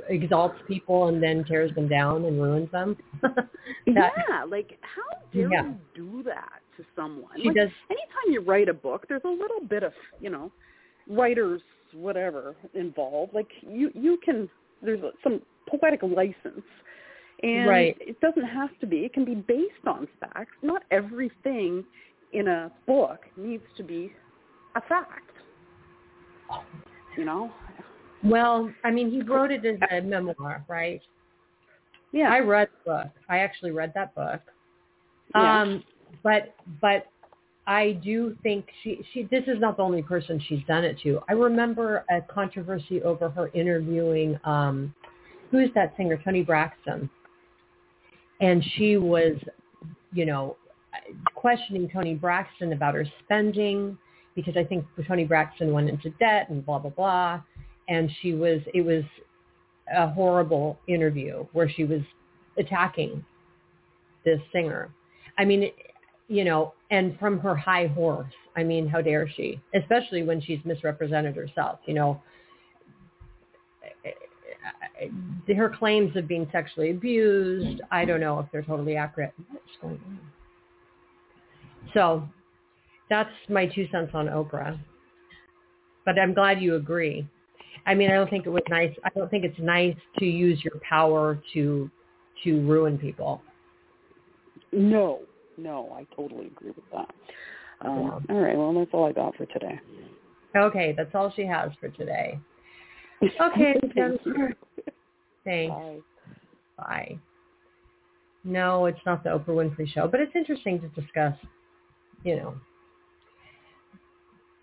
exalts 0.09 0.57
people 0.67 1.07
and 1.07 1.21
then 1.21 1.43
tears 1.45 1.73
them 1.75 1.87
down 1.87 2.25
and 2.25 2.41
ruins 2.41 2.71
them. 2.71 2.97
that, 3.21 3.45
yeah, 3.87 4.43
like 4.47 4.77
how 4.81 5.19
dare 5.33 5.51
yeah. 5.51 5.63
you 5.65 5.75
do 5.95 6.23
that 6.23 6.59
to 6.77 6.83
someone? 6.95 7.31
She 7.37 7.47
like, 7.47 7.55
does. 7.55 7.69
Anytime 7.89 8.33
you 8.33 8.41
write 8.41 8.69
a 8.69 8.73
book, 8.73 9.05
there's 9.07 9.23
a 9.25 9.29
little 9.29 9.61
bit 9.69 9.83
of 9.83 9.93
you 10.19 10.29
know, 10.29 10.51
writers 11.07 11.61
whatever 11.93 12.55
involved. 12.73 13.33
Like 13.33 13.49
you 13.61 13.91
you 13.93 14.17
can 14.23 14.49
there's 14.81 15.01
some 15.23 15.41
poetic 15.69 16.01
license. 16.03 16.65
And 17.41 17.67
right. 17.67 17.97
it 17.99 18.21
doesn't 18.21 18.45
have 18.45 18.69
to 18.79 18.87
be. 18.87 18.99
It 18.99 19.13
can 19.13 19.25
be 19.25 19.35
based 19.35 19.85
on 19.85 20.07
facts. 20.19 20.55
Not 20.61 20.83
everything 20.91 21.83
in 22.31 22.47
a 22.47 22.71
book 22.87 23.19
needs 23.35 23.63
to 23.75 23.83
be 23.83 24.13
a 24.75 24.81
fact. 24.81 25.29
You 27.17 27.25
know, 27.25 27.51
well, 28.23 28.71
I 28.83 28.91
mean, 28.91 29.11
he 29.11 29.21
wrote 29.21 29.51
it 29.51 29.65
as 29.65 29.77
a 29.91 30.01
memoir, 30.01 30.63
right? 30.67 31.01
Yeah. 32.11 32.31
I 32.31 32.39
read 32.39 32.69
the 32.85 32.91
book. 32.91 33.11
I 33.27 33.39
actually 33.39 33.71
read 33.71 33.91
that 33.95 34.15
book. 34.15 34.41
Yeah. 35.35 35.61
Um, 35.61 35.83
but 36.21 36.55
but 36.79 37.07
I 37.65 37.93
do 38.03 38.37
think 38.43 38.65
she 38.83 39.01
she 39.11 39.23
this 39.23 39.43
is 39.47 39.59
not 39.59 39.77
the 39.77 39.83
only 39.83 40.03
person 40.03 40.41
she's 40.47 40.63
done 40.67 40.83
it 40.83 40.99
to. 41.03 41.21
I 41.27 41.33
remember 41.33 42.05
a 42.09 42.21
controversy 42.21 43.01
over 43.01 43.29
her 43.29 43.49
interviewing 43.53 44.39
um 44.43 44.93
who 45.49 45.59
is 45.59 45.69
that 45.75 45.93
singer 45.97 46.19
Toni 46.23 46.43
Braxton. 46.43 47.09
And 48.41 48.63
she 48.75 48.97
was, 48.97 49.33
you 50.11 50.25
know, 50.25 50.57
questioning 51.35 51.89
Toni 51.89 52.15
Braxton 52.15 52.73
about 52.73 52.95
her 52.95 53.05
spending 53.23 53.97
because 54.35 54.55
I 54.57 54.63
think 54.63 54.85
Toni 55.07 55.25
Braxton 55.25 55.71
went 55.71 55.89
into 55.89 56.09
debt 56.11 56.49
and 56.49 56.65
blah 56.65 56.79
blah 56.79 56.91
blah 56.91 57.41
and 57.87 58.09
she 58.21 58.33
was 58.33 58.61
it 58.73 58.81
was 58.81 59.03
a 59.93 60.09
horrible 60.09 60.79
interview 60.87 61.45
where 61.53 61.69
she 61.69 61.83
was 61.83 62.01
attacking 62.57 63.23
this 64.25 64.39
singer. 64.51 64.89
I 65.37 65.45
mean, 65.45 65.71
you 66.27 66.43
know, 66.43 66.73
and 66.91 67.17
from 67.19 67.39
her 67.39 67.55
high 67.55 67.87
horse. 67.87 68.31
I 68.55 68.63
mean, 68.63 68.87
how 68.87 69.01
dare 69.01 69.27
she? 69.27 69.59
Especially 69.73 70.23
when 70.23 70.39
she's 70.39 70.59
misrepresented 70.63 71.35
herself, 71.35 71.79
you 71.85 71.93
know. 71.93 72.21
Her 75.47 75.69
claims 75.69 76.15
of 76.15 76.27
being 76.27 76.47
sexually 76.51 76.91
abused, 76.91 77.81
I 77.91 78.05
don't 78.05 78.21
know 78.21 78.39
if 78.39 78.45
they're 78.51 78.61
totally 78.61 78.95
accurate. 78.95 79.33
What's 79.51 79.65
going 79.81 79.99
on? 80.05 80.19
So 81.93 82.27
that's 83.09 83.29
my 83.49 83.65
two 83.65 83.87
cents 83.91 84.11
on 84.13 84.27
Oprah. 84.27 84.79
But 86.05 86.19
I'm 86.19 86.33
glad 86.33 86.61
you 86.61 86.75
agree. 86.75 87.27
I 87.85 87.93
mean, 87.93 88.09
I 88.09 88.13
don't 88.13 88.29
think 88.29 88.45
it 88.45 88.49
was 88.49 88.63
nice. 88.69 88.93
I 89.03 89.09
don't 89.15 89.29
think 89.29 89.43
it's 89.43 89.59
nice 89.59 89.95
to 90.19 90.25
use 90.25 90.63
your 90.63 90.79
power 90.87 91.39
to 91.53 91.89
to 92.43 92.61
ruin 92.67 92.97
people. 92.97 93.41
No, 94.71 95.21
no, 95.57 95.95
I 95.95 96.05
totally 96.15 96.47
agree 96.47 96.71
with 96.71 96.85
that. 96.91 97.09
Um, 97.81 98.23
yeah. 98.27 98.35
All 98.35 98.41
right, 98.41 98.57
well, 98.57 98.73
that's 98.73 98.89
all 98.93 99.05
I 99.05 99.11
got 99.11 99.35
for 99.35 99.45
today. 99.47 99.79
Okay, 100.55 100.93
that's 100.95 101.13
all 101.13 101.31
she 101.35 101.45
has 101.45 101.71
for 101.79 101.89
today. 101.89 102.39
Okay, 103.39 103.75
Thank 103.81 103.93
thanks. 105.45 105.71
Bye. 105.71 105.97
Bye. 106.77 107.17
No, 108.43 108.87
it's 108.87 108.99
not 109.05 109.23
the 109.23 109.29
Oprah 109.29 109.47
Winfrey 109.47 109.87
Show, 109.87 110.07
but 110.09 110.19
it's 110.19 110.33
interesting 110.35 110.81
to 110.81 110.87
discuss, 110.89 111.33
you 112.25 112.35
know, 112.35 112.55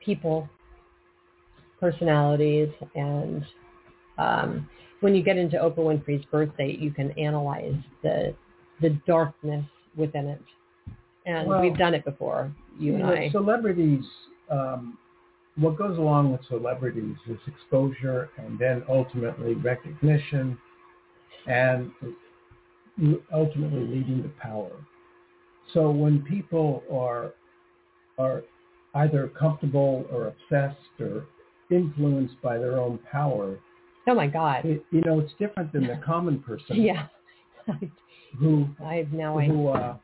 people 0.04 0.46
personalities 1.80 2.68
and 2.94 3.44
um, 4.18 4.68
when 5.00 5.14
you 5.14 5.22
get 5.22 5.36
into 5.38 5.56
Oprah 5.56 5.78
Winfrey's 5.78 6.24
birthday, 6.26 6.76
you 6.78 6.90
can 6.90 7.10
analyze 7.12 7.74
the 8.02 8.34
the 8.80 8.90
darkness 9.06 9.64
within 9.96 10.26
it. 10.26 10.42
And 11.26 11.48
well, 11.48 11.60
we've 11.60 11.76
done 11.76 11.94
it 11.94 12.04
before, 12.04 12.50
you, 12.78 12.92
you 12.92 12.94
and 12.94 13.02
know, 13.02 13.14
I. 13.14 13.30
Celebrities, 13.30 14.04
um, 14.50 14.96
what 15.56 15.76
goes 15.76 15.98
along 15.98 16.32
with 16.32 16.40
celebrities 16.48 17.16
is 17.28 17.38
exposure 17.46 18.30
and 18.38 18.58
then 18.58 18.82
ultimately 18.88 19.54
recognition 19.54 20.56
and 21.46 21.90
ultimately 23.32 23.86
leading 23.86 24.22
to 24.22 24.30
power. 24.40 24.72
So 25.74 25.90
when 25.90 26.22
people 26.22 26.82
are 26.92 27.34
are 28.18 28.42
either 28.94 29.28
comfortable 29.28 30.04
or 30.10 30.28
obsessed 30.28 31.00
or 31.00 31.26
influenced 31.70 32.40
by 32.42 32.58
their 32.58 32.78
own 32.78 32.98
power. 33.10 33.58
Oh 34.06 34.14
my 34.14 34.26
God! 34.26 34.64
It, 34.64 34.84
you 34.90 35.00
know, 35.02 35.20
it's 35.20 35.32
different 35.38 35.72
than 35.72 35.86
the 35.86 36.00
common 36.04 36.40
person. 36.40 36.82
yeah. 36.82 37.06
who 38.38 38.68
I 38.84 38.96
have 38.96 39.12
now 39.12 39.38
who 39.38 39.68
uh, 39.68 39.96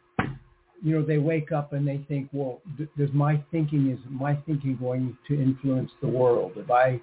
you 0.83 0.95
know 0.95 1.05
they 1.05 1.19
wake 1.19 1.53
up 1.53 1.73
and 1.73 1.87
they 1.87 1.99
think, 2.09 2.29
well, 2.33 2.61
does 2.97 3.11
my 3.13 3.43
thinking 3.51 3.91
is 3.91 3.99
my 4.09 4.35
thinking 4.47 4.77
going 4.81 5.17
to 5.29 5.35
influence 5.35 5.91
the 6.01 6.09
world? 6.09 6.53
If 6.57 6.71
I 6.71 7.01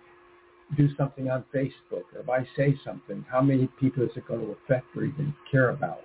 do 0.78 0.90
something 0.96 1.30
on 1.30 1.44
Facebook 1.54 2.06
or 2.14 2.22
if 2.22 2.30
I 2.30 2.48
say 2.56 2.76
something, 2.86 3.26
how 3.30 3.42
many 3.42 3.68
people 3.80 4.04
is 4.04 4.10
it 4.16 4.28
going 4.28 4.42
to 4.42 4.56
affect 4.64 4.86
or 4.96 5.04
even 5.04 5.34
care 5.52 5.70
about? 5.70 6.02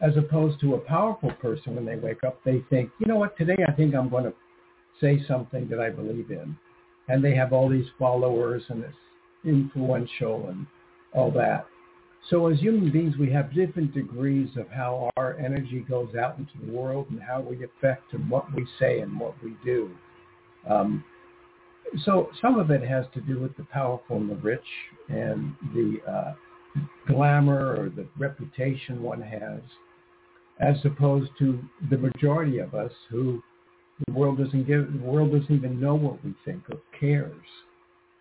As 0.00 0.16
opposed 0.16 0.60
to 0.60 0.74
a 0.74 0.78
powerful 0.78 1.32
person, 1.32 1.74
when 1.74 1.84
they 1.84 1.96
wake 1.96 2.22
up, 2.24 2.38
they 2.44 2.62
think, 2.70 2.90
you 3.00 3.06
know 3.06 3.16
what, 3.16 3.36
today 3.36 3.56
I 3.66 3.72
think 3.72 3.94
I'm 3.94 4.08
going 4.08 4.24
to 4.24 4.34
say 5.00 5.20
something 5.26 5.68
that 5.68 5.80
I 5.80 5.90
believe 5.90 6.30
in 6.30 6.56
and 7.08 7.24
they 7.24 7.34
have 7.34 7.52
all 7.52 7.68
these 7.68 7.88
followers 7.98 8.62
and 8.68 8.84
it's 8.84 8.94
influential 9.44 10.48
and 10.48 10.66
all 11.14 11.30
that. 11.32 11.66
So 12.30 12.48
as 12.48 12.58
human 12.58 12.90
beings, 12.90 13.16
we 13.16 13.30
have 13.30 13.54
different 13.54 13.94
degrees 13.94 14.50
of 14.56 14.68
how 14.68 15.10
our 15.16 15.38
energy 15.38 15.84
goes 15.88 16.14
out 16.14 16.36
into 16.38 16.52
the 16.64 16.72
world 16.72 17.06
and 17.10 17.20
how 17.22 17.40
we 17.40 17.64
affect 17.64 18.12
and 18.12 18.28
what 18.28 18.52
we 18.54 18.66
say 18.78 19.00
and 19.00 19.18
what 19.18 19.34
we 19.42 19.56
do. 19.64 19.90
Um, 20.68 21.04
so 22.04 22.28
some 22.42 22.58
of 22.58 22.70
it 22.70 22.86
has 22.86 23.06
to 23.14 23.20
do 23.22 23.40
with 23.40 23.56
the 23.56 23.64
powerful 23.64 24.18
and 24.18 24.28
the 24.28 24.36
rich 24.36 24.60
and 25.08 25.54
the 25.72 25.98
uh, 26.06 26.34
glamour 27.06 27.76
or 27.80 27.88
the 27.88 28.06
reputation 28.18 29.02
one 29.02 29.22
has, 29.22 29.60
as 30.60 30.76
opposed 30.84 31.30
to 31.38 31.58
the 31.90 31.96
majority 31.96 32.58
of 32.58 32.74
us 32.74 32.92
who 33.08 33.42
the 34.06 34.12
world 34.12 34.38
doesn't 34.38 34.66
give. 34.66 34.92
The 34.92 34.98
world 34.98 35.32
doesn't 35.32 35.54
even 35.54 35.80
know 35.80 35.94
what 35.94 36.24
we 36.24 36.34
think 36.44 36.62
or 36.70 36.78
cares, 36.98 37.44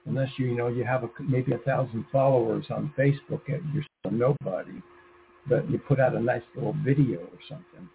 unless 0.06 0.30
you, 0.38 0.48
you 0.48 0.56
know 0.56 0.68
you 0.68 0.84
have 0.84 1.04
a, 1.04 1.10
maybe 1.22 1.54
a 1.54 1.60
thousand 1.60 2.06
followers 2.12 2.66
on 2.70 2.94
Facebook 2.98 3.42
and 3.48 3.62
you're 3.74 3.86
still 4.00 4.12
nobody, 4.12 4.82
but 5.48 5.70
you 5.70 5.78
put 5.78 6.00
out 6.00 6.16
a 6.16 6.20
nice 6.20 6.42
little 6.56 6.76
video 6.84 7.20
or 7.20 7.40
something. 7.48 7.90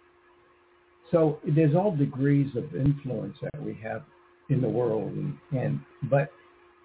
So 1.11 1.39
there's 1.45 1.75
all 1.75 1.95
degrees 1.95 2.55
of 2.55 2.75
influence 2.75 3.37
that 3.41 3.61
we 3.61 3.77
have 3.83 4.03
in 4.49 4.61
the 4.61 4.69
world, 4.69 5.11
and, 5.13 5.37
and 5.51 5.79
but 6.09 6.29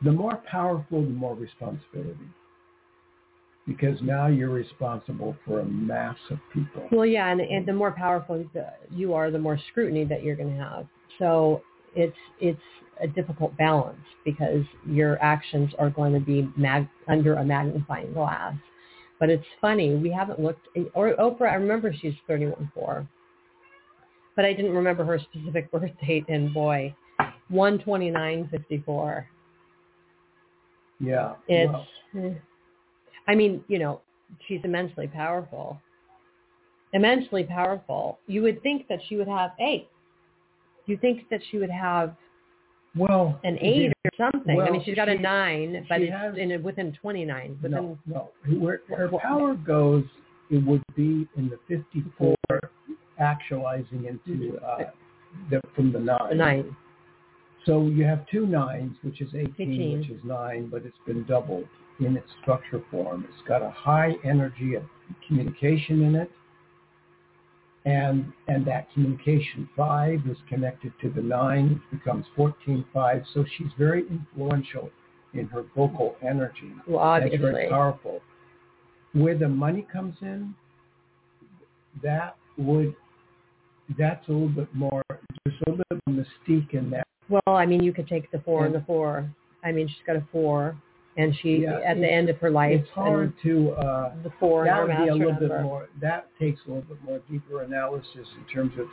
the 0.03 0.13
more 0.13 0.37
powerful, 0.51 1.03
the 1.03 1.09
more 1.09 1.35
responsibility. 1.35 2.29
Because 3.69 4.01
now 4.01 4.27
you're 4.29 4.49
responsible 4.49 5.37
for 5.45 5.61
a 5.61 5.64
mass 5.64 6.16
of 6.31 6.39
people. 6.55 6.89
Well, 6.91 7.05
yeah, 7.05 7.31
and, 7.31 7.41
and 7.41 7.66
the 7.66 7.73
more 7.75 7.93
powerful 7.93 8.43
you 8.91 9.12
are, 9.12 9.31
the 9.31 9.39
more 9.39 9.59
scrutiny 9.71 10.05
that 10.07 10.25
you're 10.25 10.37
going 10.37 10.57
to 10.57 10.64
have. 10.64 10.87
So 11.19 11.62
it's 11.95 12.16
it's 12.41 12.59
a 13.01 13.07
difficult 13.07 13.57
balance 13.59 14.01
because 14.25 14.64
your 14.87 15.23
actions 15.23 15.71
are 15.79 15.91
going 15.91 16.14
to 16.14 16.21
be 16.21 16.49
mag- 16.57 16.89
under 17.07 17.35
a 17.35 17.45
magnifying 17.45 18.12
glass. 18.14 18.55
But 19.21 19.29
it's 19.29 19.45
funny 19.61 19.95
we 19.95 20.11
haven't 20.11 20.41
looked. 20.41 20.66
Or 20.95 21.14
Oprah, 21.16 21.51
I 21.51 21.55
remember 21.55 21.93
she's 21.93 22.14
31.4, 22.29 23.07
but 24.35 24.45
I 24.45 24.53
didn't 24.55 24.73
remember 24.73 25.05
her 25.05 25.19
specific 25.19 25.71
birth 25.73 25.91
date. 26.07 26.25
And 26.29 26.55
boy, 26.55 26.95
129.54. 27.53 29.27
Yeah. 31.01 31.35
It's. 31.49 31.71
well. 31.71 31.87
I 33.29 33.35
mean, 33.35 33.62
you 33.68 33.79
know, 33.79 34.01
she's 34.49 34.61
immensely 34.64 35.07
powerful. 35.07 35.81
Immensely 36.95 37.45
powerful. 37.45 38.18
You 38.26 38.43
would 38.43 38.62
think 38.62 38.89
that 38.89 39.01
she 39.09 39.16
would 39.16 39.29
have 39.29 39.51
eight. 39.61 39.89
You 40.87 40.97
think 40.97 41.29
that 41.31 41.41
she 41.51 41.59
would 41.59 41.70
have 41.70 42.16
well, 42.97 43.39
an 43.45 43.59
eight 43.61 43.93
or 44.07 44.31
something. 44.33 44.59
I 44.59 44.70
mean, 44.70 44.83
she's 44.85 44.97
got 44.97 45.11
a 45.11 45.18
nine, 45.18 45.87
but 45.89 46.01
it's 46.01 46.11
has- 46.11 46.37
in 46.39 46.62
within 46.62 46.93
29. 46.95 47.59
Within, 47.62 47.70
no, 47.70 47.99
no. 48.07 48.59
Where 48.59 48.81
her 48.97 49.09
What- 49.09 49.22
power 49.22 49.55
goes, 49.55 50.05
it 50.51 50.64
would 50.64 50.83
be 50.97 51.29
in 51.37 51.51
the 51.51 51.59
54 51.68 52.35
actualizing 53.18 54.07
into 54.07 54.59
uh, 54.61 54.91
the, 55.51 55.61
from 55.74 55.93
the 55.93 56.01
nine. 56.01 56.29
the 56.31 56.35
nine. 56.35 56.76
So 57.66 57.87
you 57.89 58.05
have 58.05 58.26
two 58.29 58.47
nines, 58.47 58.97
which 59.03 59.20
is 59.20 59.35
18, 59.35 59.53
18. 59.59 59.99
which 59.99 60.09
is 60.09 60.24
nine, 60.24 60.68
but 60.70 60.87
it's 60.87 60.97
been 61.07 61.24
doubled 61.24 61.66
in 62.01 62.17
its 62.17 62.29
structure 62.43 62.83
form. 62.91 63.27
It's 63.29 63.49
got 63.49 63.63
a 63.63 63.71
high 63.71 64.13
energy 64.25 64.75
of 64.75 64.85
communication 65.27 66.03
in 66.03 66.15
it. 66.15 66.31
And, 67.85 68.33
and 68.49 68.67
that 68.67 68.93
communication 68.93 69.69
five 69.77 70.21
is 70.29 70.37
connected 70.49 70.93
to 71.01 71.11
the 71.11 71.23
nine, 71.23 71.81
which 71.91 72.01
becomes 72.01 72.27
14 72.37 72.85
five. 72.93 73.23
So 73.33 73.45
she's 73.57 73.69
very 73.79 74.05
influential 74.09 74.91
in 75.35 75.47
her 75.47 75.65
vocal 75.75 76.17
energy. 76.23 76.73
Well, 76.87 77.21
That's 77.21 77.37
very 77.41 77.69
powerful. 77.69 78.21
Where 79.13 79.39
the 79.39 79.49
money 79.49 79.87
comes 79.91 80.17
in, 80.21 80.55
that 82.03 82.37
would, 82.59 82.95
that's 83.99 84.27
a 84.29 84.33
little 84.33 84.49
bit 84.49 84.69
more, 84.75 85.03
there's 85.09 85.57
a 85.67 85.71
little 85.71 85.85
bit 85.89 85.99
of 86.07 86.13
mystique 86.13 86.75
in 86.75 86.91
that. 86.91 87.05
Well, 87.29 87.57
I 87.57 87.65
mean, 87.65 87.83
you 87.83 87.93
could 87.93 88.09
take 88.09 88.31
the 88.31 88.41
four 88.41 88.67
and 88.67 88.75
the 88.75 88.83
four. 88.87 89.31
I 89.65 89.73
mean, 89.73 89.89
she's 89.89 90.07
got 90.07 90.17
a 90.17 90.27
four, 90.31 90.77
and 91.19 91.37
she 91.43 91.59
Yeah, 91.62 91.81
at 91.81 91.99
the 91.99 92.11
end 92.11 92.31
of 92.31 92.39
her 92.39 92.51
life, 92.51 92.81
It's 92.81 92.91
hard 92.91 93.35
to, 93.43 93.73
uh, 93.73 94.12
the 94.23 94.31
four 94.41 94.64
that 94.64 94.81
would 94.81 94.97
be 94.97 95.09
a 95.09 95.14
little 95.14 95.33
number. 95.33 95.49
bit 95.49 95.62
more, 95.62 95.89
that 96.01 96.29
takes 96.39 96.61
a 96.66 96.69
little 96.69 96.83
bit 96.85 97.03
more 97.05 97.21
deeper 97.31 97.62
analysis 97.62 98.27
in 98.39 98.45
terms 98.53 98.73
of 98.79 98.87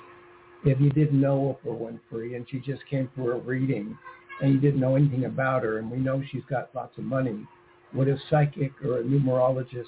if 0.65 0.81
you 0.81 0.89
didn't 0.89 1.21
know 1.21 1.57
Oprah 1.63 1.77
Winfrey 1.77 2.35
and 2.35 2.45
she 2.49 2.59
just 2.59 2.85
came 2.87 3.09
for 3.15 3.33
a 3.33 3.37
reading 3.37 3.97
and 4.41 4.53
you 4.53 4.59
didn't 4.59 4.79
know 4.81 4.95
anything 4.95 5.25
about 5.25 5.63
her 5.63 5.77
and 5.77 5.89
we 5.89 5.97
know 5.97 6.21
she's 6.31 6.43
got 6.49 6.73
lots 6.73 6.97
of 6.97 7.03
money, 7.03 7.45
would 7.93 8.07
a 8.09 8.17
psychic 8.29 8.71
or 8.83 8.99
a 8.99 9.03
numerologist 9.03 9.85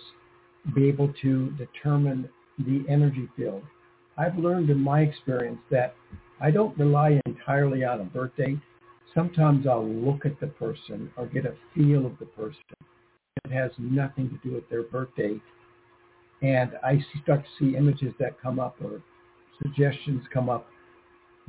be 0.75 0.88
able 0.88 1.11
to 1.21 1.49
determine 1.57 2.29
the 2.59 2.85
energy 2.88 3.27
field? 3.35 3.63
I've 4.17 4.38
learned 4.38 4.69
in 4.69 4.79
my 4.79 5.01
experience 5.01 5.59
that 5.71 5.95
I 6.39 6.51
don't 6.51 6.77
rely 6.77 7.19
entirely 7.25 7.83
on 7.83 8.01
a 8.01 8.03
birth 8.03 8.35
date. 8.38 8.59
Sometimes 9.13 9.65
I'll 9.67 9.87
look 9.87 10.25
at 10.25 10.39
the 10.39 10.47
person 10.47 11.11
or 11.17 11.25
get 11.25 11.45
a 11.45 11.53
feel 11.73 12.05
of 12.05 12.17
the 12.19 12.25
person. 12.25 12.61
It 13.45 13.51
has 13.51 13.71
nothing 13.77 14.29
to 14.29 14.47
do 14.47 14.55
with 14.55 14.69
their 14.69 14.83
birth 14.83 15.09
date. 15.15 15.41
And 16.41 16.71
I 16.83 17.03
start 17.23 17.43
to 17.43 17.49
see 17.59 17.75
images 17.75 18.13
that 18.19 18.39
come 18.39 18.59
up 18.59 18.75
or 18.83 19.01
suggestions 19.61 20.23
come 20.31 20.49
up 20.49 20.67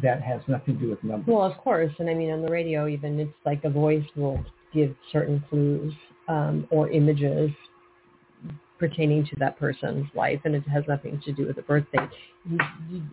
that 0.03 0.23
has 0.23 0.41
nothing 0.47 0.75
to 0.79 0.81
do 0.81 0.91
with 0.91 1.03
numbers. 1.03 1.35
Well, 1.35 1.45
of 1.45 1.59
course, 1.59 1.93
and 1.99 2.09
I 2.09 2.15
mean 2.15 2.31
on 2.31 2.43
the 2.43 2.49
radio, 2.49 2.87
even 2.87 3.19
it's 3.19 3.33
like 3.45 3.65
a 3.65 3.71
voice 3.71 4.05
will 4.17 4.43
give 4.73 4.95
certain 5.13 5.43
clues 5.49 5.93
um, 6.29 6.67
or 6.71 6.91
images 6.91 7.51
pertaining 8.79 9.25
to 9.25 9.37
that 9.41 9.59
person's 9.59 10.07
life, 10.15 10.41
and 10.45 10.55
it 10.55 10.67
has 10.69 10.85
nothing 10.87 11.21
to 11.25 11.33
do 11.33 11.47
with 11.47 11.57
the 11.57 11.63
birth 11.63 11.85
date. 11.93 12.09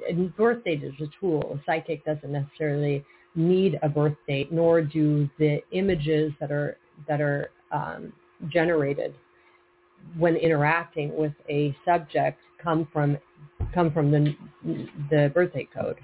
And 0.08 0.36
birth 0.36 0.64
date 0.64 0.84
is 0.84 0.94
a 1.02 1.08
tool. 1.20 1.58
A 1.60 1.64
psychic 1.66 2.06
doesn't 2.06 2.32
necessarily 2.32 3.04
need 3.36 3.80
a 3.84 3.90
birth 3.90 4.16
date, 4.28 4.52
nor 4.52 4.82
do 4.82 5.30
the 5.38 5.62
images 5.72 6.32
that 6.40 6.52
are 6.52 6.78
that 7.08 7.22
are 7.22 7.52
um, 7.72 8.14
generated 8.50 9.14
when 10.18 10.36
interacting 10.36 11.16
with 11.16 11.34
a 11.50 11.76
subject 11.84 12.40
come 12.62 12.88
from 12.92 13.18
come 13.74 13.92
from 13.92 14.12
the 14.12 14.36
the 15.10 15.32
birth 15.34 15.54
date 15.54 15.70
code. 15.74 16.00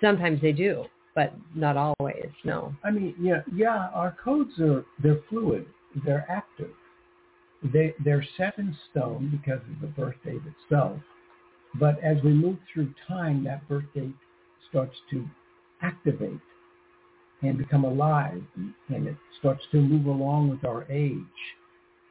Sometimes 0.00 0.40
they 0.40 0.52
do, 0.52 0.84
but 1.14 1.34
not 1.54 1.76
always. 1.76 2.28
No. 2.44 2.74
I 2.84 2.90
mean, 2.90 3.14
yeah, 3.20 3.42
yeah, 3.52 3.88
our 3.94 4.16
codes 4.22 4.58
are 4.60 4.84
they're 5.02 5.20
fluid, 5.28 5.66
they're 6.04 6.26
active. 6.28 6.70
They 7.62 7.94
they're 8.04 8.26
set 8.36 8.58
in 8.58 8.76
stone 8.90 9.28
because 9.30 9.60
of 9.74 9.80
the 9.80 9.88
birth 9.88 10.16
date 10.24 10.42
itself. 10.46 11.00
But 11.74 12.02
as 12.02 12.16
we 12.22 12.30
move 12.30 12.58
through 12.72 12.94
time, 13.06 13.44
that 13.44 13.68
birth 13.68 13.84
date 13.94 14.14
starts 14.70 14.96
to 15.10 15.26
activate 15.82 16.40
and 17.42 17.56
become 17.56 17.84
alive, 17.84 18.42
and 18.56 19.06
it 19.06 19.16
starts 19.38 19.62
to 19.72 19.80
move 19.80 20.06
along 20.06 20.48
with 20.48 20.64
our 20.64 20.84
age. 20.90 21.22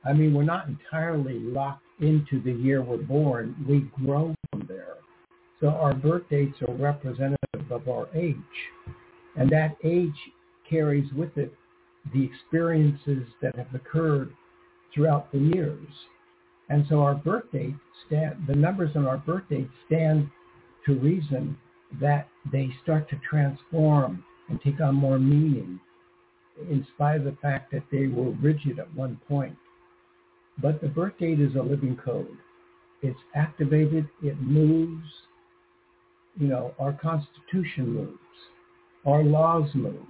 I 0.06 0.14
mean, 0.14 0.34
we're 0.34 0.44
not 0.44 0.68
entirely 0.68 1.40
locked 1.40 1.84
into 2.00 2.42
the 2.42 2.54
year 2.54 2.82
we're 2.82 2.98
born. 2.98 3.56
We 3.68 3.90
grow 4.06 4.34
from 4.52 4.66
there. 4.68 4.96
So 5.60 5.70
our 5.70 5.94
birth 5.94 6.24
dates 6.30 6.56
are 6.68 6.74
representative 6.74 7.72
of 7.72 7.90
our 7.90 8.08
age. 8.16 8.36
And 9.36 9.50
that 9.50 9.76
age 9.84 10.16
carries 10.70 11.12
with 11.14 11.38
it 11.38 11.54
the 12.14 12.24
experiences 12.24 13.28
that 13.42 13.56
have 13.56 13.74
occurred 13.74 14.32
throughout 14.94 15.32
the 15.32 15.40
years. 15.40 15.88
And 16.70 16.86
so 16.90 17.02
our 17.02 17.16
birth 17.16 17.52
date 17.52 17.76
stand, 18.06 18.46
the 18.48 18.56
numbers 18.56 18.92
on 18.96 19.06
our 19.06 19.18
birth 19.18 19.44
date 19.50 19.70
stand 19.86 20.30
to 20.86 20.94
reason 20.94 21.58
that 22.00 22.28
they 22.52 22.70
start 22.84 23.10
to 23.10 23.20
transform 23.30 24.24
and 24.50 24.62
take 24.62 24.80
on 24.82 24.96
more 24.96 25.20
meaning 25.20 25.80
in 26.70 26.86
spite 26.94 27.18
of 27.18 27.26
the 27.26 27.38
fact 27.42 27.72
that 27.72 27.84
they 27.92 28.08
were 28.08 28.32
rigid 28.32 28.80
at 28.80 28.94
one 28.96 29.20
point. 29.28 29.56
But 30.62 30.82
the 30.82 30.88
birth 30.88 31.14
date 31.20 31.40
is 31.40 31.56
a 31.56 31.62
living 31.62 31.98
code. 32.04 32.38
It's 33.02 33.20
activated, 33.36 34.08
it 34.24 34.42
moves. 34.42 35.08
You 36.40 36.48
know, 36.48 36.74
our 36.80 36.94
Constitution 36.94 37.94
moves. 37.94 38.18
Our 39.06 39.24
laws 39.24 39.70
move. 39.76 40.06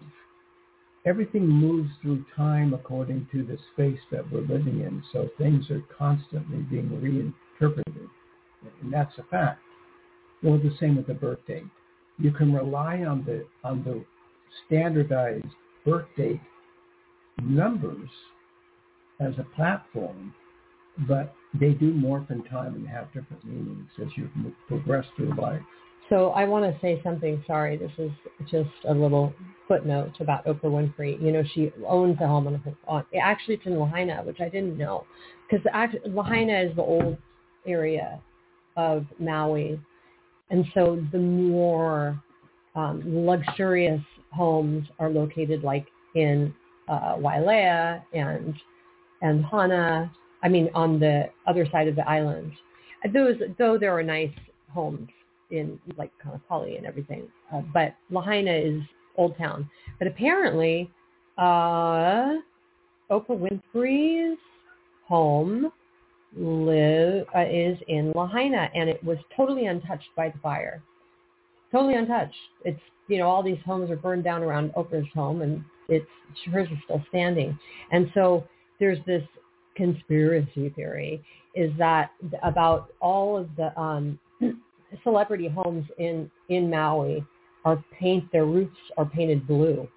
Everything 1.06 1.48
moves 1.48 1.90
through 2.02 2.26
time 2.36 2.74
according 2.74 3.28
to 3.32 3.44
the 3.44 3.58
space 3.74 4.00
that 4.12 4.30
we're 4.32 4.42
living 4.42 4.82
in. 4.82 5.04
So 5.14 5.30
things 5.38 5.70
are 5.70 5.84
constantly 5.98 6.60
being 6.70 7.02
reinterpreted. 7.02 8.10
And 8.82 8.92
that's 8.92 9.18
a 9.18 9.24
fact. 9.24 9.62
Well, 10.44 10.58
the 10.58 10.76
same 10.80 10.98
with 10.98 11.08
the 11.08 11.14
birth 11.14 11.40
date. 11.48 11.64
You 12.20 12.32
can 12.32 12.54
rely 12.54 13.04
on 13.04 13.24
the 13.26 13.46
on 13.64 13.84
the 13.84 14.04
standardized 14.66 15.46
birth 15.86 16.08
date 16.18 16.42
numbers 17.42 18.10
as 19.20 19.34
a 19.40 19.44
platform, 19.56 20.34
but 21.08 21.34
they 21.60 21.72
do 21.72 21.94
morph 21.94 22.30
in 22.32 22.44
time 22.44 22.76
and 22.76 22.88
have 22.88 23.08
different 23.14 23.44
meanings 23.46 23.90
as 24.02 24.08
you 24.16 24.30
progress 24.68 25.06
through 25.16 25.34
life. 25.40 25.62
So 26.10 26.30
I 26.30 26.46
want 26.46 26.64
to 26.64 26.80
say 26.80 27.02
something. 27.04 27.44
Sorry, 27.46 27.78
this 27.78 27.92
is 27.98 28.12
just 28.50 28.70
a 28.88 28.94
little 28.94 29.34
footnote 29.68 30.14
about 30.20 30.46
Oprah 30.46 30.64
Winfrey. 30.64 31.22
You 31.22 31.32
know, 31.32 31.44
she 31.54 31.72
owns 31.86 32.18
a 32.22 32.28
home 32.28 32.48
on, 32.48 32.78
on 32.88 33.04
actually 33.22 33.56
it's 33.56 33.66
in 33.66 33.78
Lahaina, 33.78 34.24
which 34.24 34.40
I 34.40 34.48
didn't 34.48 34.78
know, 34.78 35.06
because 35.50 35.66
Lahaina 36.06 36.62
is 36.62 36.76
the 36.76 36.82
old 36.82 37.18
area 37.66 38.22
of 38.78 39.06
Maui, 39.20 39.80
and 40.50 40.66
so 40.74 41.04
the 41.12 41.18
more 41.18 42.22
um, 42.76 43.02
luxurious 43.06 44.02
homes 44.38 44.88
are 45.00 45.10
located 45.10 45.64
like 45.64 45.88
in 46.16 46.54
uh, 46.88 47.16
Wailea 47.18 48.04
and 48.14 48.54
and 49.22 49.44
Hana. 49.44 50.12
I 50.44 50.50
mean, 50.50 50.70
on 50.76 51.00
the 51.00 51.30
other 51.48 51.68
side 51.72 51.88
of 51.88 51.96
the 51.96 52.08
island. 52.08 52.52
Those, 53.14 53.36
though, 53.58 53.78
there 53.78 53.98
are 53.98 54.04
nice 54.04 54.34
homes 54.72 55.10
in 55.50 55.80
like 55.98 56.12
Kaanapali 56.24 56.78
and 56.78 56.86
everything, 56.86 57.28
uh, 57.54 57.62
but 57.74 57.96
Lahaina 58.12 58.52
is 58.52 58.82
Old 59.16 59.38
Town. 59.38 59.70
But 59.98 60.08
apparently, 60.08 60.92
uh, 61.38 62.38
Oprah 63.10 63.60
Winfrey's 63.74 64.38
home 65.08 65.72
live 66.36 67.26
uh, 67.36 67.46
is 67.50 67.78
in 67.88 68.12
Lahaina, 68.14 68.70
and 68.76 68.90
it 68.90 69.04
was 69.04 69.18
totally 69.36 69.66
untouched 69.66 70.10
by 70.16 70.30
the 70.30 70.38
fire. 70.40 70.84
Totally 71.72 71.96
untouched. 71.96 72.36
It's 72.66 72.80
you 73.08 73.18
know 73.18 73.28
all 73.28 73.44
these 73.44 73.60
homes 73.66 73.90
are 73.92 73.96
burned 73.96 74.24
down 74.24 74.44
around 74.44 74.72
Oprah's 74.74 75.08
home, 75.14 75.42
and 75.42 75.64
it's 75.90 76.06
hers 76.52 76.68
is 76.72 76.78
still 76.84 77.04
standing. 77.10 77.58
And 77.92 78.10
so 78.14 78.46
there's 78.80 79.00
this 79.06 79.24
conspiracy 79.76 80.70
theory 80.76 81.24
is 81.56 81.72
that 81.78 82.12
about 82.44 82.92
all 83.00 83.38
of 83.38 83.50
the 83.56 83.78
um, 83.80 84.20
celebrity 85.04 85.48
homes 85.48 85.86
in 85.98 86.30
in 86.50 86.70
Maui 86.70 87.24
are 87.66 87.84
paint 88.00 88.32
their 88.32 88.46
roofs 88.46 88.78
are 88.98 89.06
painted 89.06 89.48
blue. 89.48 89.88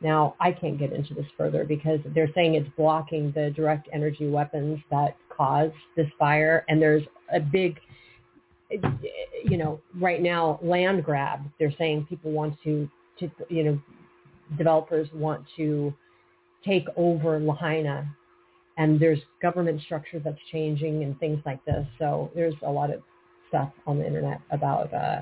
Now 0.00 0.34
I 0.40 0.52
can't 0.52 0.78
get 0.78 0.92
into 0.92 1.14
this 1.14 1.26
further 1.36 1.64
because 1.64 2.00
they're 2.14 2.30
saying 2.34 2.54
it's 2.54 2.68
blocking 2.76 3.32
the 3.32 3.50
direct 3.50 3.88
energy 3.92 4.28
weapons 4.28 4.78
that 4.90 5.16
cause 5.36 5.70
this 5.96 6.06
fire, 6.18 6.64
and 6.68 6.80
there's 6.80 7.02
a 7.32 7.40
big, 7.40 7.78
you 8.70 9.56
know, 9.56 9.80
right 10.00 10.20
now 10.20 10.58
land 10.62 11.04
grab. 11.04 11.40
They're 11.58 11.74
saying 11.78 12.06
people 12.08 12.32
want 12.32 12.56
to 12.64 12.88
to 13.20 13.30
you 13.48 13.64
know 13.64 13.80
developers 14.58 15.08
want 15.14 15.44
to 15.56 15.94
take 16.64 16.86
over 16.96 17.38
Lahaina 17.38 18.08
and 18.78 19.00
there's 19.00 19.18
government 19.40 19.80
structure 19.82 20.18
that's 20.18 20.38
changing 20.52 21.02
and 21.02 21.18
things 21.18 21.40
like 21.46 21.64
this. 21.64 21.86
So 21.98 22.30
there's 22.34 22.54
a 22.66 22.70
lot 22.70 22.92
of 22.92 23.00
stuff 23.48 23.70
on 23.86 23.98
the 23.98 24.06
internet 24.06 24.40
about 24.50 24.92
uh, 24.92 25.20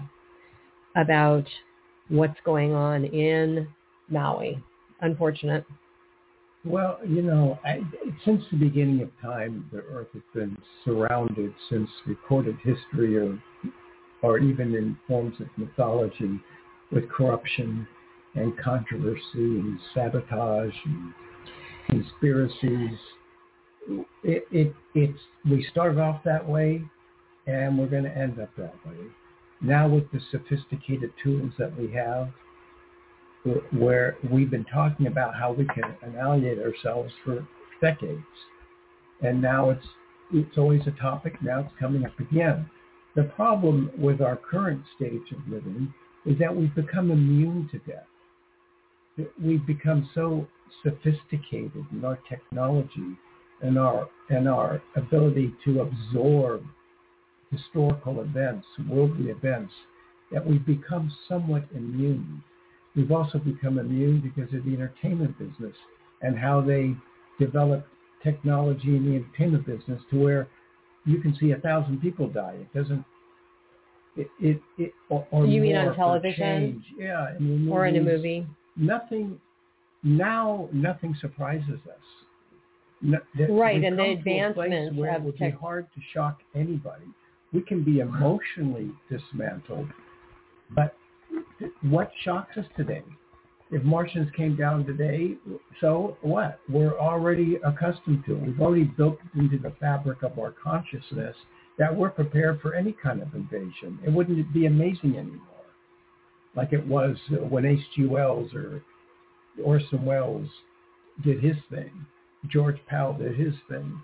about 0.97 1.47
what's 2.09 2.39
going 2.45 2.75
on 2.75 3.05
in 3.05 3.69
Maui. 4.09 4.63
Unfortunate. 5.01 5.65
Well, 6.65 6.99
you 7.07 7.23
know, 7.23 7.59
I, 7.65 7.81
since 8.25 8.43
the 8.51 8.57
beginning 8.57 9.03
of 9.03 9.11
time, 9.21 9.69
the 9.73 9.81
Earth 9.81 10.09
has 10.15 10.23
been 10.33 10.57
surrounded 10.85 11.53
since 11.69 11.89
recorded 12.07 12.57
history, 12.63 13.19
or 13.19 13.39
or 14.23 14.39
even 14.39 14.75
in 14.75 14.97
forms 15.07 15.35
of 15.41 15.49
mythology, 15.59 16.41
with 16.91 17.09
corruption 17.11 17.87
and 18.35 18.57
controversy 18.59 19.21
and 19.35 19.79
sabotage 19.93 20.75
and 20.87 21.13
conspiracies. 21.87 22.99
It, 24.23 24.47
it, 24.51 24.75
it's, 24.95 25.19
we 25.49 25.67
started 25.71 25.99
off 25.99 26.23
that 26.25 26.47
way 26.49 26.83
and 27.47 27.79
we're 27.79 27.87
going 27.87 28.05
to 28.05 28.17
end 28.17 28.41
up 28.41 28.51
that 28.57 28.75
way. 28.87 28.97
Now 29.61 29.89
with 29.89 30.11
the 30.11 30.21
sophisticated 30.31 31.13
tools 31.23 31.53
that 31.59 31.79
we 31.79 31.93
have, 31.93 32.31
where 33.73 34.17
we've 34.31 34.51
been 34.51 34.65
talking 34.65 35.07
about 35.07 35.35
how 35.35 35.53
we 35.53 35.67
can 35.67 35.95
annihilate 36.03 36.59
ourselves 36.59 37.13
for 37.25 37.47
decades. 37.81 38.23
And 39.23 39.41
now 39.41 39.71
it's, 39.71 39.87
it's 40.33 40.57
always 40.57 40.83
a 40.87 40.93
topic. 40.93 41.35
Now 41.43 41.61
it's 41.61 41.73
coming 41.79 42.05
up 42.05 42.19
again. 42.19 42.69
The 43.17 43.25
problem 43.25 43.91
with 43.97 44.21
our 44.21 44.37
current 44.37 44.83
stage 44.97 45.31
of 45.33 45.39
living 45.49 45.93
is 46.27 46.39
that 46.39 46.55
we've 46.55 46.75
become 46.75 47.11
immune 47.11 47.69
to 47.73 47.79
death 47.79 48.07
we've 49.43 49.67
become 49.67 50.09
so 50.15 50.47
sophisticated 50.83 51.85
in 51.93 52.05
our 52.05 52.19
technology 52.29 53.17
and 53.63 53.79
our 53.79 54.09
and 54.31 54.49
our 54.49 54.83
ability 54.97 55.55
to 55.65 55.81
absorb 55.81 56.63
historical 57.51 58.21
events, 58.21 58.67
worldly 58.89 59.31
events, 59.31 59.73
that 60.33 60.45
we've 60.45 60.67
become 60.67 61.13
somewhat 61.29 61.65
immune. 61.75 62.43
We've 62.97 63.11
also 63.11 63.39
become 63.39 63.79
immune 63.79 64.21
because 64.21 64.53
of 64.55 64.65
the 64.65 64.73
entertainment 64.73 65.39
business 65.39 65.75
and 66.23 66.39
how 66.39 66.61
they 66.61 66.95
developed 67.39 67.89
technology 68.23 68.97
in 68.97 69.05
the 69.05 69.17
entertainment 69.17 69.67
business 69.67 70.01
to 70.11 70.19
where 70.19 70.49
you 71.05 71.21
can 71.21 71.37
see 71.39 71.51
a 71.51 71.57
thousand 71.57 72.01
people 72.01 72.29
die. 72.29 72.57
It 72.61 72.75
doesn't. 72.75 73.05
It 74.17 74.29
it, 74.41 74.61
it 74.79 74.95
or, 75.09 75.27
or 75.33 75.47
you 75.47 75.61
mean 75.61 75.77
on 75.77 75.95
television? 75.97 76.85
Yeah, 76.97 77.37
in 77.39 77.69
or 77.69 77.87
in 77.87 77.97
a 77.97 78.01
movie 78.01 78.47
nothing 78.77 79.41
now 80.03 80.69
nothing 80.73 81.17
surprises 81.21 81.81
us. 81.87 81.99
No, 83.01 83.19
right, 83.51 83.83
and 83.83 83.99
the 83.99 84.13
advancements 84.13 84.97
where 84.97 85.15
it 85.15 85.23
would 85.23 85.37
tech- 85.37 85.53
be 85.53 85.59
hard 85.59 85.87
to 85.95 86.01
shock 86.13 86.39
anybody. 86.55 87.05
We 87.53 87.61
can 87.61 87.85
be 87.85 88.01
emotionally 88.01 88.91
dismantled, 89.11 89.89
but 90.75 90.97
what 91.83 92.11
shocks 92.23 92.57
us 92.57 92.67
today? 92.77 93.03
If 93.71 93.83
Martians 93.83 94.31
came 94.37 94.57
down 94.57 94.85
today, 94.85 95.37
so 95.81 96.17
what? 96.21 96.61
We're 96.69 96.99
already 96.99 97.59
accustomed 97.65 98.25
to. 98.27 98.35
We've 98.37 98.61
already 98.61 98.85
built 98.85 99.19
it 99.35 99.39
into 99.39 99.59
the 99.59 99.75
fabric 99.81 100.23
of 100.23 100.39
our 100.39 100.53
consciousness 100.53 101.35
that 101.79 101.95
we're 101.95 102.11
prepared 102.11 102.61
for 102.61 102.75
any 102.75 102.95
kind 103.03 103.21
of 103.21 103.35
invasion. 103.35 103.99
It 104.07 104.13
wouldn't 104.13 104.53
be 104.53 104.67
amazing 104.67 105.17
anymore 105.17 105.55
like 106.57 106.73
it 106.73 106.87
was 106.87 107.17
when 107.49 107.65
H.G. 107.65 108.07
Wells 108.07 108.53
or 108.55 108.83
Orson 109.63 110.05
Welles 110.05 110.49
did 111.25 111.43
his 111.43 111.57
thing. 111.71 112.07
George 112.49 112.79
Pal 112.87 113.15
did 113.15 113.37
his 113.37 113.55
thing. 113.69 114.01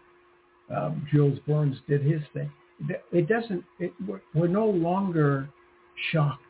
Um, 0.74 1.06
Jules 1.12 1.38
Verne's 1.46 1.78
did 1.88 2.02
his 2.02 2.22
thing. 2.32 2.50
It 3.12 3.28
doesn't. 3.28 3.64
It, 3.78 3.92
we're, 4.06 4.22
we're 4.34 4.46
no 4.46 4.66
longer 4.66 5.48
shocked 6.12 6.42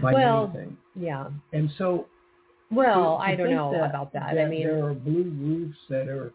by 0.00 0.12
well, 0.12 0.50
anything. 0.54 0.76
Yeah. 0.94 1.28
And 1.52 1.70
so. 1.78 2.06
Well, 2.70 3.18
to, 3.18 3.26
to 3.26 3.32
I 3.32 3.36
don't 3.36 3.50
know 3.50 3.72
that, 3.72 3.90
about 3.90 4.12
that. 4.14 4.34
that. 4.34 4.40
I 4.40 4.48
mean, 4.48 4.62
there 4.62 4.84
are 4.86 4.94
blue 4.94 5.24
roofs 5.24 5.78
that 5.90 6.08
are 6.08 6.32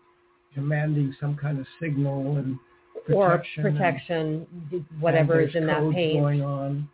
commanding 0.53 1.15
some 1.19 1.35
kind 1.35 1.59
of 1.59 1.65
signal 1.81 2.37
and 2.37 2.57
protection 3.05 3.65
or 3.65 3.71
protection, 3.71 4.47
and, 4.71 4.85
whatever 4.99 5.39
and 5.39 5.49
is 5.49 5.55
in 5.55 5.65
that 5.67 5.91
paint 5.91 6.21
going 6.21 6.41
on 6.43 6.87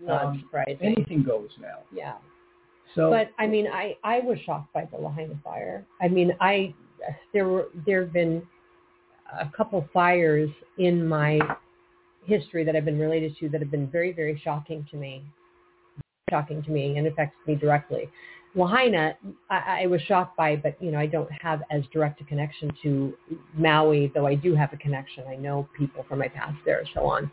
not 0.00 0.26
um, 0.26 0.40
surprising. 0.40 0.78
Anything 0.82 1.22
goes 1.22 1.50
now. 1.60 1.78
Yeah. 1.94 2.14
So, 2.94 3.10
but 3.10 3.30
I 3.38 3.46
mean, 3.46 3.66
I 3.68 3.96
I 4.02 4.20
was 4.20 4.38
shocked 4.44 4.72
by 4.72 4.86
the 4.90 4.98
Lahaina 4.98 5.34
fire. 5.44 5.86
I 6.00 6.08
mean, 6.08 6.32
I 6.40 6.74
there 7.32 7.46
were 7.46 7.68
there 7.86 8.02
have 8.02 8.12
been 8.12 8.42
a 9.38 9.48
couple 9.56 9.86
fires 9.92 10.50
in 10.78 11.06
my 11.06 11.38
history 12.24 12.64
that 12.64 12.74
I've 12.74 12.84
been 12.84 12.98
related 12.98 13.36
to 13.38 13.48
that 13.50 13.60
have 13.60 13.70
been 13.70 13.88
very 13.88 14.12
very 14.12 14.40
shocking 14.42 14.86
to 14.90 14.96
me, 14.96 15.24
shocking 16.30 16.62
to 16.62 16.70
me, 16.70 16.96
and 16.96 17.06
affects 17.06 17.36
me 17.46 17.54
directly. 17.54 18.08
Lahaina, 18.54 19.16
I, 19.48 19.82
I 19.82 19.86
was 19.86 20.00
shocked 20.02 20.36
by, 20.36 20.56
but 20.56 20.80
you 20.82 20.90
know, 20.90 20.98
I 20.98 21.06
don't 21.06 21.30
have 21.40 21.62
as 21.70 21.82
direct 21.92 22.20
a 22.20 22.24
connection 22.24 22.72
to 22.82 23.14
Maui, 23.54 24.10
though 24.14 24.26
I 24.26 24.34
do 24.34 24.54
have 24.54 24.72
a 24.72 24.76
connection. 24.76 25.24
I 25.28 25.36
know 25.36 25.68
people 25.76 26.04
from 26.08 26.18
my 26.18 26.28
past 26.28 26.56
there, 26.64 26.82
so 26.94 27.04
on 27.06 27.30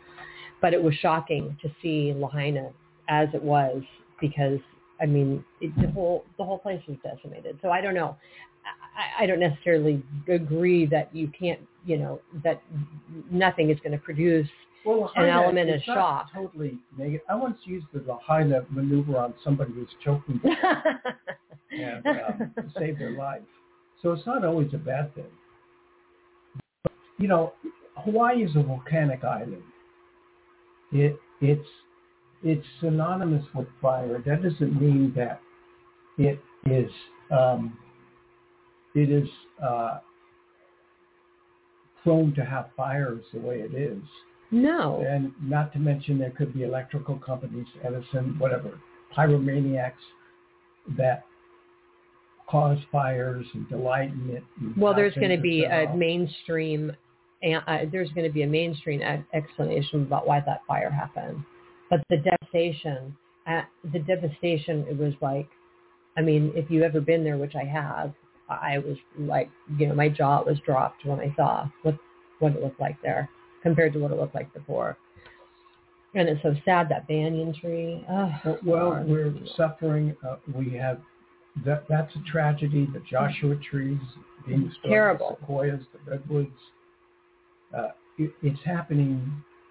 but 0.60 0.72
it 0.74 0.82
was 0.82 0.94
shocking 0.94 1.56
to 1.62 1.70
see 1.82 2.12
Lahaina 2.16 2.70
as 3.08 3.28
it 3.34 3.42
was 3.42 3.82
because 4.20 4.58
I 5.00 5.06
mean 5.06 5.44
it, 5.60 5.74
the 5.80 5.88
whole 5.88 6.24
the 6.36 6.44
whole 6.44 6.58
place 6.58 6.82
was 6.88 6.96
decimated. 7.02 7.58
So 7.62 7.70
I 7.70 7.80
don't 7.80 7.94
know. 7.94 8.16
I, 8.96 9.24
I 9.24 9.26
don't 9.26 9.40
necessarily 9.40 10.02
agree 10.28 10.86
that 10.86 11.14
you 11.14 11.30
can't 11.38 11.60
you 11.84 11.98
know 11.98 12.20
that 12.44 12.62
nothing 13.30 13.70
is 13.70 13.78
going 13.80 13.92
to 13.92 13.98
produce 13.98 14.48
well, 14.84 15.10
an 15.16 15.28
element 15.28 15.70
of 15.70 15.82
shock. 15.82 16.32
Totally 16.32 16.78
negative. 16.96 17.20
I 17.28 17.34
once 17.34 17.58
used 17.64 17.86
the 17.92 18.00
Lahaina 18.06 18.62
maneuver 18.70 19.18
on 19.18 19.34
somebody 19.44 19.72
who 19.72 19.80
was 19.80 19.88
choking 20.04 20.40
and 21.70 22.06
um, 22.06 22.54
saved 22.78 23.00
their 23.00 23.12
life. 23.12 23.42
So 24.02 24.12
it's 24.12 24.26
not 24.26 24.44
always 24.44 24.72
a 24.74 24.78
bad 24.78 25.14
thing. 25.14 25.24
But, 26.82 26.92
you 27.18 27.28
know, 27.28 27.52
Hawaii 27.96 28.44
is 28.44 28.54
a 28.56 28.62
volcanic 28.62 29.24
island. 29.24 29.62
It 30.92 31.18
it's 31.40 31.68
it's 32.42 32.64
synonymous 32.80 33.44
with 33.54 33.66
fire. 33.82 34.22
That 34.24 34.42
doesn't 34.42 34.80
mean 34.80 35.12
that 35.16 35.40
it 36.16 36.40
is 36.64 36.90
um, 37.30 37.76
it 38.94 39.10
is 39.10 39.28
uh, 39.62 39.98
prone 42.02 42.34
to 42.34 42.44
have 42.44 42.70
fires 42.76 43.24
the 43.32 43.40
way 43.40 43.56
it 43.56 43.74
is. 43.74 44.02
No. 44.50 45.04
And 45.06 45.32
not 45.42 45.72
to 45.74 45.78
mention 45.78 46.18
there 46.18 46.30
could 46.30 46.54
be 46.54 46.62
electrical 46.62 47.16
companies, 47.16 47.66
Edison, 47.84 48.36
whatever, 48.38 48.80
pyromaniacs 49.16 49.92
that 50.96 51.24
cause 52.48 52.78
fires 52.90 53.46
and 53.52 53.68
delight 53.68 54.10
in 54.10 54.30
it. 54.36 54.44
Well, 54.76 54.94
there's 54.94 55.14
going 55.14 55.36
to 55.36 55.40
be 55.40 55.64
a 55.64 55.94
mainstream 55.94 56.92
uh, 57.44 57.84
there's 57.92 58.10
going 58.12 58.26
to 58.26 58.32
be 58.32 58.42
a 58.42 58.46
mainstream 58.48 59.00
explanation 59.32 60.02
about 60.02 60.26
why 60.26 60.40
that 60.40 60.60
fire 60.66 60.90
happened. 60.90 61.44
But 61.88 62.00
the 62.10 62.16
devastation, 62.16 63.16
uh, 63.46 63.62
the 63.92 64.00
devastation, 64.00 64.84
it 64.90 64.98
was 64.98 65.14
like, 65.20 65.48
I 66.16 66.22
mean, 66.22 66.50
if 66.56 66.68
you've 66.68 66.82
ever 66.82 67.00
been 67.00 67.22
there, 67.22 67.36
which 67.36 67.54
I 67.54 67.64
have, 67.64 68.12
I 68.48 68.78
was 68.78 68.96
like, 69.16 69.50
you 69.78 69.86
know, 69.86 69.94
my 69.94 70.08
jaw 70.08 70.42
was 70.42 70.58
dropped 70.66 71.04
when 71.04 71.20
I 71.20 71.32
saw 71.36 71.68
what 71.82 71.96
what 72.40 72.52
it 72.52 72.62
looked 72.62 72.80
like 72.80 73.00
there 73.02 73.28
compared 73.62 73.92
to 73.94 73.98
what 73.98 74.10
it 74.10 74.18
looked 74.18 74.34
like 74.34 74.52
before. 74.54 74.96
And 76.14 76.28
it's 76.28 76.42
so 76.42 76.54
sad 76.64 76.88
that 76.88 77.06
banyan 77.06 77.54
tree. 77.54 78.04
Oh, 78.10 78.58
well, 78.64 79.04
we're 79.06 79.34
suffering. 79.56 80.16
Uh, 80.26 80.36
we 80.54 80.72
have 80.74 81.00
that. 81.66 81.84
That's 81.88 82.14
a 82.16 82.30
tragedy. 82.30 82.88
The 82.92 83.02
Joshua 83.08 83.56
trees 83.56 83.98
being 84.46 84.68
destroyed. 84.68 84.90
Terrible. 84.90 85.28
The 85.28 85.36
sequoias, 85.40 85.80
the 85.92 86.10
redwoods 86.10 86.50
uh, 87.76 87.88
it, 88.18 88.32
it's 88.42 88.60
happening 88.64 89.30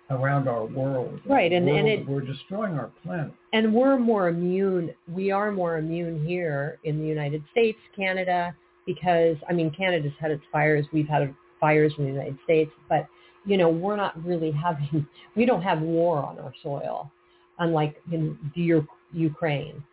around 0.09 0.47
our 0.47 0.65
world. 0.65 1.19
Right, 1.25 1.51
and, 1.51 1.65
world, 1.65 1.79
and 1.79 1.87
it, 1.87 2.07
we're 2.07 2.21
destroying 2.21 2.73
our 2.73 2.91
planet. 3.03 3.31
And 3.53 3.73
we're 3.73 3.97
more 3.97 4.29
immune. 4.29 4.93
We 5.11 5.31
are 5.31 5.51
more 5.51 5.77
immune 5.77 6.25
here 6.25 6.79
in 6.83 6.99
the 6.99 7.05
United 7.05 7.43
States, 7.51 7.79
Canada, 7.95 8.55
because 8.85 9.35
I 9.49 9.53
mean 9.53 9.71
Canada's 9.71 10.13
had 10.19 10.31
its 10.31 10.43
fires, 10.51 10.85
we've 10.93 11.07
had 11.07 11.33
fires 11.59 11.91
in 11.97 12.05
the 12.05 12.11
United 12.11 12.37
States, 12.43 12.71
but 12.87 13.07
you 13.47 13.57
know 13.57 13.69
we're 13.69 13.95
not 13.95 14.23
really 14.23 14.51
having 14.51 15.07
we 15.35 15.45
don't 15.45 15.63
have 15.63 15.81
war 15.81 16.19
on 16.23 16.37
our 16.39 16.53
soil, 16.61 17.11
unlike 17.59 17.95
in 18.11 18.37
the 18.55 18.83
Ukraine, 19.13 19.83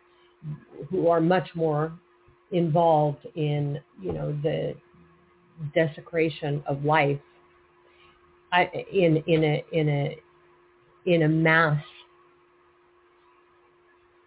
who 0.89 1.07
are 1.07 1.21
much 1.21 1.49
more 1.55 1.91
involved 2.51 3.25
in 3.35 3.79
you 4.01 4.11
know 4.11 4.37
the 4.43 4.75
desecration 5.73 6.61
of 6.67 6.83
life 6.83 7.19
I, 8.51 8.69
in 8.91 9.23
in 9.25 9.43
a 9.43 9.65
in 9.71 9.89
a 9.89 10.17
in 11.05 11.23
a 11.23 11.27
mass 11.27 11.81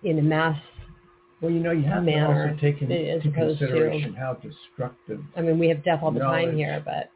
in 0.03 0.19
a 0.19 0.23
mass 0.23 0.59
well, 1.41 1.53
you 1.53 1.61
know, 1.61 1.71
you 1.71 1.85
have 1.85 2.03
manner 2.03 2.49
to 2.49 2.53
also 2.53 2.61
take 2.61 2.83
into 2.83 2.97
into 2.97 3.31
to- 3.31 3.37
consideration 3.37 4.13
how 4.13 4.35
destructive. 4.35 5.21
I 5.37 5.41
mean, 5.41 5.59
we 5.59 5.69
have 5.69 5.85
death 5.85 6.01
all 6.03 6.11
the 6.11 6.19
time 6.19 6.57
here, 6.57 6.83
but 6.85 7.11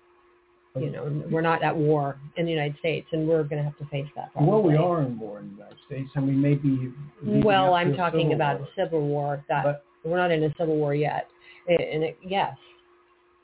you 0.76 0.90
know, 0.90 1.22
we're 1.30 1.42
not 1.42 1.62
at 1.62 1.76
war 1.76 2.18
in 2.36 2.46
the 2.46 2.50
United 2.50 2.78
States, 2.78 3.06
and 3.12 3.28
we're 3.28 3.42
going 3.44 3.58
to 3.58 3.64
have 3.64 3.76
to 3.78 3.84
face 3.86 4.06
that. 4.16 4.32
Probably. 4.32 4.50
Well, 4.50 4.62
we 4.62 4.76
are 4.76 5.02
in 5.02 5.18
war 5.18 5.40
in 5.40 5.48
the 5.50 5.54
United 5.56 5.78
States, 5.86 6.08
and 6.14 6.26
we 6.26 6.32
may 6.34 6.54
be. 6.54 6.92
Well, 7.22 7.74
I'm 7.74 7.94
talking 7.94 8.32
about 8.32 8.58
war. 8.60 8.68
a 8.76 8.80
civil 8.82 9.00
war. 9.06 9.44
That 9.48 9.64
But 9.64 9.84
we're 10.04 10.16
not 10.16 10.30
in 10.30 10.42
a 10.44 10.54
civil 10.58 10.76
war 10.76 10.94
yet, 10.94 11.28
and 11.68 12.02
it, 12.02 12.18
yes, 12.26 12.56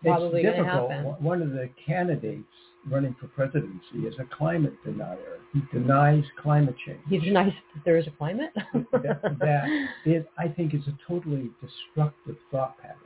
probably 0.02 0.40
it's 0.42 0.46
going 0.56 0.56
to 0.56 0.62
difficult. 0.64 0.90
happen. 0.90 1.04
One- 1.04 1.22
One 1.22 1.42
of 1.42 1.50
the 1.50 1.68
candidates 1.84 2.44
running 2.88 3.14
for 3.20 3.26
presidency 3.28 4.06
is 4.06 4.14
a 4.18 4.24
climate 4.34 4.72
denier. 4.84 5.40
He 5.52 5.60
denies 5.72 6.24
climate 6.40 6.76
change. 6.86 7.00
He 7.10 7.18
denies 7.18 7.52
that 7.74 7.84
there 7.84 7.98
is 7.98 8.06
a 8.06 8.10
climate. 8.12 8.50
that, 8.74 9.20
that 9.40 9.88
is, 10.06 10.24
I 10.38 10.48
think, 10.48 10.72
is 10.74 10.82
a 10.86 10.96
totally 11.06 11.50
destructive 11.60 12.36
thought 12.50 12.78
pattern. 12.78 12.96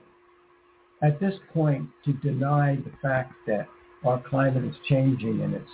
At 1.03 1.19
this 1.19 1.35
point, 1.53 1.89
to 2.05 2.13
deny 2.15 2.77
the 2.77 2.93
fact 3.01 3.33
that 3.49 3.67
our 4.05 4.23
climate 4.29 4.65
is 4.65 4.75
changing 4.89 5.43
and 5.43 5.55
it's 5.55 5.71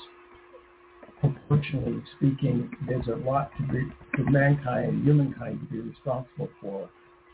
proportionally 1.21 2.03
speaking, 2.17 2.71
there's 2.87 3.07
a 3.09 3.17
lot 3.27 3.51
to 3.57 3.73
be 3.73 3.83
for 4.15 4.31
mankind, 4.31 4.89
and 4.89 5.05
humankind, 5.05 5.61
to 5.61 5.67
be 5.67 5.81
responsible 5.81 6.49
for. 6.61 6.89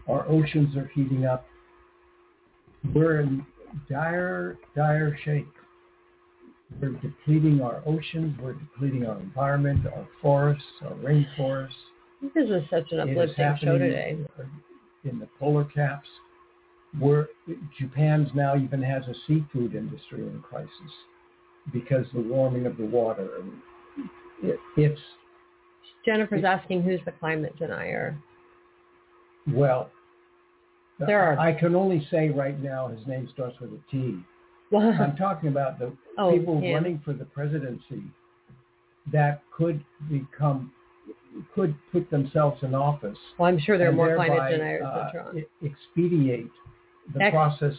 Our 0.09 0.28
oceans 0.28 0.76
are 0.76 0.90
heating 0.95 1.24
up. 1.26 1.47
We're 2.95 3.20
in 3.20 3.45
dire, 3.88 4.59
dire 4.74 5.18
shape. 5.24 5.49
We're 6.80 6.90
depleting 6.90 7.61
our 7.61 7.82
oceans. 7.86 8.36
We're 8.40 8.55
depleting 8.55 9.07
our 9.07 9.18
environment, 9.20 9.86
our 9.86 10.07
forests, 10.20 10.64
our 10.82 10.95
rainforests. 10.97 11.70
this 12.34 12.49
is 12.49 12.62
such 12.70 12.90
an 12.92 13.01
uplifting 13.01 13.57
show 13.61 13.78
today. 13.78 14.18
In 15.05 15.18
the 15.18 15.28
polar 15.38 15.64
caps, 15.64 16.09
where 16.99 17.28
Japan's 17.78 18.28
now 18.34 18.57
even 18.57 18.82
has 18.82 19.03
a 19.09 19.14
seafood 19.26 19.74
industry 19.74 20.22
in 20.22 20.40
crisis 20.42 20.70
because 21.72 22.07
the 22.14 22.20
warming 22.20 22.66
of 22.66 22.76
the 22.76 22.84
water. 22.84 23.28
And 23.40 23.53
it, 24.42 24.59
it's 24.76 25.01
Jennifer's 26.05 26.45
asking 26.45 26.82
who's 26.82 27.01
the 27.05 27.12
climate 27.12 27.57
denier. 27.59 28.16
well. 29.53 29.90
There 31.01 31.20
are- 31.20 31.36
I 31.38 31.53
can 31.53 31.74
only 31.74 32.07
say 32.09 32.30
right 32.30 32.61
now 32.62 32.86
his 32.86 33.05
name 33.07 33.28
starts 33.32 33.59
with 33.61 33.72
a 33.72 33.80
T. 33.90 34.20
I'm 34.76 35.16
talking 35.16 35.49
about 35.49 35.78
the 35.78 35.92
oh, 36.18 36.32
people 36.32 36.61
Tim. 36.61 36.72
running 36.72 37.03
for 37.05 37.12
the 37.12 37.24
presidency 37.24 38.03
that 39.12 39.42
could 39.57 39.84
become 40.09 40.72
could 41.55 41.74
put 41.90 42.09
themselves 42.11 42.62
in 42.62 42.74
office 42.76 43.18
Well, 43.38 43.49
I'm 43.49 43.59
sure 43.59 43.76
there 43.76 43.88
are 43.88 43.92
more 43.92 44.14
climate 44.14 44.53
deniers 44.53 44.84
uh, 44.86 44.97
than 44.97 45.11
Trump. 45.12 45.38
expedite 45.64 46.51
the 47.12 47.30
process 47.30 47.74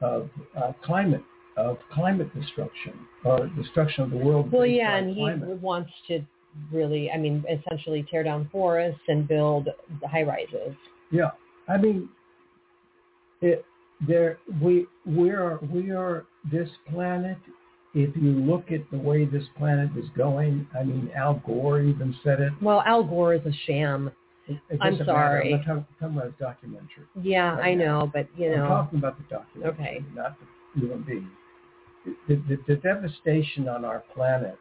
of 0.00 0.28
uh, 0.56 0.72
climate 0.82 1.22
of 1.56 1.78
climate 1.92 2.28
destruction 2.38 2.92
or 3.24 3.46
destruction 3.56 4.04
of 4.04 4.10
the 4.10 4.16
world. 4.16 4.50
Well, 4.50 4.66
yeah, 4.66 4.96
and 4.96 5.14
he 5.14 5.22
wants 5.60 5.92
to 6.08 6.20
really, 6.72 7.10
I 7.10 7.16
mean, 7.16 7.44
essentially 7.48 8.04
tear 8.10 8.22
down 8.22 8.48
forests 8.50 9.00
and 9.08 9.26
build 9.26 9.68
high 10.04 10.22
rises. 10.22 10.74
Yeah, 11.10 11.30
I 11.68 11.76
mean, 11.76 12.08
it, 13.40 13.64
there 14.06 14.38
we 14.60 14.86
we 15.06 15.30
are 15.30 15.58
we 15.72 15.90
are 15.90 16.26
this 16.50 16.68
planet. 16.90 17.38
If 17.94 18.16
you 18.16 18.30
look 18.30 18.72
at 18.72 18.80
the 18.90 18.98
way 18.98 19.24
this 19.24 19.44
planet 19.56 19.90
is 19.96 20.06
going, 20.16 20.66
I 20.78 20.82
mean, 20.82 21.12
Al 21.14 21.40
Gore 21.46 21.80
even 21.80 22.14
said 22.24 22.40
it. 22.40 22.52
Well, 22.60 22.82
Al 22.84 23.04
Gore 23.04 23.34
is 23.34 23.46
a 23.46 23.52
sham. 23.66 24.10
It- 24.46 24.58
it 24.68 24.78
I'm 24.80 24.92
matter. 24.92 25.04
sorry. 25.06 25.54
I'm 25.54 25.60
talking 25.64 25.84
about 26.00 26.26
a 26.26 26.30
documentary. 26.32 27.04
Yeah, 27.22 27.56
Right 27.56 27.70
I 27.70 27.74
now. 27.74 28.00
know, 28.00 28.06
but 28.12 28.28
you 28.36 28.50
know. 28.50 28.62
I'm 28.64 28.68
talking 28.68 28.98
about 28.98 29.16
the 29.18 29.24
documentary, 29.34 29.72
Okay. 29.86 30.04
not 30.14 30.36
the 30.74 30.80
human 30.80 31.02
being. 31.02 31.30
The, 32.28 32.34
the, 32.48 32.58
the 32.68 32.76
devastation 32.76 33.68
on 33.68 33.84
our 33.84 34.00
planet 34.14 34.58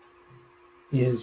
is 0.93 1.19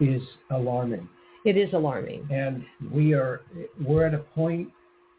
is 0.00 0.22
alarming, 0.50 1.08
it 1.44 1.56
is 1.56 1.72
alarming. 1.72 2.26
and 2.30 2.64
we 2.92 3.14
are 3.14 3.42
we're 3.84 4.06
at 4.06 4.14
a 4.14 4.18
point 4.18 4.68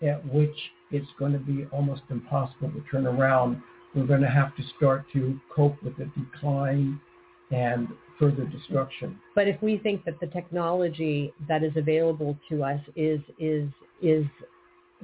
at 0.01 0.25
which 0.33 0.55
it's 0.91 1.07
going 1.17 1.31
to 1.33 1.39
be 1.39 1.65
almost 1.71 2.01
impossible 2.09 2.69
to 2.71 2.81
turn 2.91 3.07
around. 3.07 3.61
We're 3.95 4.05
going 4.05 4.21
to 4.21 4.27
have 4.29 4.55
to 4.57 4.63
start 4.75 5.05
to 5.13 5.39
cope 5.53 5.81
with 5.83 5.95
the 5.97 6.05
decline 6.17 6.99
and 7.53 7.87
further 8.19 8.45
destruction. 8.45 9.19
But 9.35 9.47
if 9.47 9.61
we 9.61 9.77
think 9.77 10.05
that 10.05 10.19
the 10.19 10.27
technology 10.27 11.33
that 11.47 11.63
is 11.63 11.73
available 11.75 12.37
to 12.49 12.63
us 12.63 12.79
is 12.95 13.19
is 13.39 13.69
is 14.01 14.25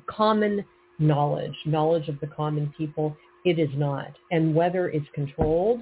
common 0.08 0.66
knowledge, 1.00 1.56
knowledge 1.66 2.08
of 2.08 2.20
the 2.20 2.28
common 2.28 2.74
people, 2.78 3.16
it 3.46 3.58
is 3.60 3.70
not. 3.76 4.12
And 4.32 4.54
whether 4.54 4.90
it's 4.90 5.08
controlled, 5.14 5.82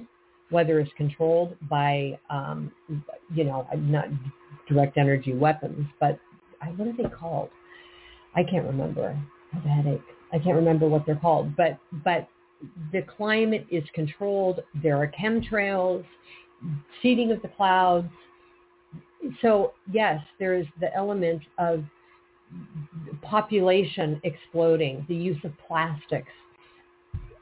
whether 0.50 0.78
it's 0.80 0.92
controlled 0.96 1.56
by, 1.68 2.18
um, 2.30 2.72
you 3.34 3.44
know, 3.44 3.66
not 3.76 4.06
direct 4.68 4.96
energy 4.96 5.34
weapons, 5.34 5.86
but 6.00 6.18
I, 6.62 6.66
what 6.68 6.88
are 6.88 6.96
they 6.96 7.08
called? 7.08 7.50
I 8.34 8.42
can't 8.44 8.66
remember. 8.66 9.18
I 9.52 9.56
have 9.56 9.64
a 9.64 9.68
headache. 9.68 10.02
I 10.32 10.38
can't 10.38 10.56
remember 10.56 10.88
what 10.88 11.06
they're 11.06 11.16
called. 11.16 11.56
But 11.56 11.78
but 12.04 12.28
the 12.92 13.02
climate 13.02 13.66
is 13.70 13.84
controlled. 13.94 14.60
There 14.82 14.96
are 14.96 15.10
chemtrails 15.10 16.04
seeding 17.02 17.30
of 17.32 17.42
the 17.42 17.48
clouds. 17.48 18.08
So 19.42 19.74
yes, 19.92 20.20
there 20.38 20.54
is 20.54 20.66
the 20.80 20.94
element 20.94 21.42
of 21.58 21.84
population 23.22 24.20
exploding, 24.24 25.04
the 25.08 25.14
use 25.14 25.38
of 25.44 25.52
plastics. 25.66 26.32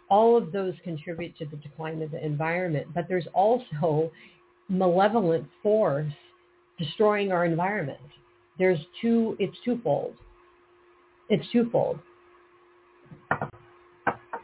All 0.08 0.36
of 0.36 0.52
those 0.52 0.74
contribute 0.84 1.36
to 1.38 1.46
the 1.46 1.56
decline 1.56 2.02
of 2.02 2.10
the 2.12 2.24
environment, 2.24 2.86
but 2.94 3.06
there's 3.08 3.26
also 3.34 4.10
malevolent 4.68 5.46
force 5.62 6.12
destroying 6.78 7.32
our 7.32 7.44
environment. 7.44 7.98
There's 8.58 8.78
two, 9.00 9.36
it's 9.38 9.56
twofold. 9.64 10.14
It's 11.28 11.44
twofold. 11.52 11.98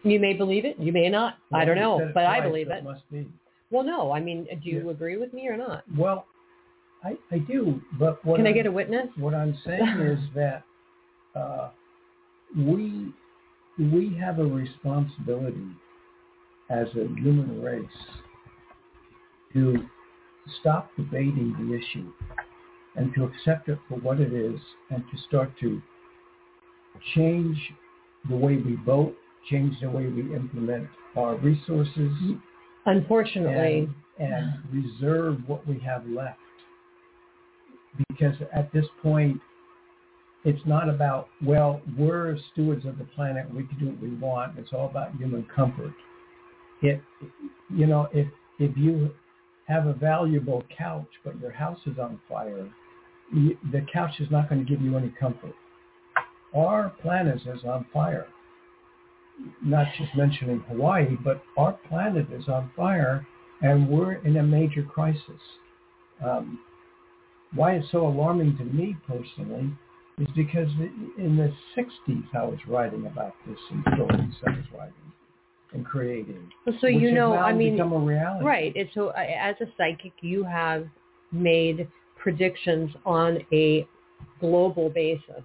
You 0.04 0.18
may 0.18 0.32
believe 0.32 0.64
it, 0.64 0.76
you 0.78 0.92
may 0.92 1.08
not. 1.08 1.38
I 1.52 1.64
don't 1.64 1.76
know, 1.76 2.10
but 2.12 2.26
I 2.26 2.40
believe 2.40 2.70
it. 2.70 2.82
must 2.82 3.08
be. 3.10 3.28
Well, 3.72 3.82
no. 3.82 4.12
I 4.12 4.20
mean, 4.20 4.44
do 4.62 4.68
you 4.70 4.84
Yeah. 4.84 4.90
agree 4.90 5.16
with 5.16 5.32
me 5.32 5.48
or 5.48 5.56
not? 5.56 5.82
Well, 5.96 6.26
I, 7.02 7.16
I 7.32 7.38
do, 7.38 7.80
but 7.98 8.24
what 8.24 8.36
Can 8.36 8.46
I 8.46 8.50
I'm- 8.50 8.56
get 8.56 8.66
a 8.66 8.70
witness? 8.70 9.08
What 9.16 9.34
I'm 9.34 9.56
saying 9.64 9.82
is 10.12 10.20
that 10.34 10.62
uh, 11.34 11.70
we 12.56 13.12
we 13.78 14.14
have 14.20 14.38
a 14.38 14.44
responsibility 14.44 15.66
as 16.68 16.86
a 16.94 17.08
human 17.18 17.60
race 17.62 17.98
to 19.54 19.88
stop 20.60 20.90
debating 20.96 21.54
the 21.58 21.74
issue 21.74 22.12
and 22.96 23.14
to 23.14 23.24
accept 23.24 23.68
it 23.70 23.78
for 23.88 23.96
what 24.00 24.20
it 24.20 24.32
is 24.34 24.60
and 24.90 25.02
to 25.10 25.16
start 25.26 25.50
to 25.60 25.80
change 27.14 27.56
the 28.28 28.36
way 28.36 28.56
we 28.56 28.76
vote, 28.84 29.16
change 29.50 29.74
the 29.80 29.88
way 29.88 30.06
we 30.06 30.34
implement 30.36 30.86
our 31.16 31.36
resources, 31.36 32.12
Unfortunately, 32.86 33.88
and, 34.18 34.32
and 34.32 34.54
reserve 34.72 35.38
what 35.46 35.66
we 35.66 35.78
have 35.80 36.06
left. 36.06 36.38
Because 38.08 38.34
at 38.52 38.72
this 38.72 38.86
point, 39.02 39.38
it's 40.44 40.64
not 40.66 40.88
about, 40.88 41.28
well, 41.44 41.80
we're 41.96 42.36
stewards 42.52 42.84
of 42.84 42.98
the 42.98 43.04
planet. 43.04 43.46
We 43.54 43.64
can 43.64 43.78
do 43.78 43.86
what 43.86 44.00
we 44.00 44.14
want. 44.16 44.58
It's 44.58 44.72
all 44.72 44.86
about 44.86 45.14
human 45.16 45.46
comfort. 45.54 45.92
It, 46.82 47.00
you 47.72 47.86
know, 47.86 48.08
if, 48.12 48.26
if 48.58 48.76
you 48.76 49.12
have 49.68 49.86
a 49.86 49.92
valuable 49.92 50.64
couch, 50.76 51.06
but 51.24 51.38
your 51.40 51.52
house 51.52 51.78
is 51.86 51.98
on 51.98 52.18
fire, 52.28 52.68
the 53.32 53.86
couch 53.92 54.14
is 54.18 54.30
not 54.30 54.48
going 54.48 54.64
to 54.64 54.68
give 54.70 54.82
you 54.82 54.96
any 54.96 55.12
comfort. 55.20 55.54
Our 56.54 56.90
planet 57.00 57.40
is 57.46 57.64
on 57.64 57.86
fire. 57.92 58.26
Not 59.62 59.86
just 59.98 60.14
mentioning 60.14 60.62
Hawaii, 60.68 61.16
but 61.24 61.42
our 61.56 61.72
planet 61.88 62.26
is 62.32 62.48
on 62.48 62.70
fire 62.76 63.26
and 63.62 63.88
we're 63.88 64.14
in 64.26 64.36
a 64.36 64.42
major 64.42 64.82
crisis. 64.82 65.40
Um, 66.24 66.60
why 67.54 67.74
it's 67.74 67.90
so 67.90 68.06
alarming 68.06 68.56
to 68.58 68.64
me 68.64 68.96
personally 69.06 69.70
is 70.18 70.28
because 70.36 70.68
in 71.18 71.36
the 71.36 71.52
60s 71.76 72.24
I 72.34 72.44
was 72.44 72.58
writing 72.66 73.06
about 73.06 73.34
this 73.46 73.58
in 73.70 73.82
stories 73.94 74.34
I 74.46 74.50
was 74.50 74.64
writing 74.76 75.12
and 75.72 75.84
creating. 75.84 76.50
Well, 76.66 76.76
so 76.80 76.86
you 76.86 77.12
know, 77.12 77.34
I 77.34 77.52
mean, 77.52 77.74
become 77.74 77.92
a 77.92 77.98
reality. 77.98 78.44
right. 78.44 78.72
It's 78.74 78.92
so 78.94 79.08
as 79.10 79.56
a 79.60 79.66
psychic, 79.76 80.12
you 80.20 80.44
have 80.44 80.86
made 81.30 81.88
predictions 82.16 82.90
on 83.04 83.38
a 83.52 83.86
global 84.40 84.90
basis. 84.90 85.42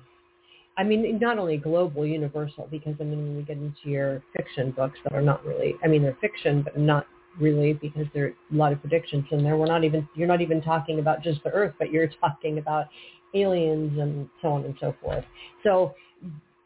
I 0.78 0.84
mean, 0.84 1.17
not 1.19 1.39
only 1.39 1.57
global, 1.57 2.05
universal, 2.05 2.67
because 2.69 2.93
I 2.99 3.03
mean, 3.03 3.23
when 3.23 3.38
we 3.38 3.43
get 3.43 3.57
into 3.57 3.89
your 3.89 4.21
fiction 4.36 4.71
books 4.71 4.99
that 5.03 5.13
are 5.13 5.21
not 5.21 5.43
really, 5.43 5.75
I 5.84 5.88
mean, 5.88 6.03
they're 6.03 6.17
fiction, 6.21 6.61
but 6.61 6.78
not 6.78 7.07
really 7.39 7.73
because 7.73 8.05
there 8.13 8.25
are 8.25 8.28
a 8.30 8.55
lot 8.55 8.71
of 8.71 8.80
predictions 8.82 9.25
in 9.32 9.43
there. 9.43 9.57
We're 9.57 9.65
not 9.65 9.84
even, 9.84 10.07
you're 10.15 10.28
not 10.28 10.41
even 10.41 10.61
talking 10.61 10.99
about 10.99 11.23
just 11.23 11.43
the 11.43 11.49
Earth, 11.49 11.73
but 11.80 11.91
you're 11.91 12.07
talking 12.21 12.59
about 12.59 12.88
aliens 13.34 13.97
and 13.99 14.30
so 14.41 14.49
on 14.49 14.65
and 14.65 14.75
so 14.80 14.95
forth. 15.01 15.25
So, 15.63 15.95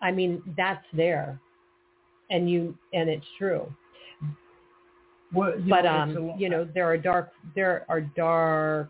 I 0.01 0.11
mean, 0.11 0.41
that's 0.57 0.85
there, 0.93 1.39
and 2.29 2.49
you, 2.49 2.77
and 2.93 3.09
it's 3.09 3.25
true. 3.37 3.71
Well, 5.33 5.57
you 5.57 5.69
but 5.69 5.83
know, 5.83 5.91
um, 5.91 6.09
it's 6.09 6.17
a 6.17 6.21
lo- 6.21 6.35
you 6.37 6.49
know, 6.49 6.67
there 6.73 6.85
are 6.85 6.97
dark, 6.97 7.31
there 7.55 7.85
are 7.87 8.01
dark, 8.01 8.89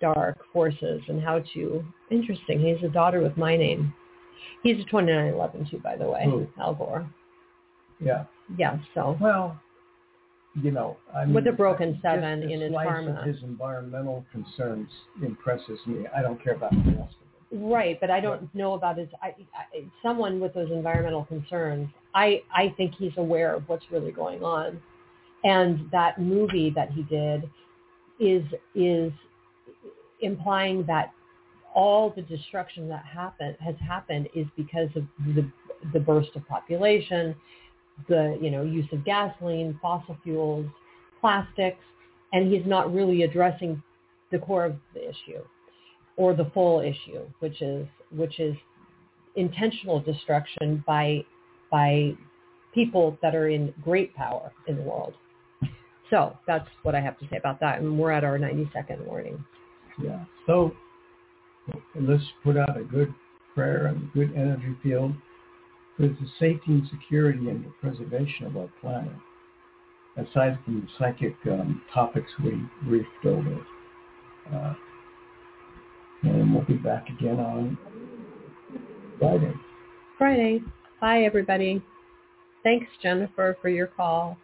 dark 0.00 0.38
forces, 0.52 1.02
and 1.08 1.20
how 1.20 1.42
to. 1.54 1.84
Interesting. 2.10 2.60
He's 2.60 2.82
a 2.88 2.92
daughter 2.92 3.20
with 3.20 3.36
my 3.36 3.56
name. 3.56 3.92
He's 4.62 4.76
a 4.80 4.84
2911 4.84 5.68
too, 5.70 5.78
by 5.78 5.96
the 5.96 6.08
way, 6.08 6.24
Who? 6.24 6.46
Al 6.60 6.74
Gore. 6.74 7.08
yeah. 8.00 8.24
Yeah. 8.56 8.78
So 8.94 9.16
Well, 9.20 9.60
you 10.60 10.72
know, 10.72 10.96
I 11.14 11.24
mean, 11.24 11.34
With 11.34 11.46
a 11.46 11.52
broken 11.52 11.98
seven 12.02 12.42
in 12.42 12.60
his 12.60 12.72
karma. 12.72 13.22
His 13.24 13.42
environmental 13.42 14.24
concerns 14.32 14.88
impresses 15.22 15.78
me. 15.86 16.06
I 16.16 16.22
don't 16.22 16.42
care 16.42 16.54
about 16.54 16.72
the 16.72 16.90
rest 16.90 17.14
of 17.14 17.56
it. 17.56 17.64
Right, 17.64 17.98
but 18.00 18.10
I 18.10 18.20
don't 18.20 18.52
know 18.54 18.74
about 18.74 18.98
his. 18.98 19.08
I, 19.22 19.28
I, 19.54 19.84
someone 20.02 20.40
with 20.40 20.54
those 20.54 20.70
environmental 20.70 21.24
concerns. 21.24 21.88
I 22.14 22.42
I 22.54 22.74
think 22.76 22.94
he's 22.96 23.12
aware 23.16 23.54
of 23.54 23.68
what's 23.68 23.84
really 23.90 24.12
going 24.12 24.42
on, 24.42 24.80
and 25.44 25.88
that 25.90 26.20
movie 26.20 26.70
that 26.76 26.90
he 26.90 27.02
did 27.04 27.48
is 28.20 28.44
is 28.74 29.12
implying 30.20 30.84
that 30.86 31.12
all 31.74 32.10
the 32.14 32.22
destruction 32.22 32.88
that 32.88 33.04
happened 33.04 33.56
has 33.60 33.74
happened 33.86 34.28
is 34.34 34.46
because 34.56 34.88
of 34.96 35.04
the 35.34 35.50
the 35.92 36.00
burst 36.00 36.30
of 36.34 36.46
population, 36.46 37.34
the 38.08 38.38
you 38.40 38.50
know 38.50 38.62
use 38.62 38.86
of 38.92 39.04
gasoline, 39.04 39.78
fossil 39.80 40.16
fuels, 40.22 40.66
plastics, 41.20 41.82
and 42.32 42.52
he's 42.52 42.66
not 42.66 42.92
really 42.92 43.22
addressing 43.22 43.82
the 44.30 44.38
core 44.38 44.66
of 44.66 44.76
the 44.94 45.08
issue 45.08 45.42
or 46.16 46.34
the 46.34 46.50
full 46.52 46.80
issue, 46.80 47.24
which 47.40 47.62
is 47.62 47.86
which 48.10 48.40
is 48.40 48.56
intentional 49.36 50.00
destruction 50.00 50.82
by 50.86 51.24
by 51.70 52.12
people 52.74 53.18
that 53.22 53.34
are 53.34 53.48
in 53.48 53.72
great 53.82 54.14
power 54.14 54.52
in 54.66 54.76
the 54.76 54.82
world. 54.82 55.14
So 56.10 56.36
that's 56.46 56.68
what 56.82 56.94
I 56.94 57.00
have 57.00 57.18
to 57.20 57.26
say 57.30 57.36
about 57.36 57.60
that. 57.60 57.80
And 57.80 57.98
we're 57.98 58.10
at 58.10 58.24
our 58.24 58.38
90 58.38 58.68
second 58.72 59.04
warning. 59.06 59.42
Yeah. 60.02 60.24
So 60.46 60.72
let's 61.94 62.24
put 62.42 62.56
out 62.56 62.78
a 62.78 62.84
good 62.84 63.12
prayer 63.54 63.86
and 63.86 64.02
a 64.02 64.06
good 64.14 64.32
energy 64.34 64.76
field 64.82 65.12
for 65.96 66.08
the 66.08 66.26
safety 66.38 66.72
and 66.72 66.88
security 66.88 67.48
and 67.48 67.64
the 67.64 67.70
preservation 67.80 68.46
of 68.46 68.56
our 68.56 68.68
planet. 68.80 69.12
Aside 70.16 70.58
from 70.64 70.80
the 70.80 70.88
psychic 70.98 71.36
um, 71.46 71.82
topics 71.92 72.30
we 72.42 72.62
briefed 72.84 73.08
over. 73.24 73.66
Uh, 74.52 74.74
and 76.22 76.54
we'll 76.54 76.64
be 76.64 76.74
back 76.74 77.08
again 77.08 77.38
on 77.38 77.78
Friday. 79.18 79.52
Friday. 80.18 80.62
Bye, 81.00 81.22
everybody. 81.22 81.82
Thanks, 82.62 82.86
Jennifer, 83.02 83.56
for 83.62 83.68
your 83.68 83.86
call. 83.86 84.36